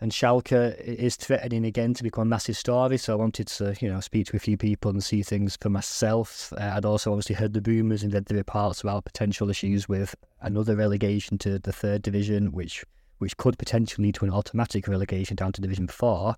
And 0.00 0.12
Schalke 0.12 0.78
is 0.80 1.16
threatening 1.16 1.64
again 1.64 1.94
to 1.94 2.02
become 2.02 2.22
a 2.22 2.26
massive 2.26 2.56
story. 2.56 2.98
So 2.98 3.14
I 3.14 3.16
wanted 3.16 3.46
to, 3.48 3.74
you 3.80 3.90
know, 3.90 4.00
speak 4.00 4.26
to 4.26 4.36
a 4.36 4.40
few 4.40 4.56
people 4.58 4.90
and 4.90 5.02
see 5.02 5.22
things 5.22 5.56
for 5.60 5.70
myself. 5.70 6.52
Uh, 6.52 6.72
I'd 6.74 6.84
also 6.84 7.12
obviously 7.12 7.34
heard 7.34 7.54
the 7.54 7.62
rumours 7.62 8.02
and 8.02 8.12
read 8.12 8.26
the 8.26 8.34
reports 8.34 8.82
about 8.82 9.04
potential 9.04 9.48
issues 9.48 9.88
with 9.88 10.14
another 10.42 10.76
relegation 10.76 11.38
to 11.38 11.58
the 11.58 11.72
third 11.72 12.02
division, 12.02 12.52
which 12.52 12.84
which 13.18 13.36
could 13.38 13.58
potentially 13.58 14.08
lead 14.08 14.14
to 14.14 14.26
an 14.26 14.30
automatic 14.30 14.86
relegation 14.86 15.36
down 15.36 15.50
to 15.50 15.62
Division 15.62 15.88
Four 15.88 16.36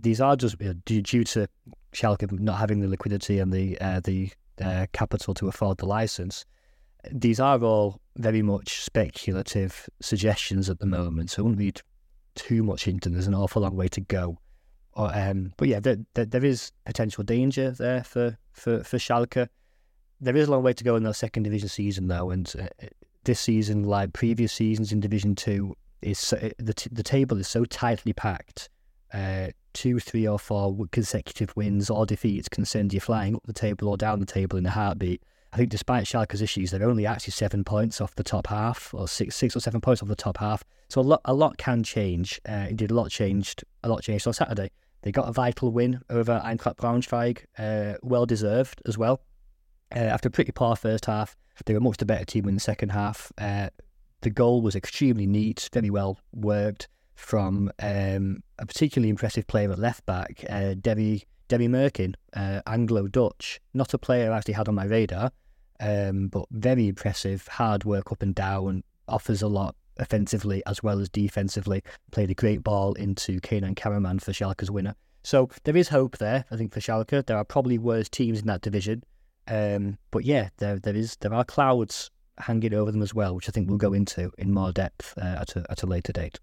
these 0.00 0.20
are 0.20 0.36
just 0.36 0.56
due 0.58 1.24
to 1.24 1.48
Schalke 1.92 2.30
not 2.40 2.58
having 2.58 2.80
the 2.80 2.88
liquidity 2.88 3.38
and 3.38 3.52
the 3.52 3.78
uh, 3.80 4.00
the 4.00 4.30
uh, 4.60 4.86
capital 4.92 5.34
to 5.34 5.48
afford 5.48 5.78
the 5.78 5.86
license. 5.86 6.44
These 7.10 7.40
are 7.40 7.62
all 7.62 8.00
very 8.16 8.42
much 8.42 8.82
speculative 8.82 9.88
suggestions 10.00 10.68
at 10.68 10.80
the 10.80 10.86
moment, 10.86 11.30
so 11.30 11.42
I 11.42 11.44
wouldn't 11.44 11.60
read 11.60 11.80
too 12.38 12.62
much 12.62 12.88
into. 12.88 13.10
There's 13.10 13.26
an 13.26 13.34
awful 13.34 13.62
long 13.62 13.76
way 13.76 13.88
to 13.88 14.00
go. 14.00 14.38
Or, 14.94 15.10
um, 15.14 15.52
but 15.56 15.68
yeah, 15.68 15.80
there, 15.80 15.98
there, 16.14 16.24
there 16.24 16.44
is 16.44 16.72
potential 16.86 17.24
danger 17.24 17.70
there 17.72 18.02
for, 18.04 18.38
for, 18.52 18.82
for 18.82 18.96
Schalke. 18.96 19.48
There 20.20 20.36
is 20.36 20.48
a 20.48 20.50
long 20.50 20.62
way 20.62 20.72
to 20.72 20.84
go 20.84 20.96
in 20.96 21.02
their 21.02 21.14
second 21.14 21.44
division 21.44 21.68
season, 21.68 22.08
though, 22.08 22.30
and 22.30 22.52
uh, 22.58 22.86
this 23.24 23.38
season, 23.38 23.84
like 23.84 24.12
previous 24.12 24.52
seasons 24.52 24.90
in 24.90 25.00
Division 25.00 25.34
Two, 25.34 25.76
is 26.02 26.18
so, 26.18 26.36
the 26.58 26.74
t- 26.74 26.90
the 26.90 27.02
table 27.02 27.38
is 27.38 27.46
so 27.46 27.64
tightly 27.64 28.12
packed. 28.12 28.68
Uh, 29.12 29.48
two, 29.74 30.00
three, 30.00 30.26
or 30.26 30.38
four 30.38 30.76
consecutive 30.90 31.54
wins 31.56 31.88
or 31.88 32.04
defeats 32.04 32.48
can 32.48 32.64
send 32.64 32.92
you 32.92 33.00
flying 33.00 33.36
up 33.36 33.42
the 33.46 33.52
table 33.52 33.88
or 33.88 33.96
down 33.96 34.18
the 34.18 34.26
table 34.26 34.58
in 34.58 34.66
a 34.66 34.70
heartbeat. 34.70 35.22
I 35.52 35.56
think 35.56 35.70
despite 35.70 36.04
Schalke's 36.04 36.40
issues, 36.40 36.70
they're 36.70 36.88
only 36.88 37.06
actually 37.06 37.32
seven 37.32 37.64
points 37.64 38.00
off 38.00 38.14
the 38.16 38.24
top 38.24 38.48
half, 38.48 38.92
or 38.92 39.06
six, 39.06 39.36
six 39.36 39.56
or 39.56 39.60
seven 39.60 39.80
points 39.80 40.02
off 40.02 40.08
the 40.08 40.16
top 40.16 40.38
half. 40.38 40.64
So 40.88 41.00
a 41.00 41.02
lot, 41.02 41.20
a 41.24 41.34
lot 41.34 41.58
can 41.58 41.82
change. 41.82 42.40
Uh, 42.48 42.66
indeed, 42.70 42.90
a 42.90 42.94
lot 42.94 43.10
changed. 43.10 43.64
A 43.82 43.88
lot 43.88 44.02
changed 44.02 44.26
on 44.26 44.32
Saturday. 44.32 44.70
They 45.02 45.12
got 45.12 45.28
a 45.28 45.32
vital 45.32 45.70
win 45.70 46.00
over 46.10 46.40
Eintracht 46.44 46.76
Braunschweig, 46.76 47.44
uh, 47.58 47.98
well 48.02 48.26
deserved 48.26 48.82
as 48.86 48.98
well. 48.98 49.20
Uh, 49.94 50.00
after 50.00 50.28
a 50.28 50.30
pretty 50.30 50.52
poor 50.52 50.76
first 50.76 51.06
half, 51.06 51.36
they 51.66 51.74
were 51.74 51.80
much 51.80 51.98
the 51.98 52.06
better 52.06 52.24
team 52.24 52.48
in 52.48 52.54
the 52.54 52.60
second 52.60 52.90
half. 52.90 53.32
Uh, 53.38 53.68
the 54.22 54.30
goal 54.30 54.60
was 54.60 54.74
extremely 54.74 55.26
neat, 55.26 55.68
very 55.72 55.90
well 55.90 56.18
worked 56.32 56.88
from 57.14 57.70
um, 57.80 58.42
a 58.58 58.66
particularly 58.66 59.08
impressive 59.08 59.46
player 59.46 59.70
at 59.70 59.78
left 59.78 60.04
back, 60.06 60.44
uh, 60.48 60.74
Derry 60.80 61.24
Murkin, 61.50 62.14
uh, 62.34 62.60
Anglo 62.66 63.06
Dutch. 63.08 63.60
Not 63.74 63.94
a 63.94 63.98
player 63.98 64.32
I 64.32 64.38
actually 64.38 64.54
had 64.54 64.68
on 64.68 64.74
my 64.74 64.84
radar, 64.84 65.32
um, 65.80 66.28
but 66.28 66.46
very 66.50 66.88
impressive, 66.88 67.46
hard 67.48 67.84
work 67.84 68.12
up 68.12 68.22
and 68.22 68.34
down, 68.34 68.82
offers 69.08 69.42
a 69.42 69.48
lot 69.48 69.74
offensively 69.98 70.62
as 70.66 70.82
well 70.82 71.00
as 71.00 71.08
defensively. 71.08 71.82
Played 72.10 72.30
a 72.30 72.34
great 72.34 72.62
ball 72.62 72.92
into 72.94 73.40
Kenan 73.40 73.74
Karaman 73.74 74.20
for 74.20 74.32
Schalke's 74.32 74.70
winner. 74.70 74.94
So 75.22 75.50
there 75.64 75.76
is 75.76 75.88
hope 75.88 76.18
there, 76.18 76.44
I 76.50 76.56
think, 76.56 76.72
for 76.72 76.80
Schalke. 76.80 77.26
There 77.26 77.36
are 77.36 77.44
probably 77.44 77.78
worse 77.78 78.08
teams 78.08 78.40
in 78.40 78.46
that 78.46 78.62
division. 78.62 79.02
Um, 79.46 79.98
but 80.10 80.24
yeah, 80.24 80.50
there 80.58 80.78
there 80.78 80.94
is 80.94 81.16
there 81.16 81.34
are 81.34 81.44
clouds 81.44 82.10
hanging 82.38 82.74
over 82.74 82.92
them 82.92 83.02
as 83.02 83.14
well, 83.14 83.34
which 83.34 83.48
I 83.48 83.52
think 83.52 83.68
we'll 83.68 83.78
go 83.78 83.92
into 83.92 84.30
in 84.38 84.52
more 84.52 84.72
depth 84.72 85.14
uh, 85.18 85.38
at 85.40 85.56
a 85.56 85.64
at 85.70 85.82
a 85.82 85.86
later 85.86 86.12
date. 86.12 86.38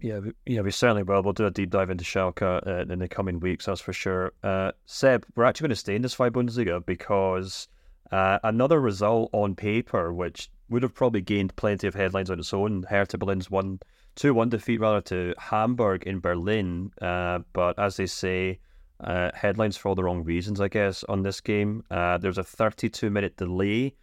Yeah, 0.00 0.20
yeah, 0.46 0.60
we 0.60 0.70
certainly 0.70 1.02
will. 1.02 1.22
We'll 1.22 1.32
do 1.32 1.46
a 1.46 1.50
deep 1.50 1.70
dive 1.70 1.90
into 1.90 2.04
Schalke 2.04 2.66
uh, 2.66 2.92
in 2.92 3.00
the 3.00 3.08
coming 3.08 3.40
weeks, 3.40 3.66
that's 3.66 3.80
for 3.80 3.92
sure. 3.92 4.32
Uh, 4.44 4.70
Seb, 4.86 5.26
we're 5.34 5.44
actually 5.44 5.66
going 5.66 5.70
to 5.70 5.76
stay 5.76 5.96
in 5.96 6.02
this 6.02 6.14
five 6.14 6.32
Bundesliga 6.32 6.84
because 6.86 7.66
uh, 8.12 8.38
another 8.44 8.80
result 8.80 9.28
on 9.32 9.56
paper, 9.56 10.14
which 10.14 10.50
would 10.70 10.82
have 10.82 10.94
probably 10.94 11.20
gained 11.20 11.56
plenty 11.56 11.86
of 11.86 11.94
headlines 11.94 12.30
on 12.30 12.38
its 12.38 12.52
own, 12.52 12.84
Hertha 12.88 13.18
Berlin's 13.18 13.50
one 13.50 13.80
two 14.14 14.34
one 14.34 14.48
defeat 14.48 14.80
rather 14.80 15.00
to 15.00 15.34
Hamburg 15.38 16.02
in 16.04 16.20
Berlin. 16.20 16.90
Uh, 17.00 17.40
but 17.52 17.78
as 17.78 17.96
they 17.96 18.06
say, 18.06 18.58
uh, 19.00 19.30
headlines 19.34 19.76
for 19.76 19.88
all 19.88 19.94
the 19.94 20.02
wrong 20.02 20.24
reasons, 20.24 20.60
I 20.60 20.68
guess, 20.68 21.04
on 21.04 21.22
this 21.22 21.40
game. 21.40 21.84
Uh, 21.90 22.18
there's 22.18 22.38
a 22.38 22.44
32 22.44 23.10
minute 23.10 23.36
delay 23.36 23.94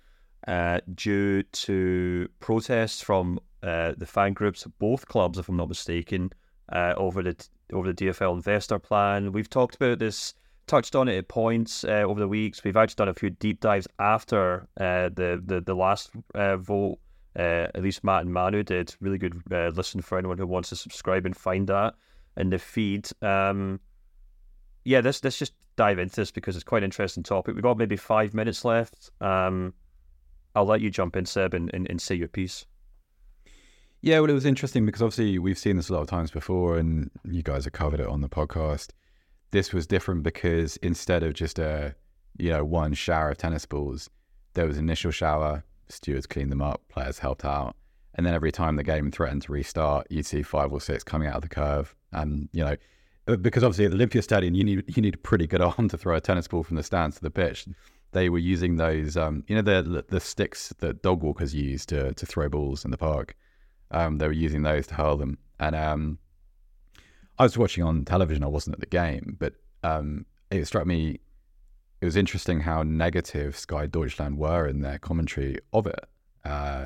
uh, 0.47 0.79
due 0.93 1.43
to 1.43 2.29
protests 2.39 3.01
from 3.01 3.39
uh, 3.61 3.93
the 3.97 4.05
fan 4.05 4.33
groups 4.33 4.65
both 4.79 5.07
clubs, 5.07 5.37
if 5.37 5.49
I'm 5.49 5.57
not 5.57 5.69
mistaken, 5.69 6.31
uh, 6.71 6.93
over 6.97 7.21
the 7.21 7.35
over 7.73 7.91
the 7.91 8.05
DFL 8.05 8.35
investor 8.35 8.79
plan. 8.79 9.31
We've 9.31 9.49
talked 9.49 9.75
about 9.75 9.99
this, 9.99 10.33
touched 10.67 10.95
on 10.95 11.07
it 11.07 11.17
at 11.17 11.27
points 11.27 11.83
uh, 11.83 12.03
over 12.07 12.19
the 12.19 12.27
weeks. 12.27 12.63
We've 12.63 12.77
actually 12.77 12.95
done 12.95 13.09
a 13.09 13.13
few 13.13 13.29
deep 13.29 13.59
dives 13.59 13.87
after 13.99 14.67
the, 14.77 15.41
the 15.45 15.61
the 15.61 15.75
last 15.75 16.11
vote. 16.33 16.99
at 17.35 17.81
least 17.81 18.03
Matt 18.03 18.23
and 18.23 18.33
Manu 18.33 18.63
did. 18.63 18.95
Really 18.99 19.17
good 19.17 19.41
listen 19.49 20.01
for 20.01 20.17
anyone 20.17 20.37
who 20.37 20.47
wants 20.47 20.69
to 20.69 20.75
subscribe 20.75 21.25
and 21.25 21.35
find 21.35 21.67
that 21.67 21.95
in 22.37 22.49
the 22.49 22.59
feed. 22.59 23.09
Um, 23.21 23.79
yeah, 24.83 25.01
let's 25.03 25.23
let's 25.23 25.37
just 25.37 25.53
dive 25.75 25.99
into 25.99 26.15
this 26.15 26.31
because 26.31 26.55
it's 26.55 26.63
quite 26.63 26.79
an 26.79 26.85
interesting 26.85 27.23
topic. 27.23 27.55
We've 27.55 27.63
got 27.63 27.77
maybe 27.77 27.97
five 27.97 28.33
minutes 28.33 28.63
left. 28.63 29.09
Um, 29.21 29.73
I'll 30.55 30.65
let 30.65 30.81
you 30.81 30.89
jump 30.89 31.17
in, 31.17 31.25
Seb, 31.25 31.53
and, 31.53 31.69
and, 31.73 31.89
and 31.89 32.01
say 32.01 32.15
your 32.15 32.29
piece. 32.29 32.65
Yeah, 34.01 34.19
well, 34.19 34.29
it 34.29 34.33
was 34.33 34.45
interesting 34.45 34.85
because 34.85 35.01
obviously 35.01 35.39
we've 35.39 35.57
seen 35.57 35.77
this 35.77 35.89
a 35.89 35.93
lot 35.93 36.01
of 36.01 36.07
times 36.07 36.31
before, 36.31 36.77
and 36.77 37.09
you 37.23 37.43
guys 37.43 37.65
have 37.65 37.73
covered 37.73 37.99
it 37.99 38.07
on 38.07 38.21
the 38.21 38.29
podcast. 38.29 38.89
This 39.51 39.73
was 39.73 39.87
different 39.87 40.23
because 40.23 40.77
instead 40.77 41.23
of 41.23 41.33
just 41.33 41.59
a 41.59 41.95
you 42.37 42.49
know 42.49 42.65
one 42.65 42.93
shower 42.93 43.31
of 43.31 43.37
tennis 43.37 43.65
balls, 43.65 44.09
there 44.53 44.67
was 44.67 44.77
initial 44.77 45.11
shower. 45.11 45.63
Stewards 45.87 46.25
cleaned 46.25 46.51
them 46.51 46.61
up, 46.61 46.81
players 46.89 47.19
helped 47.19 47.45
out, 47.45 47.75
and 48.15 48.25
then 48.25 48.33
every 48.33 48.51
time 48.51 48.75
the 48.75 48.83
game 48.83 49.11
threatened 49.11 49.43
to 49.43 49.51
restart, 49.51 50.07
you'd 50.09 50.25
see 50.25 50.41
five 50.41 50.73
or 50.73 50.81
six 50.81 51.03
coming 51.03 51.27
out 51.27 51.35
of 51.35 51.41
the 51.43 51.49
curve, 51.49 51.95
and 52.11 52.49
you 52.51 52.63
know 52.63 52.75
because 53.25 53.63
obviously 53.63 53.85
at 53.85 53.93
Olympia 53.93 54.21
Stadium, 54.21 54.53
you 54.53 54.63
need 54.63 54.83
you 54.95 55.01
need 55.01 55.15
a 55.15 55.19
pretty 55.19 55.47
good 55.47 55.61
arm 55.77 55.89
to 55.89 55.97
throw 55.97 56.15
a 56.15 56.21
tennis 56.21 56.47
ball 56.47 56.63
from 56.63 56.75
the 56.75 56.83
stands 56.83 57.17
to 57.17 57.21
the 57.21 57.31
pitch. 57.31 57.67
They 58.11 58.29
were 58.29 58.39
using 58.39 58.77
those, 58.77 59.17
um, 59.17 59.43
you 59.47 59.55
know, 59.55 59.61
the 59.61 60.05
the 60.07 60.19
sticks 60.19 60.73
that 60.79 61.01
dog 61.01 61.23
walkers 61.23 61.53
use 61.53 61.85
to 61.87 62.13
to 62.13 62.25
throw 62.25 62.49
balls 62.49 62.85
in 62.85 62.91
the 62.91 62.97
park. 62.97 63.35
Um, 63.91 64.17
they 64.17 64.27
were 64.27 64.33
using 64.33 64.63
those 64.63 64.87
to 64.87 64.95
hurl 64.95 65.17
them, 65.17 65.37
and 65.59 65.75
um, 65.75 66.19
I 67.37 67.43
was 67.43 67.57
watching 67.57 67.83
on 67.83 68.05
television. 68.05 68.43
I 68.43 68.47
wasn't 68.47 68.75
at 68.75 68.79
the 68.79 68.85
game, 68.85 69.35
but 69.39 69.53
um, 69.83 70.25
it 70.51 70.65
struck 70.65 70.85
me. 70.85 71.19
It 72.01 72.05
was 72.05 72.15
interesting 72.15 72.61
how 72.61 72.83
negative 72.83 73.57
Sky 73.57 73.87
Deutschland 73.87 74.37
were 74.37 74.67
in 74.67 74.81
their 74.81 74.99
commentary 74.99 75.57
of 75.73 75.87
it. 75.87 76.05
Uh, 76.43 76.85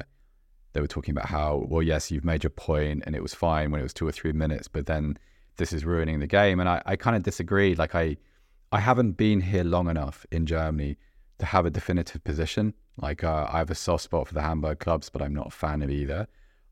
they 0.74 0.82
were 0.82 0.88
talking 0.88 1.12
about 1.12 1.28
how, 1.28 1.66
well, 1.68 1.82
yes, 1.82 2.12
you've 2.12 2.24
made 2.24 2.44
your 2.44 2.52
point, 2.52 3.04
and 3.06 3.16
it 3.16 3.22
was 3.22 3.34
fine 3.34 3.72
when 3.72 3.80
it 3.80 3.84
was 3.84 3.94
two 3.94 4.08
or 4.08 4.12
three 4.12 4.32
minutes, 4.32 4.68
but 4.68 4.86
then 4.86 5.18
this 5.58 5.74
is 5.74 5.84
ruining 5.84 6.20
the 6.20 6.28
game. 6.28 6.60
And 6.60 6.70
I, 6.70 6.82
I 6.86 6.96
kind 6.96 7.16
of 7.16 7.24
disagree. 7.24 7.76
Like 7.76 7.96
I, 7.96 8.18
I 8.72 8.80
haven't 8.80 9.14
been 9.14 9.42
here 9.42 9.64
long 9.64 9.90
enough 9.90 10.26
in 10.32 10.46
Germany 10.46 10.98
to 11.40 11.46
have 11.46 11.66
a 11.66 11.70
definitive 11.70 12.24
position. 12.24 12.74
Like 12.98 13.24
uh, 13.24 13.48
I 13.52 13.58
have 13.58 13.72
a 13.72 13.76
soft 13.76 14.04
spot 14.04 14.28
for 14.28 14.34
the 14.34 14.42
Hamburg 14.42 14.80
clubs, 14.80 15.10
but 15.10 15.22
I'm 15.22 15.34
not 15.34 15.48
a 15.48 15.52
fan 15.52 15.82
of 15.82 15.90
either. 15.90 16.28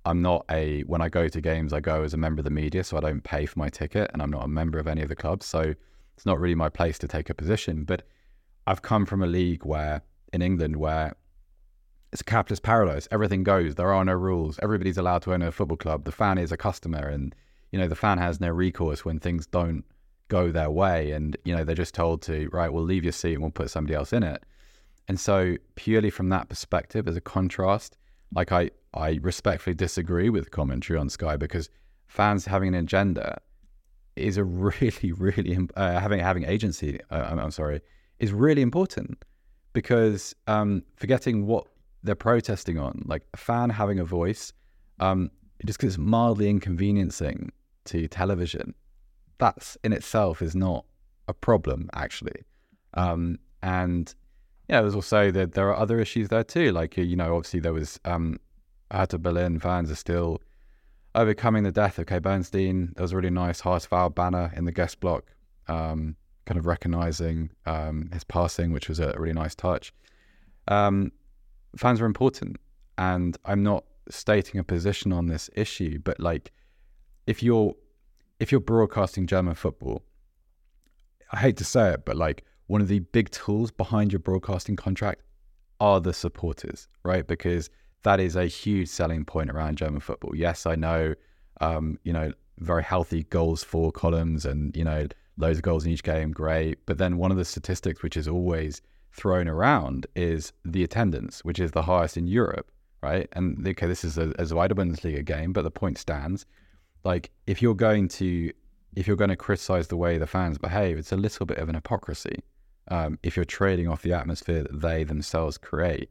I'm 0.07 0.21
not 0.21 0.45
a 0.49 0.81
when 0.83 1.01
I 1.01 1.09
go 1.09 1.27
to 1.27 1.41
games, 1.41 1.73
I 1.73 1.79
go 1.79 2.03
as 2.03 2.13
a 2.13 2.17
member 2.17 2.39
of 2.39 2.45
the 2.45 2.51
media, 2.51 2.83
so 2.83 2.97
I 2.97 3.01
don't 3.01 3.23
pay 3.23 3.45
for 3.45 3.59
my 3.59 3.69
ticket, 3.69 4.09
and 4.13 4.21
I'm 4.21 4.31
not 4.31 4.45
a 4.45 4.47
member 4.47 4.79
of 4.79 4.87
any 4.87 5.01
of 5.01 5.09
the 5.09 5.15
clubs, 5.15 5.45
so 5.45 5.73
it's 6.15 6.25
not 6.25 6.39
really 6.39 6.55
my 6.55 6.69
place 6.69 6.97
to 6.99 7.07
take 7.07 7.29
a 7.29 7.33
position. 7.33 7.83
But 7.83 8.03
I've 8.65 8.81
come 8.81 9.05
from 9.05 9.21
a 9.21 9.27
league 9.27 9.65
where 9.65 10.01
in 10.33 10.41
England 10.41 10.75
where 10.77 11.15
it's 12.11 12.21
a 12.21 12.25
capitalist 12.25 12.63
paradise. 12.63 13.07
Everything 13.11 13.43
goes. 13.43 13.75
There 13.75 13.93
are 13.93 14.05
no 14.05 14.13
rules. 14.13 14.59
Everybody's 14.63 14.97
allowed 14.97 15.23
to 15.23 15.33
own 15.33 15.41
a 15.41 15.51
football 15.51 15.77
club. 15.77 16.05
The 16.05 16.11
fan 16.11 16.37
is 16.37 16.51
a 16.51 16.57
customer, 16.57 17.07
and 17.07 17.35
you 17.71 17.79
know, 17.79 17.87
the 17.87 17.95
fan 17.95 18.17
has 18.17 18.39
no 18.39 18.49
recourse 18.49 19.03
when 19.03 19.19
things 19.19 19.45
don't 19.45 19.83
go 20.29 20.51
their 20.51 20.69
way. 20.69 21.11
And, 21.11 21.37
you 21.43 21.55
know, 21.55 21.63
they're 21.63 21.75
just 21.75 21.93
told 21.93 22.21
to, 22.23 22.49
right, 22.51 22.71
we'll 22.71 22.83
leave 22.83 23.03
your 23.03 23.13
seat 23.13 23.33
and 23.33 23.41
we'll 23.41 23.51
put 23.51 23.69
somebody 23.69 23.93
else 23.93 24.13
in 24.13 24.23
it. 24.23 24.43
And 25.07 25.19
so, 25.19 25.55
purely 25.75 26.09
from 26.09 26.29
that 26.29 26.49
perspective, 26.49 27.07
as 27.07 27.15
a 27.15 27.21
contrast, 27.21 27.97
like 28.33 28.51
I, 28.51 28.71
I 28.97 29.19
respectfully 29.21 29.75
disagree 29.75 30.29
with 30.29 30.51
commentary 30.51 30.99
on 30.99 31.09
Sky 31.09 31.37
because 31.37 31.69
fans 32.07 32.45
having 32.45 32.69
an 32.69 32.75
agenda 32.75 33.39
is 34.15 34.37
a 34.37 34.43
really, 34.71 35.11
really 35.11 35.57
uh, 35.75 35.99
having 35.99 36.19
having 36.19 36.45
agency. 36.45 36.99
Uh, 37.09 37.27
I'm, 37.29 37.39
I'm, 37.39 37.51
sorry, 37.51 37.81
is 38.19 38.33
really 38.33 38.61
important 38.61 39.23
because 39.73 40.35
um, 40.47 40.83
forgetting 40.95 41.45
what 41.45 41.67
they're 42.03 42.15
protesting 42.15 42.77
on, 42.79 43.03
like 43.05 43.23
a 43.33 43.37
fan 43.37 43.69
having 43.69 43.99
a 43.99 44.05
voice, 44.05 44.53
um, 44.99 45.29
just 45.65 45.79
because 45.79 45.93
it's 45.93 45.97
mildly 45.99 46.49
inconveniencing 46.49 47.51
to 47.85 48.07
television, 48.07 48.73
that's 49.37 49.77
in 49.83 49.93
itself 49.93 50.41
is 50.41 50.55
not 50.55 50.85
a 51.27 51.33
problem 51.33 51.89
actually. 51.93 52.43
Um, 52.93 53.39
and 53.61 54.13
yeah, 54.69 54.81
there's 54.81 54.95
also 54.95 55.31
that 55.31 55.53
there 55.53 55.69
are 55.69 55.75
other 55.75 55.99
issues 55.99 56.29
there 56.29 56.43
too. 56.43 56.71
Like 56.71 56.97
you 56.97 57.15
know, 57.15 57.35
obviously 57.35 57.59
there 57.59 57.73
was 57.73 57.99
um, 58.05 58.39
Hertha 58.91 59.17
Berlin 59.17 59.59
fans 59.59 59.91
are 59.91 59.95
still 59.95 60.41
overcoming 61.15 61.63
the 61.63 61.71
death 61.71 61.99
of 61.99 62.05
Kay 62.05 62.19
Bernstein. 62.19 62.93
There 62.95 63.03
was 63.03 63.11
a 63.11 63.15
really 63.15 63.29
nice 63.29 63.61
HSV 63.61 64.15
banner 64.15 64.51
in 64.55 64.65
the 64.65 64.71
guest 64.71 64.99
block, 64.99 65.25
um, 65.67 66.15
kind 66.45 66.57
of 66.57 66.65
recognizing 66.65 67.49
um, 67.65 68.09
his 68.13 68.23
passing, 68.23 68.71
which 68.71 68.87
was 68.87 68.99
a 68.99 69.13
really 69.17 69.33
nice 69.33 69.55
touch. 69.55 69.93
Um, 70.67 71.11
fans 71.75 71.99
are 72.01 72.05
important, 72.05 72.57
and 72.97 73.37
I'm 73.45 73.63
not 73.63 73.83
stating 74.09 74.59
a 74.59 74.63
position 74.63 75.11
on 75.11 75.27
this 75.27 75.49
issue, 75.55 75.99
but 75.99 76.19
like 76.19 76.51
if 77.25 77.43
you're 77.43 77.73
if 78.39 78.51
you're 78.51 78.61
broadcasting 78.61 79.27
German 79.27 79.55
football, 79.55 80.03
I 81.31 81.37
hate 81.37 81.57
to 81.57 81.65
say 81.65 81.89
it, 81.93 82.05
but 82.05 82.15
like 82.15 82.45
one 82.67 82.81
of 82.81 82.87
the 82.87 82.99
big 82.99 83.31
tools 83.31 83.71
behind 83.71 84.11
your 84.11 84.19
broadcasting 84.19 84.75
contract 84.75 85.23
are 85.79 85.99
the 85.99 86.13
supporters, 86.13 86.87
right? 87.03 87.25
Because 87.25 87.69
that 88.07 88.21
is 88.21 88.37
a 88.37 88.45
huge 88.45 88.87
selling 88.87 89.25
point 89.25 89.49
around 89.49 89.77
German 89.77 89.99
football. 89.99 90.33
Yes, 90.33 90.65
I 90.65 90.75
know, 90.75 91.13
um, 91.59 91.99
you 92.03 92.13
know, 92.13 92.31
very 92.59 92.81
healthy 92.81 93.23
goals 93.23 93.65
for 93.65 93.91
columns 93.91 94.45
and, 94.45 94.75
you 94.77 94.85
know, 94.85 95.07
loads 95.35 95.57
of 95.57 95.63
goals 95.63 95.85
in 95.85 95.91
each 95.91 96.03
game, 96.03 96.31
great. 96.31 96.85
But 96.85 96.99
then 96.99 97.17
one 97.17 97.31
of 97.31 97.37
the 97.37 97.43
statistics 97.43 98.01
which 98.01 98.15
is 98.15 98.25
always 98.29 98.81
thrown 99.11 99.49
around 99.49 100.07
is 100.15 100.53
the 100.63 100.85
attendance, 100.85 101.43
which 101.43 101.59
is 101.59 101.71
the 101.71 101.81
highest 101.81 102.15
in 102.15 102.27
Europe, 102.27 102.71
right? 103.03 103.27
And 103.33 103.67
okay, 103.67 103.87
this 103.87 104.05
is 104.05 104.17
a, 104.17 104.29
a 104.29 104.45
Bundesliga 104.45 105.25
game, 105.25 105.51
but 105.51 105.63
the 105.63 105.71
point 105.71 105.97
stands. 105.97 106.45
Like, 107.03 107.29
if 107.45 107.61
you're 107.61 107.75
going 107.75 108.07
to 108.19 108.53
if 108.95 109.05
you're 109.05 109.17
going 109.17 109.29
to 109.29 109.35
criticize 109.35 109.89
the 109.89 109.97
way 109.97 110.17
the 110.17 110.25
fans 110.25 110.57
behave, 110.57 110.97
it's 110.97 111.11
a 111.11 111.17
little 111.17 111.45
bit 111.45 111.57
of 111.57 111.67
an 111.67 111.75
hypocrisy. 111.75 112.39
Um, 112.87 113.19
if 113.21 113.35
you're 113.35 113.45
trading 113.45 113.89
off 113.89 114.01
the 114.01 114.13
atmosphere 114.13 114.63
that 114.63 114.81
they 114.81 115.03
themselves 115.03 115.57
create, 115.57 116.09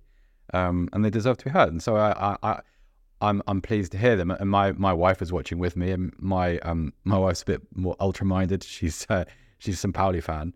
um, 0.54 0.88
and 0.92 1.04
they 1.04 1.10
deserve 1.10 1.38
to 1.38 1.44
be 1.44 1.50
heard. 1.50 1.70
And 1.70 1.82
so 1.82 1.96
I, 1.96 2.12
I, 2.12 2.36
I 2.42 2.60
I'm 3.20 3.42
I'm 3.46 3.62
pleased 3.62 3.92
to 3.92 3.98
hear 3.98 4.16
them. 4.16 4.30
And 4.30 4.50
my, 4.50 4.72
my 4.72 4.92
wife 4.92 5.22
is 5.22 5.32
watching 5.32 5.58
with 5.58 5.76
me, 5.76 5.90
and 5.90 6.12
my 6.18 6.58
um 6.58 6.92
my 7.04 7.18
wife's 7.18 7.42
a 7.42 7.46
bit 7.46 7.62
more 7.74 7.96
ultra 8.00 8.26
minded. 8.26 8.62
She's 8.76 9.06
uh, 9.08 9.24
she's 9.58 9.74
a 9.74 9.78
St. 9.78 9.94
Pauli 9.94 10.20
fan, 10.20 10.54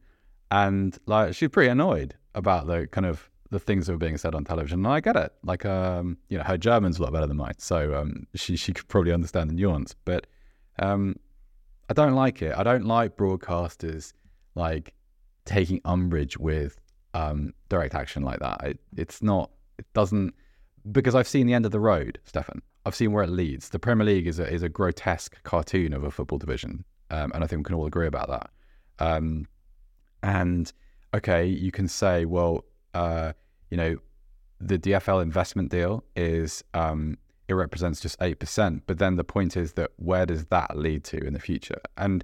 and 0.51 0.99
like 1.07 1.35
she's 1.35 1.49
pretty 1.49 1.71
annoyed 1.71 2.15
about 2.35 2.67
the 2.67 2.87
kind 2.89 3.07
of 3.07 3.29
the 3.51 3.59
things 3.59 3.87
that 3.87 3.93
were 3.93 3.99
being 3.99 4.17
said 4.17 4.35
on 4.35 4.45
television. 4.45 4.81
And 4.81 4.89
I 4.89 5.01
get 5.01 5.17
it. 5.17 5.33
Like 5.43 5.65
um 5.65 6.19
you 6.29 6.39
know 6.39 6.45
her 6.45 6.59
German's 6.59 6.99
a 6.99 7.03
lot 7.03 7.13
better 7.13 7.27
than 7.27 7.37
mine, 7.37 7.55
so 7.59 7.95
um 7.97 8.27
she 8.35 8.57
she 8.57 8.73
could 8.73 8.89
probably 8.89 9.13
understand 9.13 9.51
the 9.51 9.55
nuance. 9.55 9.95
But 10.05 10.27
um 10.79 11.17
I 11.89 11.95
don't 11.95 12.15
like 12.15 12.43
it. 12.43 12.57
I 12.57 12.63
don't 12.63 12.85
like 12.85 13.17
broadcasters 13.17 14.13
like 14.55 14.95
taking 15.45 15.81
umbrage 15.85 16.37
with 16.39 16.81
um 17.15 17.53
direct 17.69 17.95
action 17.95 18.23
like 18.23 18.39
that. 18.41 18.63
It, 18.63 18.79
it's 18.97 19.23
not. 19.23 19.51
It 19.81 19.87
doesn't 19.95 20.35
because 20.93 21.15
I've 21.15 21.29
seen 21.29 21.47
the 21.47 21.55
end 21.55 21.65
of 21.65 21.73
the 21.73 21.81
road, 21.81 22.19
Stefan. 22.25 22.61
I've 22.85 22.95
seen 22.95 23.13
where 23.13 23.25
it 23.25 23.31
leads. 23.31 23.71
The 23.71 23.79
Premier 23.79 24.07
League 24.07 24.27
is 24.27 24.39
a, 24.39 24.47
is 24.51 24.63
a 24.63 24.69
grotesque 24.69 25.43
cartoon 25.43 25.93
of 25.95 26.05
a 26.05 26.11
football 26.11 26.39
division, 26.39 26.85
um, 27.11 27.33
and 27.35 27.43
I 27.43 27.47
think 27.47 27.61
we 27.61 27.65
can 27.65 27.75
all 27.77 27.87
agree 27.87 28.07
about 28.07 28.29
that. 28.29 28.51
Um, 28.99 29.47
and 30.23 30.71
okay, 31.15 31.47
you 31.47 31.71
can 31.71 31.89
say, 31.89 32.27
well, 32.27 32.65
uh, 32.93 33.33
you 33.71 33.79
know, 33.79 33.97
the 34.61 34.79
DFL 34.79 35.23
investment 35.23 35.71
deal 35.71 36.05
is 36.15 36.63
um, 36.75 37.17
it 37.49 37.55
represents 37.55 38.01
just 38.01 38.21
eight 38.21 38.39
percent, 38.39 38.83
but 38.87 38.99
then 38.99 39.17
the 39.17 39.25
point 39.25 39.57
is 39.57 39.73
that 39.75 39.93
where 39.97 40.27
does 40.27 40.45
that 40.47 40.77
lead 40.77 41.05
to 41.05 41.17
in 41.27 41.33
the 41.33 41.41
future? 41.41 41.81
And 41.97 42.23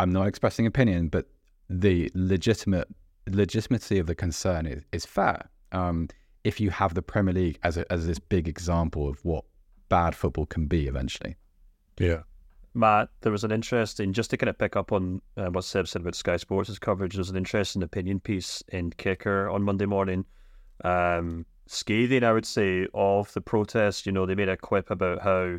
I'm 0.00 0.12
not 0.12 0.26
expressing 0.26 0.66
opinion, 0.66 1.08
but 1.08 1.26
the 1.68 2.10
legitimate 2.14 2.88
legitimacy 3.28 3.98
of 3.98 4.06
the 4.06 4.14
concern 4.14 4.66
is, 4.66 4.82
is 4.92 5.06
fair. 5.06 5.48
Um, 5.72 6.08
if 6.44 6.60
you 6.60 6.70
have 6.70 6.94
the 6.94 7.02
Premier 7.02 7.34
League 7.34 7.58
as 7.62 7.76
a, 7.76 7.90
as 7.92 8.06
this 8.06 8.18
big 8.18 8.48
example 8.48 9.08
of 9.08 9.24
what 9.24 9.44
bad 9.88 10.14
football 10.14 10.46
can 10.46 10.66
be 10.66 10.86
eventually. 10.86 11.36
Yeah. 11.98 12.22
Matt, 12.72 13.08
there 13.20 13.32
was 13.32 13.44
an 13.44 13.50
interesting, 13.50 14.12
just 14.12 14.30
to 14.30 14.36
kind 14.36 14.48
of 14.48 14.56
pick 14.56 14.76
up 14.76 14.92
on 14.92 15.20
uh, 15.36 15.46
what 15.46 15.64
Seb 15.64 15.88
said 15.88 16.02
about 16.02 16.14
Sky 16.14 16.36
Sports' 16.36 16.78
coverage, 16.78 17.14
there 17.14 17.20
was 17.20 17.30
an 17.30 17.36
interesting 17.36 17.82
opinion 17.82 18.20
piece 18.20 18.62
in 18.68 18.90
Kicker 18.92 19.50
on 19.50 19.64
Monday 19.64 19.86
morning. 19.86 20.24
Um, 20.84 21.44
scathing, 21.66 22.22
I 22.22 22.32
would 22.32 22.46
say, 22.46 22.86
of 22.94 23.32
the 23.32 23.40
protest. 23.40 24.06
You 24.06 24.12
know, 24.12 24.24
they 24.24 24.36
made 24.36 24.48
a 24.48 24.56
quip 24.56 24.90
about 24.90 25.20
how, 25.20 25.58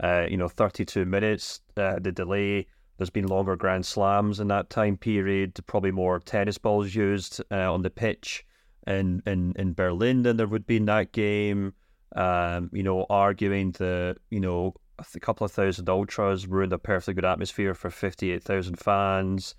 uh, 0.00 0.26
you 0.30 0.36
know, 0.36 0.48
32 0.48 1.04
minutes, 1.04 1.60
uh, 1.76 1.98
the 2.00 2.12
delay, 2.12 2.68
there's 2.96 3.10
been 3.10 3.26
longer 3.26 3.56
Grand 3.56 3.84
Slams 3.84 4.38
in 4.38 4.46
that 4.48 4.70
time 4.70 4.96
period, 4.96 5.58
probably 5.66 5.90
more 5.90 6.20
tennis 6.20 6.58
balls 6.58 6.94
used 6.94 7.42
uh, 7.50 7.72
on 7.72 7.82
the 7.82 7.90
pitch 7.90 8.44
in, 8.86 9.22
in, 9.26 9.54
in 9.56 9.74
Berlin 9.74 10.22
than 10.22 10.36
there 10.36 10.46
would 10.46 10.66
be 10.66 10.76
in 10.76 10.86
that 10.86 11.12
game. 11.12 11.74
Um, 12.14 12.70
you 12.72 12.82
know, 12.82 13.06
arguing 13.08 13.72
that, 13.72 14.16
you 14.30 14.40
know, 14.40 14.74
a 14.98 15.20
couple 15.20 15.44
of 15.44 15.52
thousand 15.52 15.88
ultras 15.88 16.46
ruined 16.46 16.72
a 16.72 16.78
perfectly 16.78 17.14
good 17.14 17.24
atmosphere 17.24 17.74
for 17.74 17.90
58,000 17.90 18.76
fans. 18.76 19.54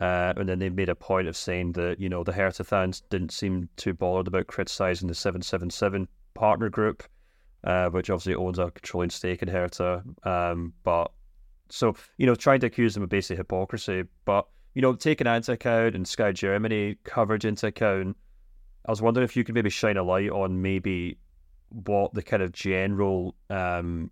Uh, 0.00 0.34
and 0.36 0.48
then 0.48 0.58
they 0.58 0.68
made 0.68 0.88
a 0.88 0.94
point 0.94 1.28
of 1.28 1.36
saying 1.36 1.72
that, 1.72 2.00
you 2.00 2.08
know, 2.08 2.24
the 2.24 2.32
Hertha 2.32 2.64
fans 2.64 3.02
didn't 3.10 3.32
seem 3.32 3.68
too 3.76 3.94
bothered 3.94 4.26
about 4.26 4.48
criticising 4.48 5.08
the 5.08 5.14
777 5.14 6.08
partner 6.34 6.68
group, 6.68 7.04
uh, 7.62 7.88
which 7.90 8.10
obviously 8.10 8.34
owns 8.34 8.58
a 8.58 8.70
controlling 8.72 9.10
stake 9.10 9.42
in 9.42 9.48
Hertha. 9.48 10.02
Um, 10.24 10.72
but 10.82 11.12
so, 11.68 11.94
you 12.18 12.26
know, 12.26 12.34
trying 12.34 12.60
to 12.60 12.66
accuse 12.66 12.94
them 12.94 13.04
of 13.04 13.08
basic 13.08 13.38
hypocrisy. 13.38 14.04
But, 14.24 14.46
you 14.74 14.82
know, 14.82 14.94
taking 14.94 15.26
that 15.26 15.36
into 15.36 15.52
account 15.52 15.94
and 15.94 16.06
Sky 16.06 16.32
Germany 16.32 16.96
coverage 17.04 17.44
into 17.44 17.68
account, 17.68 18.16
I 18.86 18.90
was 18.90 19.00
wondering 19.00 19.24
if 19.24 19.36
you 19.36 19.44
could 19.44 19.54
maybe 19.54 19.70
shine 19.70 19.96
a 19.96 20.02
light 20.02 20.30
on 20.30 20.60
maybe 20.60 21.18
what 21.70 22.14
the 22.14 22.22
kind 22.22 22.42
of 22.42 22.52
general 22.52 23.34
um, 23.50 24.10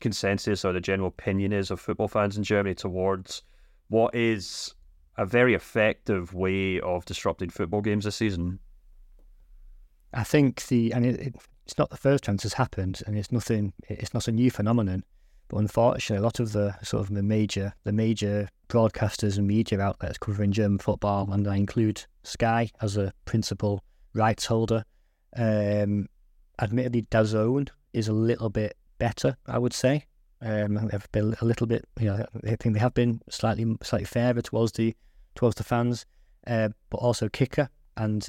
consensus 0.00 0.64
or 0.64 0.72
the 0.72 0.80
general 0.80 1.08
opinion 1.08 1.52
is 1.52 1.70
of 1.70 1.80
football 1.80 2.08
fans 2.08 2.36
in 2.36 2.42
Germany 2.42 2.74
towards 2.74 3.42
what 3.88 4.14
is 4.14 4.74
a 5.16 5.26
very 5.26 5.54
effective 5.54 6.34
way 6.34 6.80
of 6.80 7.04
disrupting 7.04 7.50
football 7.50 7.80
games 7.80 8.04
this 8.04 8.16
season. 8.16 8.58
I 10.12 10.24
think 10.24 10.66
the 10.66 10.92
and 10.92 11.04
it, 11.04 11.20
it, 11.20 11.34
it's 11.64 11.78
not 11.78 11.90
the 11.90 11.96
first 11.96 12.24
time 12.24 12.36
this 12.36 12.44
has 12.44 12.54
happened, 12.54 13.02
and 13.06 13.16
it's 13.16 13.32
nothing. 13.32 13.72
It's 13.88 14.14
not 14.14 14.28
a 14.28 14.32
new 14.32 14.50
phenomenon. 14.50 15.04
But 15.48 15.58
unfortunately, 15.58 16.22
a 16.22 16.24
lot 16.24 16.40
of 16.40 16.52
the 16.52 16.76
sort 16.82 17.02
of 17.02 17.14
the 17.14 17.22
major 17.22 17.74
the 17.84 17.92
major 17.92 18.48
broadcasters 18.68 19.38
and 19.38 19.46
media 19.46 19.80
outlets 19.80 20.18
covering 20.18 20.52
German 20.52 20.78
football, 20.78 21.30
and 21.32 21.46
I 21.46 21.56
include 21.56 22.04
Sky 22.22 22.70
as 22.80 22.96
a 22.96 23.12
principal 23.24 23.82
rights 24.14 24.46
holder. 24.46 24.84
Um, 25.36 26.08
admittedly, 26.60 27.02
DAZN 27.10 27.68
is 27.92 28.08
a 28.08 28.12
little 28.12 28.48
bit 28.48 28.76
better, 28.98 29.36
I 29.46 29.58
would 29.58 29.72
say. 29.72 30.06
Um, 30.40 30.74
they've 30.88 31.12
been 31.12 31.34
a 31.40 31.44
little 31.44 31.66
bit, 31.66 31.86
you 31.98 32.06
know, 32.06 32.26
I 32.44 32.56
think 32.56 32.74
they 32.74 32.80
have 32.80 32.94
been 32.94 33.20
slightly 33.30 33.64
slightly 33.82 34.04
fairer 34.04 34.42
towards 34.42 34.72
the 34.72 34.94
towards 35.34 35.56
the 35.56 35.64
fans, 35.64 36.06
uh, 36.46 36.70
but 36.90 36.98
also 36.98 37.28
Kicker. 37.28 37.68
And 37.96 38.26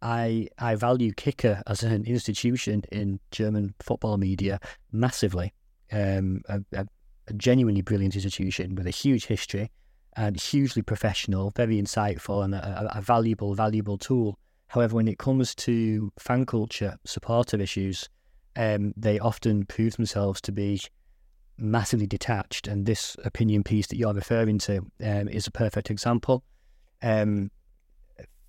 I 0.00 0.48
I 0.58 0.76
value 0.76 1.12
Kicker 1.12 1.62
as 1.66 1.82
an 1.82 2.04
institution 2.04 2.84
in 2.90 3.20
German 3.30 3.74
football 3.80 4.16
media 4.16 4.60
massively. 4.92 5.52
Um, 5.90 6.42
a, 6.48 6.60
a, 6.72 6.86
a 7.28 7.32
genuinely 7.34 7.82
brilliant 7.82 8.14
institution 8.14 8.74
with 8.74 8.86
a 8.86 8.90
huge 8.90 9.26
history 9.26 9.70
and 10.16 10.38
hugely 10.38 10.82
professional, 10.82 11.50
very 11.54 11.80
insightful, 11.80 12.44
and 12.44 12.54
a, 12.54 12.90
a, 12.94 13.00
valuable, 13.00 13.54
valuable 13.54 13.96
tool. 13.96 14.38
However, 14.68 14.96
when 14.96 15.08
it 15.08 15.18
comes 15.18 15.54
to 15.56 16.12
fan 16.18 16.44
culture, 16.44 16.96
supporter 17.06 17.60
issues, 17.60 18.08
um, 18.56 18.92
they 18.96 19.18
often 19.18 19.64
prove 19.64 19.96
themselves 19.96 20.40
to 20.42 20.52
be 20.52 20.80
massively 21.56 22.06
detached. 22.06 22.66
And 22.66 22.84
this 22.84 23.16
opinion 23.24 23.62
piece 23.62 23.86
that 23.86 23.96
you're 23.96 24.12
referring 24.12 24.58
to 24.60 24.78
um, 25.04 25.28
is 25.28 25.46
a 25.46 25.52
perfect 25.52 25.90
example. 25.90 26.42
Um, 27.02 27.50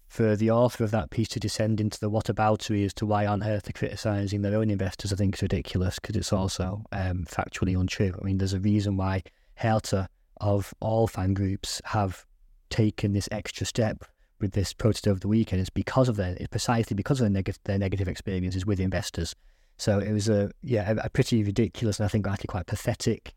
for 0.09 0.35
the 0.35 0.49
author 0.49 0.83
of 0.83 0.91
that 0.91 1.11
piece 1.11 1.27
to 1.29 1.39
descend 1.39 1.79
into 1.79 1.99
the 1.99 2.09
whataboutery 2.09 2.83
as 2.83 2.93
to 2.95 3.05
why 3.05 3.27
on 3.27 3.43
earth 3.43 3.63
they're 3.63 3.73
criticising 3.73 4.41
their 4.41 4.57
own 4.57 4.71
investors, 4.71 5.13
I 5.13 5.15
think 5.15 5.35
is 5.35 5.41
ridiculous 5.43 5.99
because 5.99 6.15
it's 6.15 6.33
also 6.33 6.83
um, 6.91 7.25
factually 7.25 7.79
untrue. 7.79 8.13
I 8.19 8.25
mean, 8.25 8.39
there's 8.39 8.53
a 8.53 8.59
reason 8.59 8.97
why 8.97 9.21
Hertha 9.55 10.09
of 10.41 10.73
all 10.79 11.07
fan 11.07 11.35
groups 11.35 11.79
have 11.85 12.25
taken 12.71 13.13
this 13.13 13.29
extra 13.31 13.67
step 13.67 14.03
with 14.41 14.53
this 14.53 14.73
protest 14.73 15.07
over 15.07 15.19
the 15.19 15.27
weekend. 15.27 15.61
It's 15.61 15.69
because 15.69 16.09
of 16.09 16.15
their, 16.15 16.35
it's 16.39 16.47
precisely 16.47 16.95
because 16.95 17.19
of 17.19 17.25
their, 17.25 17.29
neg- 17.29 17.55
their 17.65 17.77
negative 17.77 18.07
experiences 18.07 18.65
with 18.65 18.79
investors. 18.79 19.35
So 19.77 19.99
it 19.99 20.11
was 20.11 20.27
a 20.27 20.51
yeah 20.61 20.91
a, 20.91 21.05
a 21.05 21.09
pretty 21.09 21.43
ridiculous 21.43 21.99
and 21.99 22.05
I 22.05 22.09
think 22.09 22.27
actually 22.27 22.47
quite 22.47 22.67
pathetic 22.67 23.33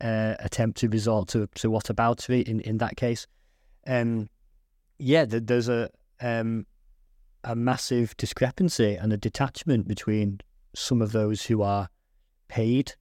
uh, 0.00 0.34
attempt 0.40 0.78
to 0.78 0.88
resort 0.88 1.28
to 1.28 1.48
to 1.54 1.70
whataboutery 1.70 2.42
in 2.48 2.60
in 2.60 2.78
that 2.78 2.96
case. 2.96 3.26
Um, 3.86 4.28
yeah, 4.98 5.24
there's 5.28 5.68
a 5.68 5.90
um, 6.20 6.66
a 7.42 7.54
massive 7.54 8.16
discrepancy 8.16 8.96
and 8.96 9.12
a 9.12 9.16
detachment 9.16 9.86
between 9.86 10.40
some 10.74 11.02
of 11.02 11.12
those 11.12 11.44
who 11.44 11.62
are 11.62 11.88
paid 12.48 12.94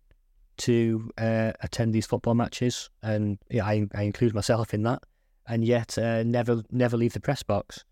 to 0.57 1.09
uh, 1.17 1.51
attend 1.61 1.93
these 1.93 2.05
football 2.05 2.35
matches, 2.35 2.89
and 3.01 3.39
yeah, 3.49 3.65
I, 3.65 3.87
I 3.95 4.03
include 4.03 4.35
myself 4.35 4.73
in 4.73 4.83
that, 4.83 5.03
and 5.47 5.65
yet 5.65 5.97
uh, 5.97 6.23
never 6.23 6.63
never 6.71 6.97
leave 6.97 7.13
the 7.13 7.19
press 7.19 7.43
box. 7.43 7.83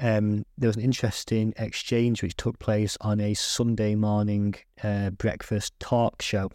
Um, 0.00 0.46
there 0.56 0.68
was 0.68 0.76
an 0.76 0.82
interesting 0.82 1.52
exchange 1.58 2.22
which 2.22 2.34
took 2.36 2.58
place 2.58 2.96
on 3.02 3.20
a 3.20 3.34
Sunday 3.34 3.94
morning 3.94 4.54
uh, 4.82 5.10
breakfast 5.10 5.74
talk 5.78 6.22
show 6.22 6.50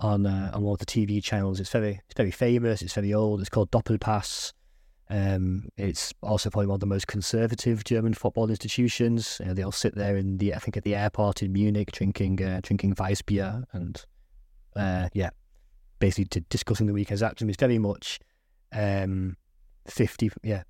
on 0.00 0.26
uh, 0.26 0.50
on 0.52 0.62
one 0.62 0.72
of 0.72 0.78
the 0.78 0.86
TV 0.86 1.22
channels. 1.22 1.60
It's 1.60 1.70
very 1.70 2.00
it's 2.08 2.16
very 2.16 2.32
famous. 2.32 2.82
It's 2.82 2.94
very 2.94 3.14
old. 3.14 3.40
It's 3.40 3.50
called 3.50 3.70
Doppelpass. 3.70 4.52
Um, 5.10 5.68
it's 5.76 6.14
also 6.22 6.50
probably 6.50 6.68
one 6.68 6.74
of 6.74 6.80
the 6.80 6.86
most 6.86 7.08
conservative 7.08 7.82
German 7.82 8.14
football 8.14 8.48
institutions. 8.48 9.40
Uh, 9.44 9.54
they'll 9.54 9.72
sit 9.72 9.96
there 9.96 10.16
in 10.16 10.38
the, 10.38 10.54
I 10.54 10.58
think, 10.58 10.76
at 10.76 10.84
the 10.84 10.94
airport 10.94 11.42
in 11.42 11.52
Munich, 11.52 11.90
drinking 11.90 12.40
uh, 12.42 12.60
drinking 12.62 12.94
Weissbier 12.94 13.64
and 13.72 14.04
uh, 14.76 15.08
yeah, 15.12 15.30
basically 15.98 16.26
to, 16.26 16.40
discussing 16.42 16.86
the 16.86 16.92
weekend's 16.92 17.24
action. 17.24 17.48
It's 17.48 17.58
very 17.58 17.78
much 17.78 18.20
um, 18.72 19.36
fifty, 19.88 20.30
yeah, 20.44 20.62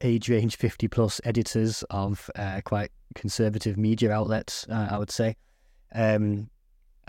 age 0.00 0.28
range 0.28 0.56
fifty 0.56 0.86
plus 0.86 1.20
editors 1.24 1.82
of 1.90 2.30
uh, 2.36 2.60
quite 2.64 2.92
conservative 3.16 3.76
media 3.76 4.12
outlets, 4.12 4.64
uh, 4.70 4.88
I 4.92 4.98
would 4.98 5.10
say. 5.10 5.34
Um, 5.92 6.48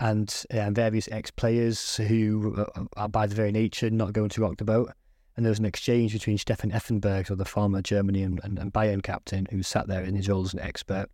and 0.00 0.44
various 0.50 1.08
ex 1.12 1.30
players 1.30 1.96
who 1.98 2.56
uh, 2.56 2.84
are 2.96 3.08
by 3.08 3.28
the 3.28 3.34
very 3.36 3.52
nature 3.52 3.90
not 3.90 4.12
going 4.12 4.28
to 4.30 4.40
rock 4.40 4.56
the 4.56 4.64
boat 4.64 4.92
and 5.36 5.44
there 5.44 5.50
was 5.50 5.58
an 5.58 5.64
exchange 5.64 6.12
between 6.12 6.38
Stefan 6.38 6.70
Effenberg, 6.70 7.26
so 7.26 7.34
the 7.34 7.44
former 7.44 7.82
Germany 7.82 8.22
and, 8.22 8.40
and, 8.44 8.58
and 8.58 8.72
Bayern 8.72 9.02
captain, 9.02 9.46
who 9.50 9.62
sat 9.62 9.88
there 9.88 10.02
in 10.02 10.14
his 10.14 10.28
role 10.28 10.44
as 10.44 10.54
an 10.54 10.60
expert, 10.60 11.08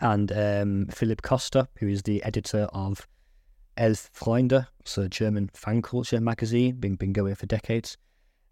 and 0.00 0.30
um, 0.32 0.86
Philipp 0.90 1.22
Köster, 1.22 1.66
who 1.78 1.88
is 1.88 2.02
the 2.02 2.22
editor 2.22 2.68
of 2.72 3.06
Elf 3.76 4.10
Freunde, 4.12 4.66
so 4.84 5.02
a 5.02 5.08
German 5.08 5.50
fan 5.54 5.82
culture 5.82 6.20
magazine, 6.20 6.76
been 6.76 6.96
been 6.96 7.12
going 7.12 7.34
for 7.34 7.46
decades, 7.46 7.96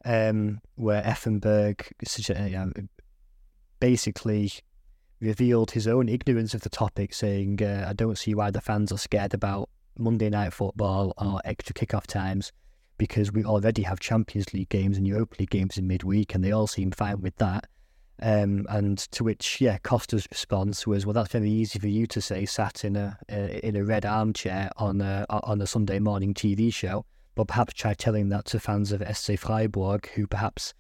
um, 0.05 0.61
where 0.77 1.03
Effenberg 1.03 1.93
uh, 2.31 2.83
basically 3.81 4.53
revealed 5.21 5.73
his 5.73 5.87
own 5.87 6.09
ignorance 6.09 6.55
of 6.55 6.63
the 6.63 6.69
topic, 6.69 7.13
saying, 7.13 7.63
uh, 7.63 7.87
"I 7.89 7.93
don't 7.93 8.19
see 8.19 8.35
why 8.35 8.51
the 8.51 8.61
fans 8.61 8.93
are 8.93 8.99
scared 8.99 9.35
about 9.35 9.69
Monday 9.99 10.31
night 10.31 10.53
football 10.53 11.13
or 11.19 11.41
extra 11.45 11.75
kickoff 11.75 12.07
times." 12.07 12.53
Because 12.99 13.33
we 13.33 13.45
already 13.45 13.83
have 13.83 14.01
Champions 14.01 14.53
League 14.55 14.69
games 14.69 14.97
and 14.97 15.07
Europa 15.07 15.37
League 15.39 15.51
games 15.51 15.77
in 15.77 15.87
midweek, 15.87 16.35
and 16.35 16.43
they 16.43 16.53
all 16.53 16.67
seem 16.67 16.91
fine 16.91 17.21
with 17.21 17.37
that. 17.37 17.67
Um, 18.23 18.67
and 18.71 18.97
to 18.97 19.25
which, 19.25 19.61
yeah, 19.61 19.77
Köster's 19.79 20.27
response 20.31 20.87
was, 20.87 21.05
"Well, 21.05 21.13
that's 21.13 21.33
very 21.33 21.51
easy 21.51 21.79
for 21.79 21.89
you 21.89 22.07
to 22.07 22.21
say, 22.21 22.47
sat 22.47 22.85
in 22.85 22.97
a 22.97 23.19
uh, 23.31 23.59
in 23.63 23.77
a 23.77 23.85
red 23.85 24.07
armchair 24.07 24.71
on 24.79 25.01
a 25.03 25.27
on 25.29 25.61
a 25.61 25.67
Sunday 25.67 25.99
morning 25.99 26.33
TV 26.33 26.73
show, 26.73 27.05
but 27.35 27.49
perhaps 27.49 27.75
try 27.75 27.93
telling 27.93 28.31
that 28.31 28.47
to 28.47 28.59
fans 28.59 28.93
of 28.93 29.03
SC 29.15 29.39
Freiburg 29.39 30.09
who 30.15 30.27
perhaps 30.27 30.73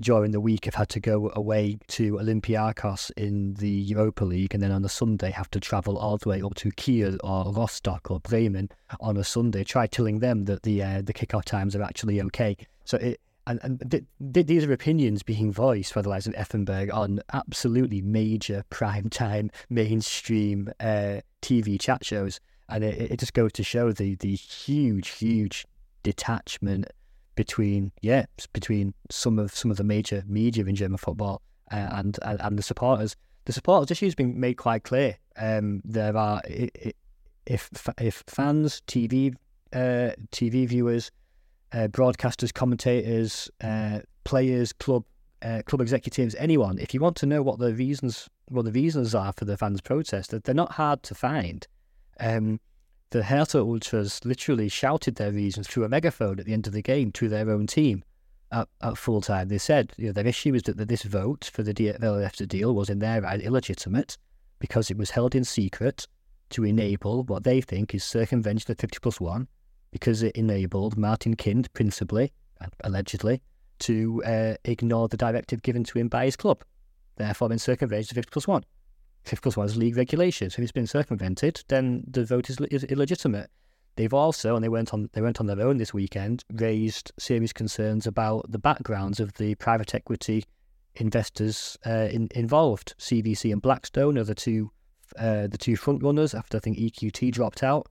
during 0.00 0.30
the 0.32 0.40
week 0.40 0.64
have 0.64 0.74
had 0.74 0.88
to 0.90 1.00
go 1.00 1.30
away 1.34 1.78
to 1.88 2.14
Olympiacos 2.14 3.10
in 3.16 3.54
the 3.54 3.68
Europa 3.68 4.24
League, 4.24 4.54
and 4.54 4.62
then 4.62 4.72
on 4.72 4.84
a 4.84 4.88
Sunday 4.88 5.30
have 5.30 5.50
to 5.50 5.60
travel 5.60 5.98
all 5.98 6.18
the 6.18 6.28
way 6.28 6.42
up 6.42 6.54
to 6.56 6.70
Kiel 6.72 7.16
or 7.22 7.52
Rostock 7.52 8.10
or 8.10 8.20
Bremen 8.20 8.70
on 9.00 9.16
a 9.16 9.24
Sunday. 9.24 9.64
Try 9.64 9.86
telling 9.86 10.20
them 10.20 10.44
that 10.46 10.62
the 10.62 10.82
uh, 10.82 11.02
the 11.02 11.12
kickoff 11.12 11.44
times 11.44 11.76
are 11.76 11.82
actually 11.82 12.20
okay. 12.22 12.56
So 12.84 12.96
it 12.98 13.20
and, 13.46 13.58
and 13.62 13.90
th- 13.90 14.04
th- 14.32 14.46
these 14.46 14.64
are 14.64 14.72
opinions 14.72 15.22
being 15.22 15.52
voiced 15.52 15.94
by 15.94 16.02
the 16.02 16.08
likes 16.08 16.26
of 16.26 16.34
Effenberg 16.34 16.92
on 16.92 17.20
absolutely 17.32 18.00
major 18.00 18.64
prime 18.70 19.10
time 19.10 19.50
mainstream 19.68 20.70
uh, 20.78 21.20
TV 21.42 21.80
chat 21.80 22.04
shows, 22.04 22.40
and 22.68 22.84
it, 22.84 23.12
it 23.12 23.18
just 23.18 23.34
goes 23.34 23.52
to 23.52 23.62
show 23.62 23.92
the 23.92 24.14
the 24.16 24.34
huge, 24.34 25.08
huge 25.10 25.66
detachment 26.02 26.86
between 27.40 27.90
yeah 28.02 28.26
between 28.52 28.92
some 29.08 29.38
of 29.38 29.50
some 29.54 29.70
of 29.70 29.78
the 29.78 29.84
major 29.84 30.22
media 30.26 30.62
in 30.66 30.74
German 30.74 30.98
football 30.98 31.40
uh, 31.72 31.88
and, 31.92 32.18
and, 32.20 32.38
and 32.42 32.58
the 32.58 32.62
supporters. 32.62 33.16
The 33.46 33.54
supporters 33.54 33.90
issue 33.90 34.04
has 34.04 34.14
been 34.14 34.38
made 34.38 34.58
quite 34.58 34.84
clear. 34.84 35.16
Um, 35.38 35.80
there 35.82 36.14
are 36.14 36.42
if 36.44 37.70
if 37.98 38.22
fans, 38.26 38.82
TV 38.86 39.34
uh, 39.72 40.12
TV 40.32 40.68
viewers 40.68 41.10
uh, 41.72 41.88
broadcasters, 41.88 42.52
commentators, 42.52 43.50
uh, 43.64 44.00
players, 44.24 44.74
club 44.74 45.04
uh, 45.40 45.62
club 45.64 45.80
executives, 45.80 46.34
anyone. 46.34 46.78
If 46.78 46.92
you 46.92 47.00
want 47.00 47.16
to 47.16 47.26
know 47.26 47.40
what 47.40 47.58
the 47.58 47.72
reasons 47.72 48.28
what 48.48 48.66
the 48.66 48.72
reasons 48.72 49.14
are 49.14 49.32
for 49.32 49.46
the 49.46 49.56
fans' 49.56 49.80
protest, 49.80 50.30
that 50.32 50.44
they're 50.44 50.54
not 50.54 50.72
hard 50.72 51.02
to 51.04 51.14
find. 51.14 51.66
Um, 52.18 52.60
the 53.10 53.24
Hertha 53.24 53.58
ultras 53.58 54.24
literally 54.24 54.68
shouted 54.68 55.16
their 55.16 55.32
reasons 55.32 55.66
through 55.66 55.84
a 55.84 55.88
megaphone 55.88 56.38
at 56.38 56.46
the 56.46 56.52
end 56.52 56.66
of 56.66 56.72
the 56.72 56.82
game 56.82 57.10
to 57.12 57.28
their 57.28 57.50
own 57.50 57.66
team 57.66 58.04
at, 58.52 58.68
at 58.82 58.96
full 58.96 59.20
time. 59.20 59.48
They 59.48 59.58
said 59.58 59.92
you 59.96 60.06
know, 60.06 60.12
their 60.12 60.26
issue 60.26 60.54
is 60.54 60.62
that, 60.64 60.76
that 60.76 60.88
this 60.88 61.02
vote 61.02 61.50
for 61.52 61.62
the 61.62 61.74
DFL 61.74 62.48
deal 62.48 62.74
was 62.74 62.88
in 62.88 63.00
their 63.00 63.22
right 63.22 63.40
illegitimate 63.40 64.16
because 64.58 64.90
it 64.90 64.96
was 64.96 65.10
held 65.10 65.34
in 65.34 65.44
secret 65.44 66.06
to 66.50 66.64
enable 66.64 67.24
what 67.24 67.44
they 67.44 67.60
think 67.60 67.94
is 67.94 68.04
circumvention 68.04 68.70
of 68.70 68.78
50 68.78 68.98
plus 69.00 69.20
1 69.20 69.46
because 69.90 70.22
it 70.22 70.36
enabled 70.36 70.96
Martin 70.96 71.34
Kind, 71.34 71.72
principally, 71.72 72.32
allegedly, 72.84 73.42
to 73.80 74.22
uh, 74.24 74.54
ignore 74.64 75.08
the 75.08 75.16
directive 75.16 75.62
given 75.62 75.82
to 75.84 75.98
him 75.98 76.08
by 76.08 76.26
his 76.26 76.36
club, 76.36 76.62
therefore 77.16 77.50
in 77.50 77.58
circumvention 77.58 78.14
50 78.14 78.30
plus 78.30 78.46
1. 78.46 78.64
50 79.24 79.42
plus 79.42 79.56
1 79.56 79.66
is 79.66 79.76
league 79.76 79.96
regulations. 79.96 80.54
If 80.54 80.60
it's 80.60 80.72
been 80.72 80.86
circumvented, 80.86 81.62
then 81.68 82.04
the 82.06 82.24
vote 82.24 82.50
is, 82.50 82.58
is 82.70 82.84
illegitimate. 82.84 83.50
They've 83.96 84.14
also, 84.14 84.54
and 84.54 84.64
they 84.64 84.68
went 84.68 84.94
on 84.94 85.10
they 85.12 85.20
went 85.20 85.40
on 85.40 85.46
their 85.46 85.60
own 85.60 85.76
this 85.76 85.92
weekend, 85.92 86.44
raised 86.52 87.12
serious 87.18 87.52
concerns 87.52 88.06
about 88.06 88.50
the 88.50 88.58
backgrounds 88.58 89.20
of 89.20 89.34
the 89.34 89.56
private 89.56 89.94
equity 89.94 90.44
investors 90.94 91.76
uh, 91.86 92.08
in, 92.10 92.28
involved. 92.34 92.94
CVC 92.98 93.52
and 93.52 93.60
Blackstone 93.60 94.16
are 94.16 94.24
the 94.24 94.34
two 94.34 94.70
uh, 95.18 95.48
the 95.48 95.58
two 95.58 95.76
front 95.76 96.02
runners 96.02 96.34
after 96.34 96.56
I 96.56 96.60
think 96.60 96.78
EQT 96.78 97.32
dropped 97.32 97.62
out 97.62 97.88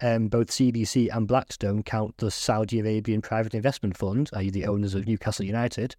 um, 0.00 0.28
both 0.28 0.48
CVC 0.48 1.08
and 1.14 1.26
Blackstone 1.26 1.82
count 1.82 2.16
the 2.18 2.30
Saudi 2.30 2.80
Arabian 2.80 3.20
Private 3.20 3.54
Investment 3.54 3.96
Fund, 3.96 4.30
i.e., 4.34 4.50
the 4.50 4.66
owners 4.66 4.94
of 4.94 5.06
Newcastle 5.06 5.44
United, 5.44 5.96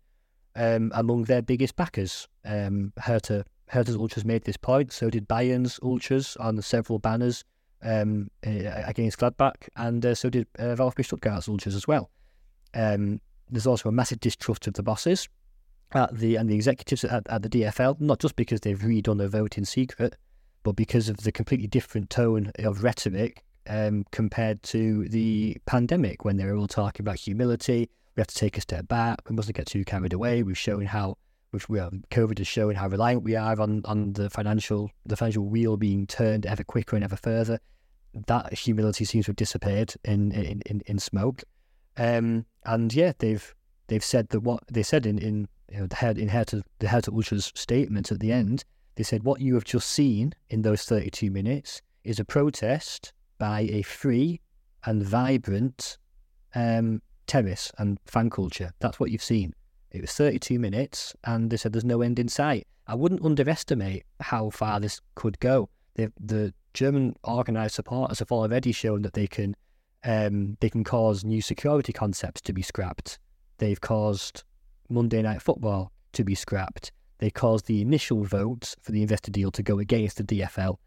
um, 0.56 0.92
among 0.96 1.24
their 1.24 1.42
biggest 1.42 1.76
backers. 1.76 2.28
Um, 2.46 2.94
Hertha, 2.98 3.46
Hertha's 3.70 3.96
Ultras 3.96 4.26
made 4.26 4.44
this 4.44 4.58
point, 4.58 4.92
so 4.92 5.10
did 5.10 5.28
Bayern's 5.28 5.80
Ultras 5.84 6.36
on 6.38 6.62
several 6.62 7.00
banners 7.00 7.44
um, 7.84 8.30
against 8.44 9.20
Gladbach, 9.20 9.70
and 9.76 10.06
uh, 10.06 10.16
so 10.16 10.30
did 10.30 10.48
uh, 10.58 10.76
VfB 10.76 11.06
Stuttgart's 11.06 11.48
Ultras 11.48 11.76
as 11.76 11.88
well. 11.88 12.10
Um, 12.74 13.22
there's 13.50 13.68
also 13.68 13.90
a 13.90 13.92
massive 13.92 14.20
distrust 14.20 14.68
of 14.68 14.74
the 14.74 14.84
bosses 14.84 15.28
at 15.94 16.16
the 16.16 16.36
and 16.36 16.50
the 16.50 16.56
executives 16.56 17.04
at, 17.04 17.28
at 17.30 17.42
the 17.42 17.50
DFL, 17.50 18.00
not 18.00 18.20
just 18.20 18.36
because 18.36 18.62
they've 18.62 18.80
redone 18.80 19.18
their 19.18 19.28
vote 19.28 19.58
in 19.58 19.66
secret, 19.66 20.16
but 20.64 20.74
because 20.74 21.10
of 21.10 21.18
the 21.18 21.32
completely 21.32 21.68
different 21.68 22.10
tone 22.10 22.52
of 22.60 22.84
rhetoric 22.84 23.44
um, 23.68 24.06
compared 24.12 24.62
to 24.64 25.08
the 25.10 25.58
pandemic 25.66 26.26
when 26.26 26.38
they 26.38 26.46
were 26.46 26.56
all 26.56 26.68
talking 26.68 27.04
about 27.04 27.18
humility. 27.18 27.90
We 28.16 28.22
have 28.22 28.28
to 28.28 28.36
take 28.36 28.58
a 28.58 28.62
step 28.62 28.88
back. 28.88 29.30
We 29.30 29.36
mustn't 29.36 29.56
get 29.56 29.68
too 29.68 29.86
carried 29.86 30.14
away. 30.14 30.44
We've 30.44 30.58
shown 30.58 30.86
how, 30.86 31.18
which 31.52 31.70
we 31.70 31.80
are, 31.80 31.89
COVID 32.12 32.38
has 32.38 32.47
shown 32.47 32.76
how 32.76 32.88
reliant 32.88 33.24
we 33.24 33.36
are 33.36 33.60
on, 33.60 33.82
on 33.86 34.14
the 34.14 34.30
financial 34.30 34.91
the 35.06 35.16
financial 35.16 35.45
wheel 35.45 35.78
being 35.78 36.08
turned 36.08 36.45
ever 36.45 36.64
quicker 36.64 36.95
and 36.95 37.04
ever 37.04 37.16
further. 37.16 37.60
That 38.28 38.54
humility 38.54 39.06
seems 39.06 39.26
to 39.26 39.30
have 39.30 39.36
disappeared 39.36 39.93
in 40.04 40.32
in, 40.32 40.62
in, 40.66 40.82
in 40.86 41.00
smoke. 41.00 41.43
Um, 41.97 42.45
and 42.66 42.93
yeah, 42.93 43.14
they've 43.20 43.54
they've 43.88 44.04
said 44.04 44.30
that 44.30 44.41
what 44.41 44.64
they 44.72 44.84
said 44.84 45.06
in 45.06 45.18
in 45.18 45.47
you 45.72 45.80
know, 45.80 45.88
the 45.88 45.95
head 45.95 46.18
in 46.18 46.30
Hertha 46.30 46.64
the 46.80 46.88
Hertha 46.88 47.12
Ultras 47.12 47.52
statement 47.56 48.12
at 48.12 48.20
the 48.20 48.32
end. 48.32 48.64
They 48.95 49.04
said 49.04 49.24
what 49.24 49.39
you 49.39 49.54
have 49.54 49.64
just 49.64 49.89
seen 49.89 50.34
in 50.50 50.62
those 50.62 50.84
32 50.84 51.32
minutes 51.32 51.82
is 52.04 52.20
a 52.20 52.26
protest 52.26 53.14
by 53.38 53.62
a 53.72 53.82
free 53.82 54.41
and 54.86 55.04
vibrant 55.04 55.97
um, 56.54 57.02
terrace 57.28 57.72
and 57.78 57.97
fan 58.06 58.30
culture. 58.30 58.72
That's 58.80 59.00
what 59.00 59.12
you've 59.12 59.24
seen. 59.24 59.54
It 59.92 60.02
was 60.02 60.14
32 60.14 60.60
minutes, 60.60 61.16
and 61.24 61.50
they 61.50 61.58
said 61.58 61.74
there's 61.74 61.86
no 61.86 62.02
end 62.02 62.20
in 62.20 62.28
sight. 62.28 62.68
I 62.88 62.96
wouldn't 62.96 63.24
underestimate 63.24 64.04
how 64.20 64.50
far 64.50 64.80
this 64.80 65.02
could 65.16 65.40
go. 65.40 65.70
The, 65.96 66.12
the 66.20 66.54
German 66.74 67.16
organised 67.24 67.76
supporters 67.76 68.20
have 68.20 68.32
already 68.32 68.72
shown 68.72 69.02
that 69.04 69.14
they 69.14 69.28
can 69.28 69.56
um, 70.06 70.56
they 70.62 70.70
can 70.70 70.86
cause 70.86 71.26
new 71.26 71.42
security 71.42 71.92
concepts 71.92 72.40
to 72.42 72.54
be 72.54 72.62
scrapped. 72.62 73.20
They've 73.58 73.82
caused 73.82 74.44
Monday 74.88 75.22
Night 75.22 75.42
Football 75.42 75.92
to 76.14 76.24
be 76.24 76.36
scrapped. 76.36 76.94
They 77.18 77.30
caused 77.30 77.66
the 77.66 77.82
initial 77.82 78.24
vote 78.24 78.76
for 78.82 78.94
the 78.94 79.02
investor 79.02 79.30
deal 79.30 79.52
to 79.52 79.62
go 79.62 79.78
against 79.80 80.16
the 80.18 80.24
DFL 80.24 80.78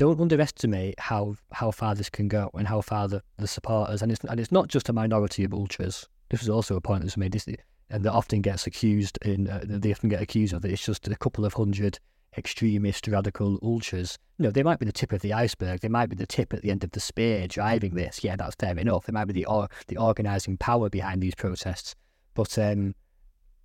don't 0.00 0.18
underestimate 0.18 0.98
how 0.98 1.34
how 1.52 1.70
far 1.70 1.94
this 1.94 2.08
can 2.08 2.26
go 2.26 2.50
and 2.54 2.66
how 2.66 2.80
far 2.80 3.06
the, 3.06 3.22
the 3.36 3.46
supporters 3.46 4.00
and 4.00 4.10
it's 4.10 4.24
and 4.24 4.40
it's 4.40 4.50
not 4.50 4.66
just 4.66 4.88
a 4.88 4.94
minority 4.94 5.44
of 5.44 5.52
ultras. 5.52 6.08
This 6.30 6.42
is 6.42 6.48
also 6.48 6.74
a 6.74 6.80
point 6.80 7.02
that's 7.02 7.18
made. 7.18 7.32
This 7.32 7.46
and 7.90 8.04
that 8.04 8.12
often 8.12 8.40
gets 8.40 8.66
accused 8.66 9.18
in 9.22 9.48
uh, 9.48 9.62
they 9.64 9.92
often 9.92 10.08
get 10.08 10.22
accused 10.22 10.52
of 10.52 10.64
it. 10.64 10.70
it's 10.70 10.84
just 10.84 11.06
a 11.08 11.16
couple 11.16 11.44
of 11.44 11.54
hundred 11.54 11.98
extremist 12.36 13.08
radical 13.08 13.58
ultras. 13.62 14.16
You 14.38 14.44
know, 14.44 14.50
they 14.50 14.62
might 14.62 14.78
be 14.78 14.86
the 14.86 14.92
tip 14.92 15.12
of 15.12 15.20
the 15.20 15.32
iceberg. 15.32 15.80
They 15.80 15.88
might 15.88 16.08
be 16.08 16.16
the 16.16 16.26
tip 16.26 16.54
at 16.54 16.62
the 16.62 16.70
end 16.70 16.84
of 16.84 16.92
the 16.92 17.00
spear 17.00 17.48
driving 17.48 17.94
this. 17.94 18.22
Yeah, 18.22 18.36
that's 18.36 18.54
fair 18.54 18.78
enough. 18.78 19.06
They 19.06 19.12
might 19.12 19.26
be 19.26 19.32
the 19.32 19.46
or, 19.46 19.68
the 19.88 19.96
organising 19.96 20.56
power 20.56 20.88
behind 20.88 21.22
these 21.22 21.34
protests. 21.34 21.96
But 22.34 22.56
um, 22.58 22.94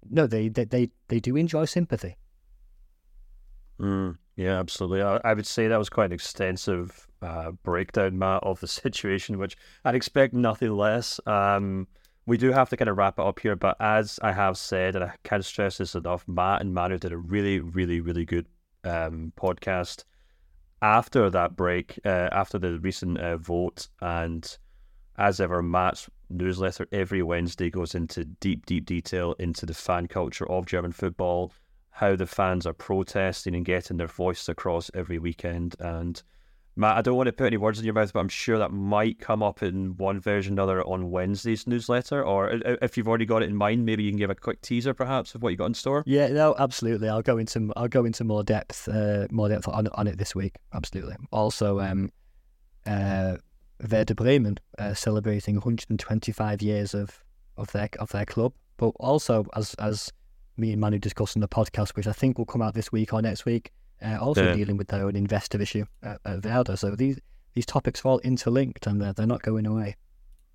no, 0.09 0.28
they, 0.28 0.49
they 0.49 0.65
they 0.65 0.89
they 1.07 1.19
do 1.19 1.36
enjoy 1.36 1.65
sympathy. 1.65 2.17
Mm. 3.80 4.17
Yeah, 4.36 4.59
absolutely. 4.59 5.01
I, 5.01 5.19
I, 5.23 5.34
would 5.34 5.45
say 5.45 5.67
that 5.67 5.78
was 5.78 5.89
quite 5.89 6.05
an 6.05 6.11
extensive 6.11 7.07
uh, 7.21 7.51
breakdown, 7.63 8.17
Matt, 8.17 8.43
of 8.43 8.59
the 8.59 8.67
situation, 8.84 9.38
which 9.38 9.57
I'd 9.86 9.95
expect 9.95 10.34
nothing 10.34 10.71
less. 10.71 11.19
Um, 11.26 11.88
we 12.26 12.38
do 12.38 12.51
have 12.51 12.69
to 12.69 12.78
kind 12.78 12.89
of 12.89 12.97
wrap 12.97 13.19
it 13.19 13.26
up 13.26 13.39
here, 13.39 13.55
but 13.55 13.78
as 13.80 14.19
I 14.21 14.32
have 14.32 14.57
said, 14.57 14.95
and 14.95 15.05
I 15.05 15.13
can't 15.23 15.45
stress 15.45 15.78
this 15.78 15.95
enough, 15.95 16.28
Matt 16.28 16.61
and 16.61 16.73
Manu 16.73 16.97
did 16.97 17.11
a 17.11 17.17
really, 17.17 17.59
really, 17.59 18.01
really 18.01 18.26
good 18.26 18.47
um, 18.84 19.32
podcast 19.39 20.03
after 20.82 21.30
that 21.30 21.55
break, 21.55 21.99
uh, 22.05 22.30
after 22.32 22.57
the 22.57 22.80
recent 22.80 23.19
uh, 23.19 23.38
vote. 23.38 23.88
And 24.01 24.57
as 25.17 25.39
ever, 25.39 25.61
Matt's 25.61 26.09
newsletter 26.30 26.88
every 26.91 27.21
Wednesday 27.21 27.69
goes 27.69 27.93
into 27.93 28.26
deep, 28.26 28.65
deep 28.65 28.86
detail 28.86 29.36
into 29.39 29.65
the 29.65 29.73
fan 29.73 30.07
culture 30.07 30.49
of 30.49 30.65
German 30.65 30.91
football 30.91 31.51
how 31.95 32.13
the 32.13 32.26
fans 32.26 32.65
are 32.65 32.73
protesting 32.73 33.55
and 33.55 33.63
getting 33.63 33.95
their 33.95 34.07
voices 34.07 34.49
across 34.49 34.91
every 34.93 35.17
weekend. 35.17 35.78
And 35.80 36.21
Matt, 36.78 36.97
I 36.97 37.01
don't 37.01 37.15
want 37.15 37.28
to 37.28 37.34
put 37.34 37.47
any 37.47 37.57
words 37.57 37.80
in 37.80 37.86
your 37.86 37.93
mouth, 37.93 38.11
but 38.11 38.19
I'm 38.19 38.28
sure 38.28 38.57
that 38.57 38.71
might 38.71 39.19
come 39.19 39.41
up 39.41 39.63
in 39.63 39.95
one 39.95 40.19
version 40.19 40.53
or 40.59 40.63
another 40.63 40.86
on 40.86 41.09
Wednesday's 41.09 41.65
newsletter. 41.65 42.21
Or 42.21 42.59
if 42.82 42.97
you've 42.97 43.07
already 43.07 43.26
got 43.26 43.43
it 43.43 43.49
in 43.49 43.55
mind, 43.55 43.86
maybe 43.86 44.03
you 44.03 44.11
can 44.11 44.19
give 44.19 44.30
a 44.30 44.36
quick 44.36 44.61
teaser, 44.61 44.93
perhaps, 44.93 45.36
of 45.36 45.41
what 45.41 45.49
you 45.49 45.57
got 45.57 45.67
in 45.67 45.73
store. 45.73 46.03
Yeah, 46.05 46.28
no, 46.28 46.53
absolutely. 46.59 47.07
I'll 47.07 47.21
go 47.21 47.38
into 47.38 47.71
I'll 47.78 47.88
go 47.88 48.03
into 48.03 48.26
more 48.26 48.43
depth, 48.43 48.89
uh, 48.89 49.28
more 49.32 49.47
depth 49.47 49.69
on 49.69 49.88
on 49.88 50.07
it 50.07 50.17
this 50.17 50.36
week. 50.36 50.55
Absolutely. 50.73 51.15
Also, 51.32 51.80
um, 51.80 52.11
uh, 52.86 53.38
Werder 53.89 54.15
Bremen 54.15 54.57
uh, 54.78 54.93
celebrating 54.93 55.55
125 55.55 56.61
years 56.61 56.93
of, 56.93 57.23
of 57.55 57.71
their 57.71 57.89
of 57.99 58.11
their 58.11 58.26
club, 58.26 58.53
but 58.76 58.89
also 58.99 59.45
as 59.55 59.76
as 59.76 60.11
me 60.57 60.73
and 60.73 60.82
Manu 60.82 60.99
discussed 60.99 61.38
in 61.38 61.41
the 61.41 61.47
podcast, 61.47 61.95
which 61.95 62.07
I 62.07 62.11
think 62.11 62.38
will 62.38 62.45
come 62.45 62.61
out 62.61 62.73
this 62.73 62.91
week 62.91 63.13
or 63.13 63.21
next 63.21 63.45
week 63.45 63.71
uh, 64.01 64.17
also 64.19 64.45
yeah. 64.45 64.55
dealing 64.55 64.77
with 64.77 64.87
their 64.87 65.05
own 65.05 65.15
investor 65.15 65.61
issue 65.61 65.85
at, 66.03 66.19
at 66.25 66.45
Werder. 66.45 66.75
So 66.75 66.95
these 66.95 67.19
these 67.53 67.65
topics 67.65 68.03
are 68.03 68.09
all 68.09 68.19
interlinked 68.19 68.85
and 68.87 69.01
they're, 69.01 69.13
they're 69.13 69.25
not 69.25 69.41
going 69.41 69.65
away. 69.65 69.95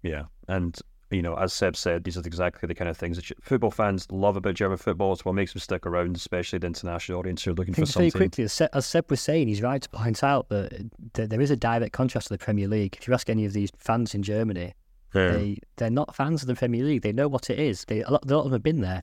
Yeah, 0.03 0.25
and 0.49 0.79
you 1.11 1.23
know, 1.23 1.35
as 1.35 1.53
Seb 1.53 1.75
said, 1.75 2.05
these 2.05 2.17
are 2.17 2.21
exactly 2.21 2.67
the 2.67 2.75
kind 2.75 2.89
of 2.89 2.97
things 2.97 3.17
that 3.17 3.31
football 3.43 3.71
fans 3.71 4.07
love 4.13 4.37
about 4.37 4.55
German 4.55 4.79
football. 4.79 5.13
It's 5.13 5.25
what 5.25 5.35
makes 5.35 5.53
them 5.53 5.61
stick 5.61 5.85
around, 5.85 6.17
especially 6.17 6.61
the 6.61 6.69
international 6.69 7.19
audience 7.19 7.43
who 7.43 7.51
are 7.51 7.55
looking 7.55 7.75
for 7.75 7.85
something. 7.85 8.11
Very 8.11 8.29
quickly, 8.29 8.45
as 8.45 8.53
Seb, 8.53 8.69
as 8.73 8.87
Seb 8.87 9.11
was 9.11 9.21
saying, 9.21 9.49
he's 9.49 9.63
right 9.63 9.83
to 9.83 9.89
point 9.89 10.23
out 10.23 10.49
that 10.51 10.91
there 11.15 11.41
is 11.41 11.51
a 11.51 11.57
direct 11.57 11.93
contrast 11.93 12.29
to 12.29 12.35
the 12.35 12.39
Premier 12.39 12.69
League. 12.69 12.97
If 13.01 13.09
you 13.09 13.15
ask 13.15 13.29
any 13.29 13.45
of 13.45 13.53
these 13.53 13.71
fans 13.77 14.15
in 14.15 14.23
Germany, 14.23 14.75
yeah. 15.15 15.31
they 15.33 15.59
they're 15.77 15.91
not 15.91 16.15
fans 16.15 16.43
of 16.43 16.49
the 16.49 16.55
Premier 16.55 16.85
League. 16.85 17.03
They 17.03 17.13
know 17.13 17.29
what 17.29 17.51
it 17.51 17.59
is. 17.59 17.85
They 17.87 18.03
a 18.03 18.11
lot, 18.11 18.25
a 18.31 18.37
lot 18.37 18.41
of 18.41 18.45
them 18.45 18.53
have 18.53 18.63
been 18.63 18.81
there. 18.81 19.03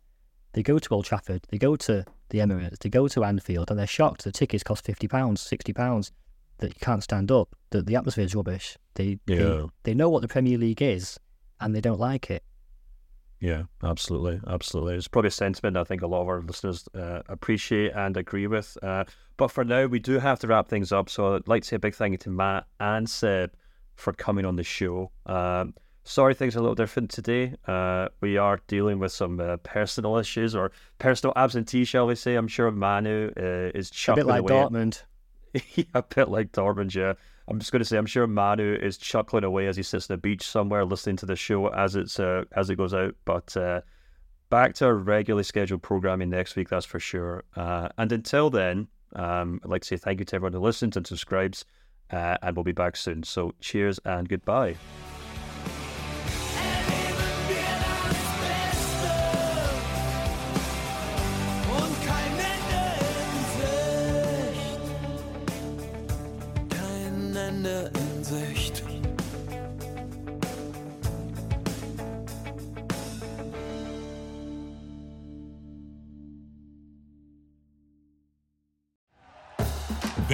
They 0.58 0.64
go 0.64 0.80
to 0.80 0.90
Old 0.96 1.06
Trafford, 1.06 1.46
they 1.50 1.60
go 1.60 1.76
to 1.76 2.04
the 2.30 2.40
Emirates, 2.40 2.80
they 2.80 2.90
go 2.90 3.08
to 3.10 3.24
Anfield, 3.24 3.70
and 3.70 3.78
they're 3.78 3.86
shocked 3.86 4.24
the 4.24 4.32
tickets 4.32 4.64
cost 4.64 4.84
fifty 4.84 5.08
pounds, 5.08 5.40
sixty 5.40 5.72
pounds, 5.72 6.12
that 6.58 6.70
you 6.70 6.80
can't 6.82 7.04
stand 7.04 7.32
up, 7.32 7.56
that 7.70 7.86
the 7.86 7.96
atmosphere 7.96 8.26
is 8.26 8.34
rubbish. 8.34 8.76
They, 8.96 9.20
yeah. 9.28 9.36
they 9.36 9.66
they 9.84 9.94
know 9.94 10.10
what 10.10 10.24
the 10.24 10.28
Premier 10.28 10.58
League 10.58 10.82
is, 10.82 11.20
and 11.62 11.76
they 11.76 11.80
don't 11.80 12.00
like 12.00 12.32
it. 12.32 12.42
Yeah, 13.40 13.66
absolutely, 13.84 14.42
absolutely. 14.48 14.96
It's 14.96 15.08
probably 15.08 15.28
a 15.28 15.32
sentiment 15.32 15.78
I 15.78 15.84
think 15.84 16.02
a 16.02 16.08
lot 16.08 16.24
of 16.24 16.28
our 16.28 16.42
listeners 16.42 16.90
uh, 16.96 17.22
appreciate 17.30 17.92
and 17.94 18.18
agree 18.18 18.48
with. 18.48 18.76
Uh, 18.82 19.04
but 19.38 19.52
for 19.52 19.64
now, 19.64 19.86
we 19.86 20.00
do 20.00 20.18
have 20.18 20.40
to 20.40 20.48
wrap 20.48 20.70
things 20.70 20.92
up. 20.92 21.08
So 21.12 21.36
I'd 21.36 21.48
like 21.48 21.62
to 21.62 21.68
say 21.68 21.76
a 21.76 21.80
big 21.80 21.94
thank 21.94 22.14
you 22.14 22.18
to 22.18 22.32
Matt 22.32 22.66
and 22.80 23.08
Seb 23.08 23.52
for 23.94 24.12
coming 24.12 24.44
on 24.44 24.56
the 24.56 24.64
show. 24.64 25.12
Um, 25.28 25.76
Sorry, 26.08 26.34
things 26.34 26.56
are 26.56 26.60
a 26.60 26.62
little 26.62 26.74
different 26.74 27.10
today. 27.10 27.54
Uh, 27.68 28.08
we 28.22 28.38
are 28.38 28.62
dealing 28.68 28.98
with 28.98 29.12
some 29.12 29.42
uh, 29.42 29.58
personal 29.58 30.16
issues 30.16 30.56
or 30.56 30.72
personal 31.00 31.34
absentee, 31.36 31.84
shall 31.84 32.08
we 32.08 32.16
say. 32.16 32.36
I'm 32.36 32.48
sure 32.48 32.72
Manu 32.72 33.30
uh, 33.36 33.78
is 33.78 33.90
chuckling 33.90 34.22
A 34.22 34.26
bit 34.26 34.32
like 34.32 34.40
away. 34.40 34.52
Dortmund. 34.54 35.04
yeah, 35.76 35.84
a 35.94 36.02
bit 36.02 36.30
like 36.30 36.54
Dortmund, 36.54 36.96
yeah. 36.96 37.16
I'm 37.50 37.60
just 37.60 37.74
going 37.74 37.82
to 37.82 37.86
say, 37.86 37.98
I'm 37.98 38.06
sure 38.06 38.26
Manu 38.26 38.76
is 38.82 38.98
chuckling 38.98 39.44
away 39.44 39.68
as 39.68 39.76
he 39.76 39.84
sits 39.84 40.10
on 40.10 40.14
the 40.14 40.18
beach 40.18 40.48
somewhere 40.48 40.86
listening 40.86 41.18
to 41.18 41.26
the 41.26 41.36
show 41.36 41.68
as 41.68 41.98
it's 41.98 42.22
uh, 42.22 42.46
as 42.56 42.70
it 42.70 42.78
goes 42.78 42.94
out. 42.94 43.14
But 43.26 43.58
uh, 43.58 43.82
back 44.50 44.76
to 44.76 44.86
our 44.86 44.96
regularly 44.96 45.44
scheduled 45.44 45.82
programming 45.82 46.30
next 46.30 46.56
week, 46.56 46.70
that's 46.70 46.86
for 46.86 47.02
sure. 47.02 47.44
Uh, 47.58 47.90
and 47.98 48.14
until 48.14 48.50
then, 48.50 48.88
um, 49.14 49.60
I'd 49.62 49.70
like 49.70 49.82
to 49.82 49.88
say 49.90 49.98
thank 49.98 50.20
you 50.20 50.26
to 50.26 50.36
everyone 50.38 50.54
who 50.54 50.60
listens 50.60 50.96
and 50.96 51.06
subscribes, 51.06 51.66
and 52.12 52.56
we'll 52.56 52.64
be 52.64 52.72
back 52.72 52.96
soon. 52.96 53.24
So 53.24 53.54
cheers 53.60 54.00
and 54.06 54.30
goodbye. 54.30 54.78